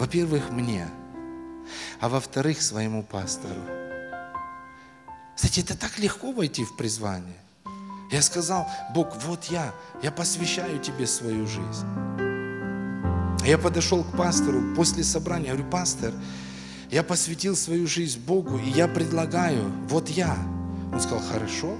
Во-первых, 0.00 0.50
мне, 0.50 0.88
а 2.00 2.08
во-вторых, 2.08 2.62
своему 2.62 3.02
пастору. 3.02 3.60
Знаете, 5.36 5.60
это 5.60 5.76
так 5.76 5.98
легко 5.98 6.32
войти 6.32 6.64
в 6.64 6.74
призвание. 6.74 7.36
Я 8.10 8.22
сказал, 8.22 8.66
Бог, 8.94 9.14
вот 9.26 9.44
я, 9.50 9.74
я 10.02 10.10
посвящаю 10.10 10.78
тебе 10.78 11.06
свою 11.06 11.46
жизнь. 11.46 11.86
Я 13.44 13.58
подошел 13.58 14.02
к 14.02 14.16
пастору 14.16 14.74
после 14.74 15.04
собрания, 15.04 15.48
говорю, 15.48 15.68
пастор, 15.68 16.14
я 16.90 17.02
посвятил 17.02 17.54
свою 17.54 17.86
жизнь 17.86 18.20
Богу, 18.20 18.56
и 18.56 18.70
я 18.70 18.88
предлагаю, 18.88 19.70
вот 19.86 20.08
я. 20.08 20.34
Он 20.94 21.00
сказал, 21.02 21.20
хорошо. 21.30 21.76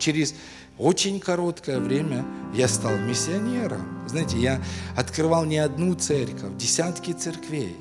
Через 0.00 0.34
очень 0.80 1.20
короткое 1.20 1.78
время 1.78 2.24
я 2.54 2.66
стал 2.66 2.96
миссионером. 2.96 4.08
Знаете, 4.08 4.38
я 4.38 4.62
открывал 4.96 5.44
не 5.44 5.58
одну 5.58 5.94
церковь, 5.94 6.56
десятки 6.56 7.12
церквей. 7.12 7.76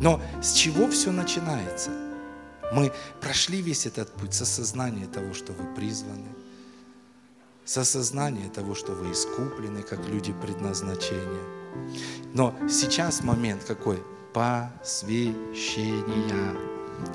Но 0.00 0.20
с 0.40 0.52
чего 0.52 0.88
все 0.88 1.10
начинается? 1.10 1.90
Мы 2.72 2.92
прошли 3.20 3.60
весь 3.60 3.86
этот 3.86 4.12
путь 4.12 4.34
с 4.34 4.42
осознания 4.42 5.06
того, 5.06 5.34
что 5.34 5.52
вы 5.52 5.74
призваны, 5.74 6.28
с 7.64 7.76
осознания 7.76 8.48
того, 8.48 8.74
что 8.74 8.92
вы 8.92 9.12
искуплены, 9.12 9.82
как 9.82 10.06
люди 10.08 10.32
предназначения. 10.32 11.42
Но 12.34 12.54
сейчас 12.68 13.24
момент 13.24 13.64
какой? 13.64 14.00
Посвящения. 14.32 15.34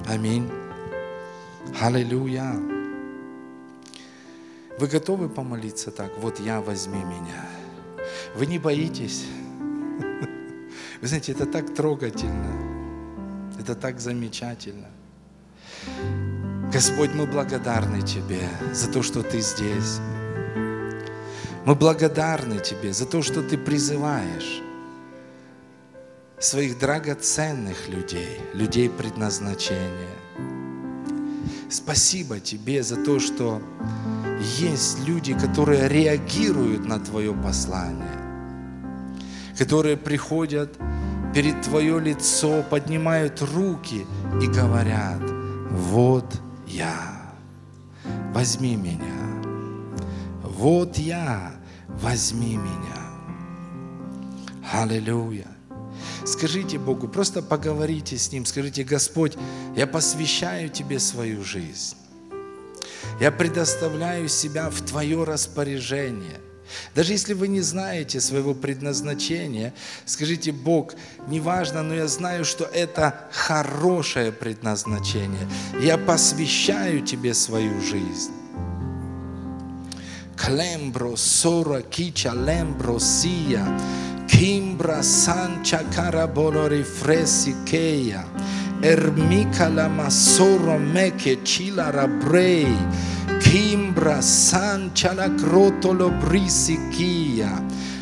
Аминь. 0.07 0.51
Аллилуйя. 1.80 2.73
Вы 4.80 4.88
готовы 4.88 5.30
помолиться 5.30 5.92
так? 5.92 6.12
Вот 6.18 6.40
я, 6.40 6.60
возьми 6.62 7.04
меня. 7.04 7.46
Вы 8.36 8.48
не 8.48 8.58
боитесь? 8.58 9.26
Вы 11.02 11.08
знаете, 11.08 11.32
это 11.32 11.46
так 11.46 11.74
трогательно. 11.74 12.74
Это 13.60 13.76
так 13.76 14.00
замечательно. 14.00 14.88
Господь, 16.72 17.14
мы 17.14 17.28
благодарны 17.28 18.02
Тебе 18.02 18.50
за 18.74 18.92
то, 18.92 19.04
что 19.04 19.22
Ты 19.22 19.42
здесь. 19.42 20.00
Мы 21.66 21.76
благодарны 21.76 22.60
Тебе 22.60 22.94
за 22.94 23.06
то, 23.06 23.22
что 23.22 23.44
Ты 23.44 23.60
призываешь 23.60 24.62
своих 26.40 26.80
драгоценных 26.80 27.90
людей, 27.90 28.40
людей 28.54 28.90
предназначения. 28.90 30.18
Спасибо 31.70 32.40
Тебе 32.40 32.82
за 32.82 32.96
то, 32.98 33.20
что 33.20 33.62
есть 34.44 35.00
люди, 35.08 35.34
которые 35.34 35.88
реагируют 35.88 36.86
на 36.86 37.00
Твое 37.00 37.34
послание, 37.34 38.20
которые 39.58 39.98
приходят 39.98 40.78
перед 41.34 41.62
Твое 41.62 42.00
лицо, 42.00 42.64
поднимают 42.70 43.41
руки 43.41 44.06
и 44.41 44.48
говорят, 44.48 45.22
вот 45.70 46.41
я, 46.68 47.34
возьми 48.34 48.76
меня. 48.76 49.24
Вот 50.44 50.98
я, 50.98 51.54
возьми 51.88 52.58
меня. 52.58 53.04
Аллилуйя. 54.72 55.48
Скажите 56.26 56.78
Богу, 56.78 57.08
просто 57.08 57.41
поговорите 57.41 58.18
с 58.18 58.32
Ним, 58.32 58.46
скажите, 58.46 58.84
Господь, 58.84 59.38
я 59.76 59.88
посвящаю 59.88 60.70
Тебе 60.70 61.00
свою 61.00 61.44
жизнь. 61.44 61.96
Я 63.20 63.32
предоставляю 63.32 64.28
себя 64.28 64.70
в 64.70 64.82
Твое 64.82 65.24
распоряжение. 65.24 66.39
Даже 66.95 67.11
если 67.14 67.34
вы 67.34 67.47
не 67.47 67.61
знаете 67.61 68.20
своего 68.20 68.53
предназначения, 68.53 69.74
скажите, 70.05 70.51
Бог, 70.51 70.93
неважно, 71.28 71.84
но 71.84 71.93
я 71.93 72.07
знаю, 72.07 72.45
что 72.45 72.66
это 72.66 73.28
хорошее 73.32 74.32
предназначение. 74.32 75.47
Я 75.80 75.97
посвящаю 75.97 77.01
Тебе 77.01 77.34
свою 77.34 77.80
жизнь. 77.82 78.32
Клембро, 80.36 81.16
сора, 81.16 81.82
кича, 81.82 82.34
лембро, 82.34 82.99
сия, 82.99 83.66
кимбра, 84.28 85.01
санча, 85.01 85.84
караболо, 85.95 86.68
рифреси, 86.68 87.55
кея, 87.66 88.26
ermica 88.84 89.70
la 89.74 89.88
masoro 89.88 90.78
meke 90.78 91.38
chila 91.44 91.92
rabrei, 91.92 92.68
Kimbra 93.40 94.22
sancha 94.22 95.14
la 95.14 95.30
crotolo 95.30 96.10
brisikia. 96.20 97.52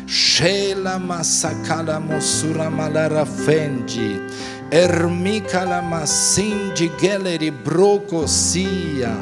Shela 0.06 0.98
masakala 0.98 2.00
mosura 2.00 2.70
malara 2.70 3.24
fengi. 3.26 4.20
Ermika 4.70 5.64
la 5.64 5.82
masinji 5.82 6.90
geleri 6.98 7.52
сия. 8.26 9.14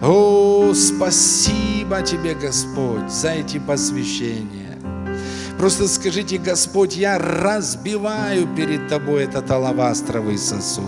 О, 0.00 0.72
спасибо 0.74 2.02
Тебе, 2.02 2.34
Господь, 2.34 3.10
за 3.10 3.30
эти 3.30 3.58
посвящения. 3.58 4.57
Просто 5.58 5.88
скажите, 5.88 6.38
Господь, 6.38 6.96
я 6.96 7.18
разбиваю 7.18 8.46
перед 8.54 8.88
Тобой 8.88 9.24
этот 9.24 9.50
алавастровый 9.50 10.38
сосуд. 10.38 10.84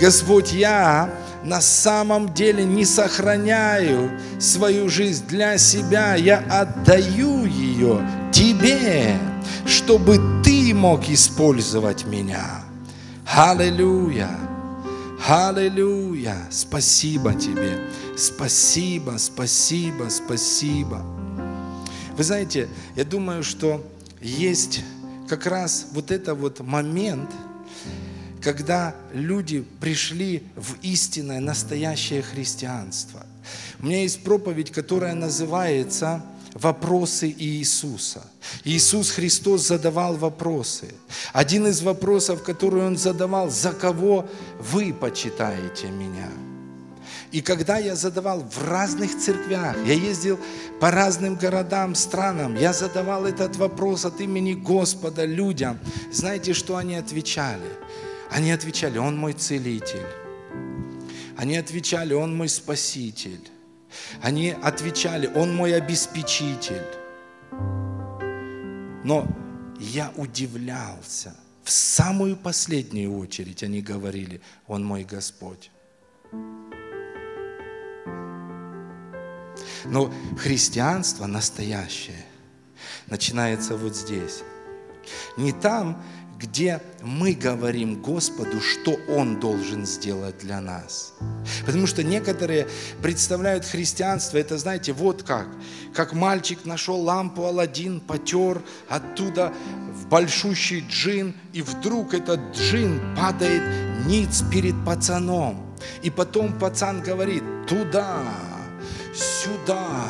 Господь, 0.00 0.52
я 0.52 1.10
на 1.44 1.60
самом 1.60 2.32
деле 2.32 2.64
не 2.64 2.86
сохраняю 2.86 4.10
свою 4.40 4.88
жизнь 4.88 5.26
для 5.26 5.58
себя, 5.58 6.14
я 6.14 6.38
отдаю 6.38 7.44
ее 7.44 8.00
Тебе, 8.32 9.18
чтобы 9.66 10.18
Ты 10.42 10.74
мог 10.74 11.08
использовать 11.08 12.06
меня. 12.06 12.62
Аллилуйя! 13.26 14.30
Аллилуйя! 15.28 16.36
Спасибо 16.50 17.34
Тебе! 17.34 17.78
Спасибо, 18.16 19.16
спасибо, 19.18 20.08
спасибо. 20.08 21.04
Вы 22.16 22.24
знаете, 22.24 22.68
я 22.96 23.04
думаю, 23.04 23.42
что 23.42 23.84
есть 24.20 24.82
как 25.28 25.46
раз 25.46 25.86
вот 25.92 26.10
это 26.10 26.34
вот 26.34 26.60
момент– 26.60 27.30
когда 28.44 28.94
люди 29.14 29.64
пришли 29.80 30.42
в 30.54 30.74
истинное, 30.82 31.40
настоящее 31.40 32.20
христианство. 32.20 33.24
У 33.80 33.86
меня 33.86 34.02
есть 34.02 34.22
проповедь, 34.22 34.70
которая 34.70 35.14
называется 35.14 36.22
«Вопросы 36.52 37.34
Иисуса». 37.36 38.22
Иисус 38.62 39.10
Христос 39.10 39.66
задавал 39.66 40.16
вопросы. 40.16 40.94
Один 41.32 41.66
из 41.66 41.80
вопросов, 41.80 42.42
который 42.42 42.84
Он 42.84 42.98
задавал, 42.98 43.50
«За 43.50 43.72
кого 43.72 44.28
вы 44.60 44.92
почитаете 44.92 45.88
меня?» 45.88 46.28
И 47.34 47.40
когда 47.40 47.78
я 47.78 47.96
задавал 47.96 48.42
в 48.48 48.62
разных 48.62 49.18
церквях, 49.18 49.76
я 49.84 49.94
ездил 49.94 50.38
по 50.78 50.92
разным 50.92 51.34
городам, 51.34 51.96
странам, 51.96 52.54
я 52.54 52.72
задавал 52.72 53.26
этот 53.26 53.56
вопрос 53.56 54.04
от 54.04 54.20
имени 54.20 54.54
Господа 54.54 55.24
людям, 55.24 55.80
знаете, 56.12 56.52
что 56.52 56.76
они 56.76 56.94
отвечали? 56.94 57.68
Они 58.30 58.52
отвечали, 58.52 58.98
Он 58.98 59.18
мой 59.18 59.32
целитель. 59.32 60.06
Они 61.36 61.56
отвечали, 61.56 62.14
Он 62.14 62.36
мой 62.36 62.48
спаситель. 62.48 63.50
Они 64.22 64.50
отвечали, 64.50 65.28
Он 65.34 65.56
мой 65.56 65.74
обеспечитель. 65.74 66.86
Но 69.02 69.26
я 69.80 70.12
удивлялся. 70.16 71.34
В 71.64 71.70
самую 71.72 72.36
последнюю 72.36 73.18
очередь 73.18 73.64
они 73.64 73.82
говорили, 73.82 74.40
Он 74.68 74.84
мой 74.84 75.02
Господь. 75.02 75.72
Но 79.84 80.12
христианство 80.38 81.26
настоящее 81.26 82.24
начинается 83.06 83.76
вот 83.76 83.96
здесь. 83.96 84.42
Не 85.36 85.52
там, 85.52 86.02
где 86.38 86.80
мы 87.02 87.32
говорим 87.32 88.02
Господу, 88.02 88.60
что 88.60 88.96
Он 89.08 89.38
должен 89.40 89.86
сделать 89.86 90.38
для 90.38 90.60
нас. 90.60 91.14
Потому 91.64 91.86
что 91.86 92.02
некоторые 92.02 92.68
представляют 93.02 93.64
христианство, 93.64 94.38
это, 94.38 94.58
знаете, 94.58 94.92
вот 94.92 95.22
как. 95.22 95.48
Как 95.94 96.12
мальчик 96.12 96.64
нашел 96.64 97.00
лампу 97.00 97.44
Алладин, 97.44 98.00
потер 98.00 98.62
оттуда 98.88 99.52
в 99.92 100.08
большущий 100.08 100.84
джин, 100.88 101.34
и 101.52 101.62
вдруг 101.62 102.14
этот 102.14 102.40
джин 102.54 103.00
падает 103.16 103.62
ниц 104.06 104.42
перед 104.50 104.74
пацаном. 104.84 105.74
И 106.02 106.10
потом 106.10 106.58
пацан 106.58 107.00
говорит, 107.00 107.42
туда, 107.68 108.22
сюда, 109.14 110.04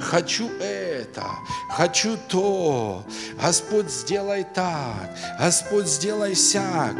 хочу 0.00 0.48
это, 0.60 1.24
хочу 1.70 2.16
то, 2.28 3.04
Господь 3.40 3.90
сделай 3.90 4.44
так, 4.44 5.16
Господь 5.38 5.86
сделай 5.86 6.34
сяк. 6.34 6.96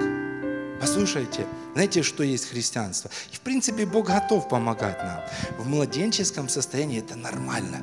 Послушайте, 0.81 1.47
знаете, 1.75 2.03
что 2.03 2.23
есть 2.23 2.49
христианство? 2.51 3.11
И 3.33 3.37
в 3.37 3.41
принципе 3.41 3.87
Бог 3.87 4.07
готов 4.07 4.49
помогать 4.49 4.99
нам. 5.03 5.21
В 5.59 5.67
младенческом 5.67 6.49
состоянии 6.49 6.99
это 6.99 7.17
нормально. 7.17 7.79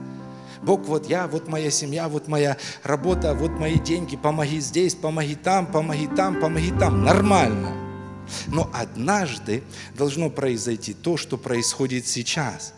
Бог, 0.61 0.82
вот 0.82 1.09
я, 1.09 1.28
вот 1.28 1.47
моя 1.47 1.72
семья, 1.72 2.07
вот 2.07 2.28
моя 2.28 2.57
работа, 2.84 3.34
вот 3.34 3.51
мои 3.51 3.80
деньги, 3.80 4.15
помоги 4.15 4.59
здесь, 4.59 4.93
помоги 4.93 5.36
там, 5.36 5.65
помоги 5.65 6.07
там, 6.07 6.39
помоги 6.39 6.72
там. 6.72 7.03
Нормально. 7.03 7.76
Но 8.47 8.69
однажды 8.74 9.63
должно 9.97 10.30
произойти 10.30 10.93
то, 10.93 11.17
что 11.17 11.38
происходит 11.38 12.07
сейчас. 12.07 12.74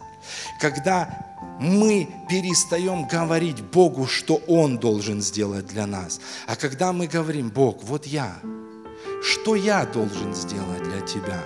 Когда 0.59 1.33
мы 1.59 2.09
перестаем 2.29 3.07
говорить 3.07 3.61
Богу, 3.61 4.07
что 4.07 4.35
Он 4.47 4.77
должен 4.77 5.21
сделать 5.21 5.67
для 5.67 5.85
нас. 5.85 6.21
А 6.47 6.55
когда 6.55 6.93
мы 6.93 7.07
говорим, 7.07 7.49
Бог, 7.49 7.83
вот 7.83 8.05
я, 8.05 8.37
что 9.21 9.55
я 9.55 9.85
должен 9.85 10.33
сделать 10.33 10.83
для 10.83 11.01
тебя? 11.01 11.43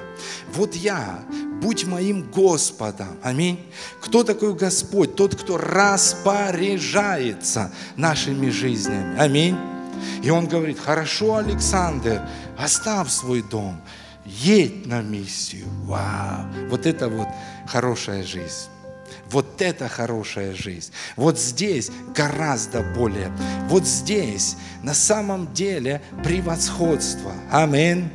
Вот 0.53 0.75
я, 0.75 1.23
будь 1.61 1.85
моим 1.85 2.29
Господом. 2.31 3.17
Аминь. 3.21 3.59
Кто 4.01 4.23
такой 4.23 4.55
Господь? 4.55 5.15
Тот, 5.15 5.35
кто 5.35 5.57
распоряжается 5.57 7.71
нашими 7.95 8.49
жизнями. 8.49 9.19
Аминь. 9.19 9.55
И 10.23 10.29
он 10.29 10.47
говорит, 10.47 10.79
хорошо, 10.79 11.35
Александр, 11.35 12.21
оставь 12.57 13.09
свой 13.09 13.41
дом, 13.41 13.81
едь 14.25 14.85
на 14.85 15.01
миссию. 15.01 15.67
Вау! 15.83 16.45
Вот 16.69 16.85
это 16.85 17.09
вот 17.09 17.27
хорошая 17.67 18.23
жизнь. 18.23 18.69
Вот 19.29 19.61
это 19.61 19.89
хорошая 19.89 20.53
жизнь. 20.53 20.91
Вот 21.15 21.37
здесь 21.37 21.91
гораздо 22.15 22.81
более. 22.81 23.31
Вот 23.67 23.85
здесь 23.85 24.55
на 24.83 24.93
самом 24.93 25.53
деле 25.53 26.01
превосходство. 26.23 27.33
Аминь. 27.51 28.09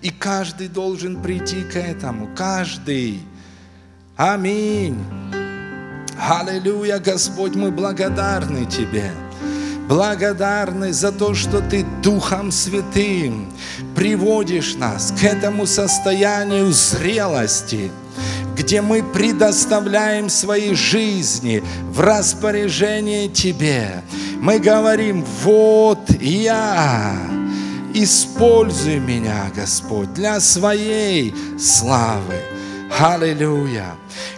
И 0.00 0.10
каждый 0.10 0.68
должен 0.68 1.22
прийти 1.22 1.62
к 1.62 1.76
этому. 1.76 2.28
Каждый. 2.34 3.20
Аминь. 4.16 4.98
Аллилуйя, 6.18 6.98
Господь, 6.98 7.54
мы 7.54 7.70
благодарны 7.70 8.64
Тебе. 8.64 9.10
Благодарны 9.88 10.92
за 10.92 11.12
то, 11.12 11.34
что 11.34 11.60
Ты 11.60 11.84
Духом 12.02 12.50
Святым 12.50 13.52
приводишь 13.94 14.74
нас 14.74 15.12
к 15.12 15.22
этому 15.22 15.66
состоянию 15.66 16.72
зрелости– 16.72 17.90
где 18.56 18.80
мы 18.80 19.02
предоставляем 19.02 20.28
свои 20.28 20.74
жизни 20.74 21.62
в 21.90 22.00
распоряжение 22.00 23.28
Тебе. 23.28 24.02
Мы 24.40 24.58
говорим, 24.58 25.24
вот 25.42 26.10
я, 26.20 27.14
используй 27.94 28.98
меня, 28.98 29.50
Господь, 29.54 30.12
для 30.14 30.40
своей 30.40 31.34
славы. 31.58 32.40
Аллилуйя. 32.98 33.94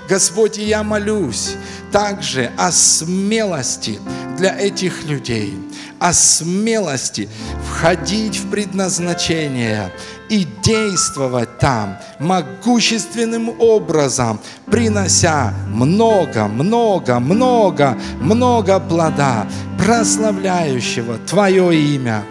Господь, 0.08 0.56
я 0.56 0.82
молюсь 0.82 1.54
также 1.92 2.50
о 2.56 2.72
смелости 2.72 4.00
для 4.36 4.58
этих 4.58 5.04
людей, 5.04 5.54
о 5.98 6.12
смелости 6.12 7.28
входить 7.70 8.38
в 8.38 8.50
предназначение 8.50 9.92
и 10.28 10.46
действовать 10.62 11.47
там 11.58 11.98
могущественным 12.18 13.60
образом, 13.60 14.40
принося 14.66 15.52
много, 15.68 16.46
много, 16.48 17.18
много, 17.18 17.98
много 18.20 18.80
плода, 18.80 19.46
прославляющего 19.78 21.18
Твое 21.18 21.74
имя 21.74 22.24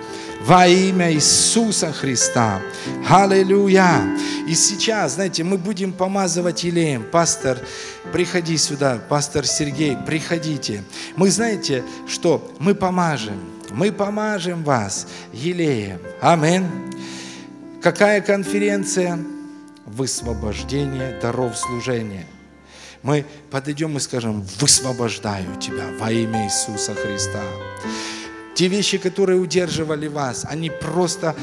во 0.48 0.66
имя 0.66 1.12
Иисуса 1.12 1.92
Христа. 1.92 2.62
Аллилуйя! 3.10 4.02
И 4.48 4.56
сейчас, 4.56 5.16
знаете, 5.16 5.44
мы 5.44 5.58
будем 5.58 5.92
помазывать 5.92 6.64
елеем. 6.64 7.04
Пастор, 7.04 7.58
приходи 8.14 8.58
сюда. 8.58 8.98
Пастор 9.10 9.46
Сергей, 9.46 9.98
приходите. 9.98 10.86
Мы 11.18 11.32
знаете, 11.32 11.84
что 12.08 12.50
мы 12.60 12.76
помажем. 12.76 13.38
Мы 13.72 13.92
помажем 13.92 14.64
вас 14.64 15.08
елеем. 15.34 16.00
Аминь. 16.22 16.66
Какая 17.82 18.22
конференция? 18.22 19.20
Высвобождение 19.86 21.20
даров 21.22 21.58
служения. 21.58 22.26
Мы 23.04 23.24
подойдем 23.52 23.96
и 23.98 24.00
скажем, 24.00 24.42
высвобождаю 24.60 25.56
тебя 25.60 25.86
во 26.00 26.12
имя 26.12 26.46
Иисуса 26.46 26.96
Христа. 26.96 27.44
Те 28.56 28.68
вещи, 28.68 28.98
которые 28.98 29.40
удерживали 29.40 30.08
вас, 30.08 30.46
они 30.50 30.72
просто 30.72 31.36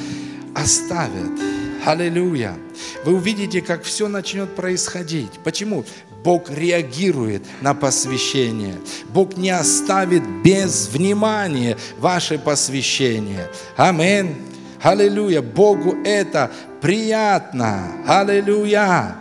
оставят. 0.54 1.40
Аллилуйя. 1.86 2.56
Вы 3.04 3.14
увидите, 3.14 3.60
как 3.60 3.84
все 3.84 4.08
начнет 4.08 4.54
происходить. 4.56 5.30
Почему? 5.44 5.84
Бог 6.24 6.50
реагирует 6.50 7.44
на 7.60 7.74
посвящение. 7.74 8.76
Бог 9.10 9.36
не 9.36 9.50
оставит 9.50 10.22
без 10.42 10.88
внимания 10.88 11.76
ваше 11.98 12.38
посвящение. 12.38 13.48
Аминь. 13.76 14.53
Аллилуйя. 14.84 15.40
Богу 15.40 15.96
это 16.04 16.52
приятно. 16.82 17.90
Аллилуйя. 18.06 19.16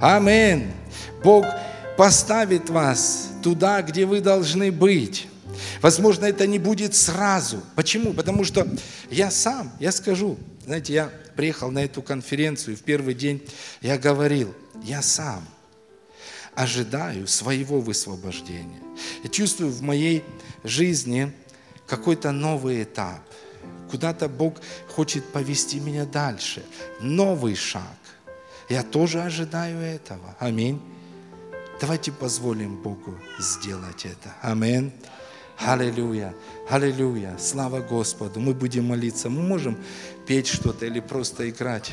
Аминь. 0.00 0.70
Бог 1.24 1.44
поставит 1.96 2.70
вас 2.70 3.30
туда, 3.42 3.82
где 3.82 4.06
вы 4.06 4.20
должны 4.20 4.70
быть. 4.70 5.26
Возможно, 5.82 6.24
это 6.24 6.46
не 6.46 6.60
будет 6.60 6.94
сразу. 6.94 7.60
Почему? 7.74 8.12
Потому 8.12 8.44
что 8.44 8.68
я 9.10 9.32
сам, 9.32 9.72
я 9.80 9.90
скажу, 9.90 10.38
знаете, 10.64 10.92
я 10.92 11.10
приехал 11.34 11.72
на 11.72 11.80
эту 11.80 12.00
конференцию, 12.00 12.76
в 12.76 12.82
первый 12.82 13.14
день 13.14 13.42
я 13.80 13.98
говорил, 13.98 14.54
я 14.84 15.02
сам 15.02 15.44
ожидаю 16.54 17.26
своего 17.26 17.80
высвобождения. 17.80 18.80
Я 19.24 19.30
чувствую 19.30 19.72
в 19.72 19.82
моей 19.82 20.22
жизни 20.62 21.32
какой-то 21.88 22.30
новый 22.30 22.84
этап. 22.84 23.27
Куда-то 23.90 24.28
Бог 24.28 24.54
хочет 24.88 25.24
повести 25.32 25.80
меня 25.80 26.04
дальше. 26.04 26.64
Новый 27.00 27.54
шаг. 27.54 27.82
Я 28.68 28.82
тоже 28.82 29.22
ожидаю 29.22 29.78
этого. 29.80 30.36
Аминь. 30.38 30.80
Давайте 31.80 32.12
позволим 32.12 32.76
Богу 32.76 33.14
сделать 33.38 34.04
это. 34.04 34.34
Аминь. 34.42 34.92
Аллилуйя. 35.58 36.34
Аллилуйя. 36.68 37.36
Слава 37.38 37.80
Господу. 37.80 38.40
Мы 38.40 38.54
будем 38.54 38.86
молиться. 38.86 39.30
Мы 39.30 39.42
можем 39.42 39.76
петь 40.26 40.48
что-то 40.48 40.86
или 40.86 41.00
просто 41.00 41.48
играть. 41.48 41.92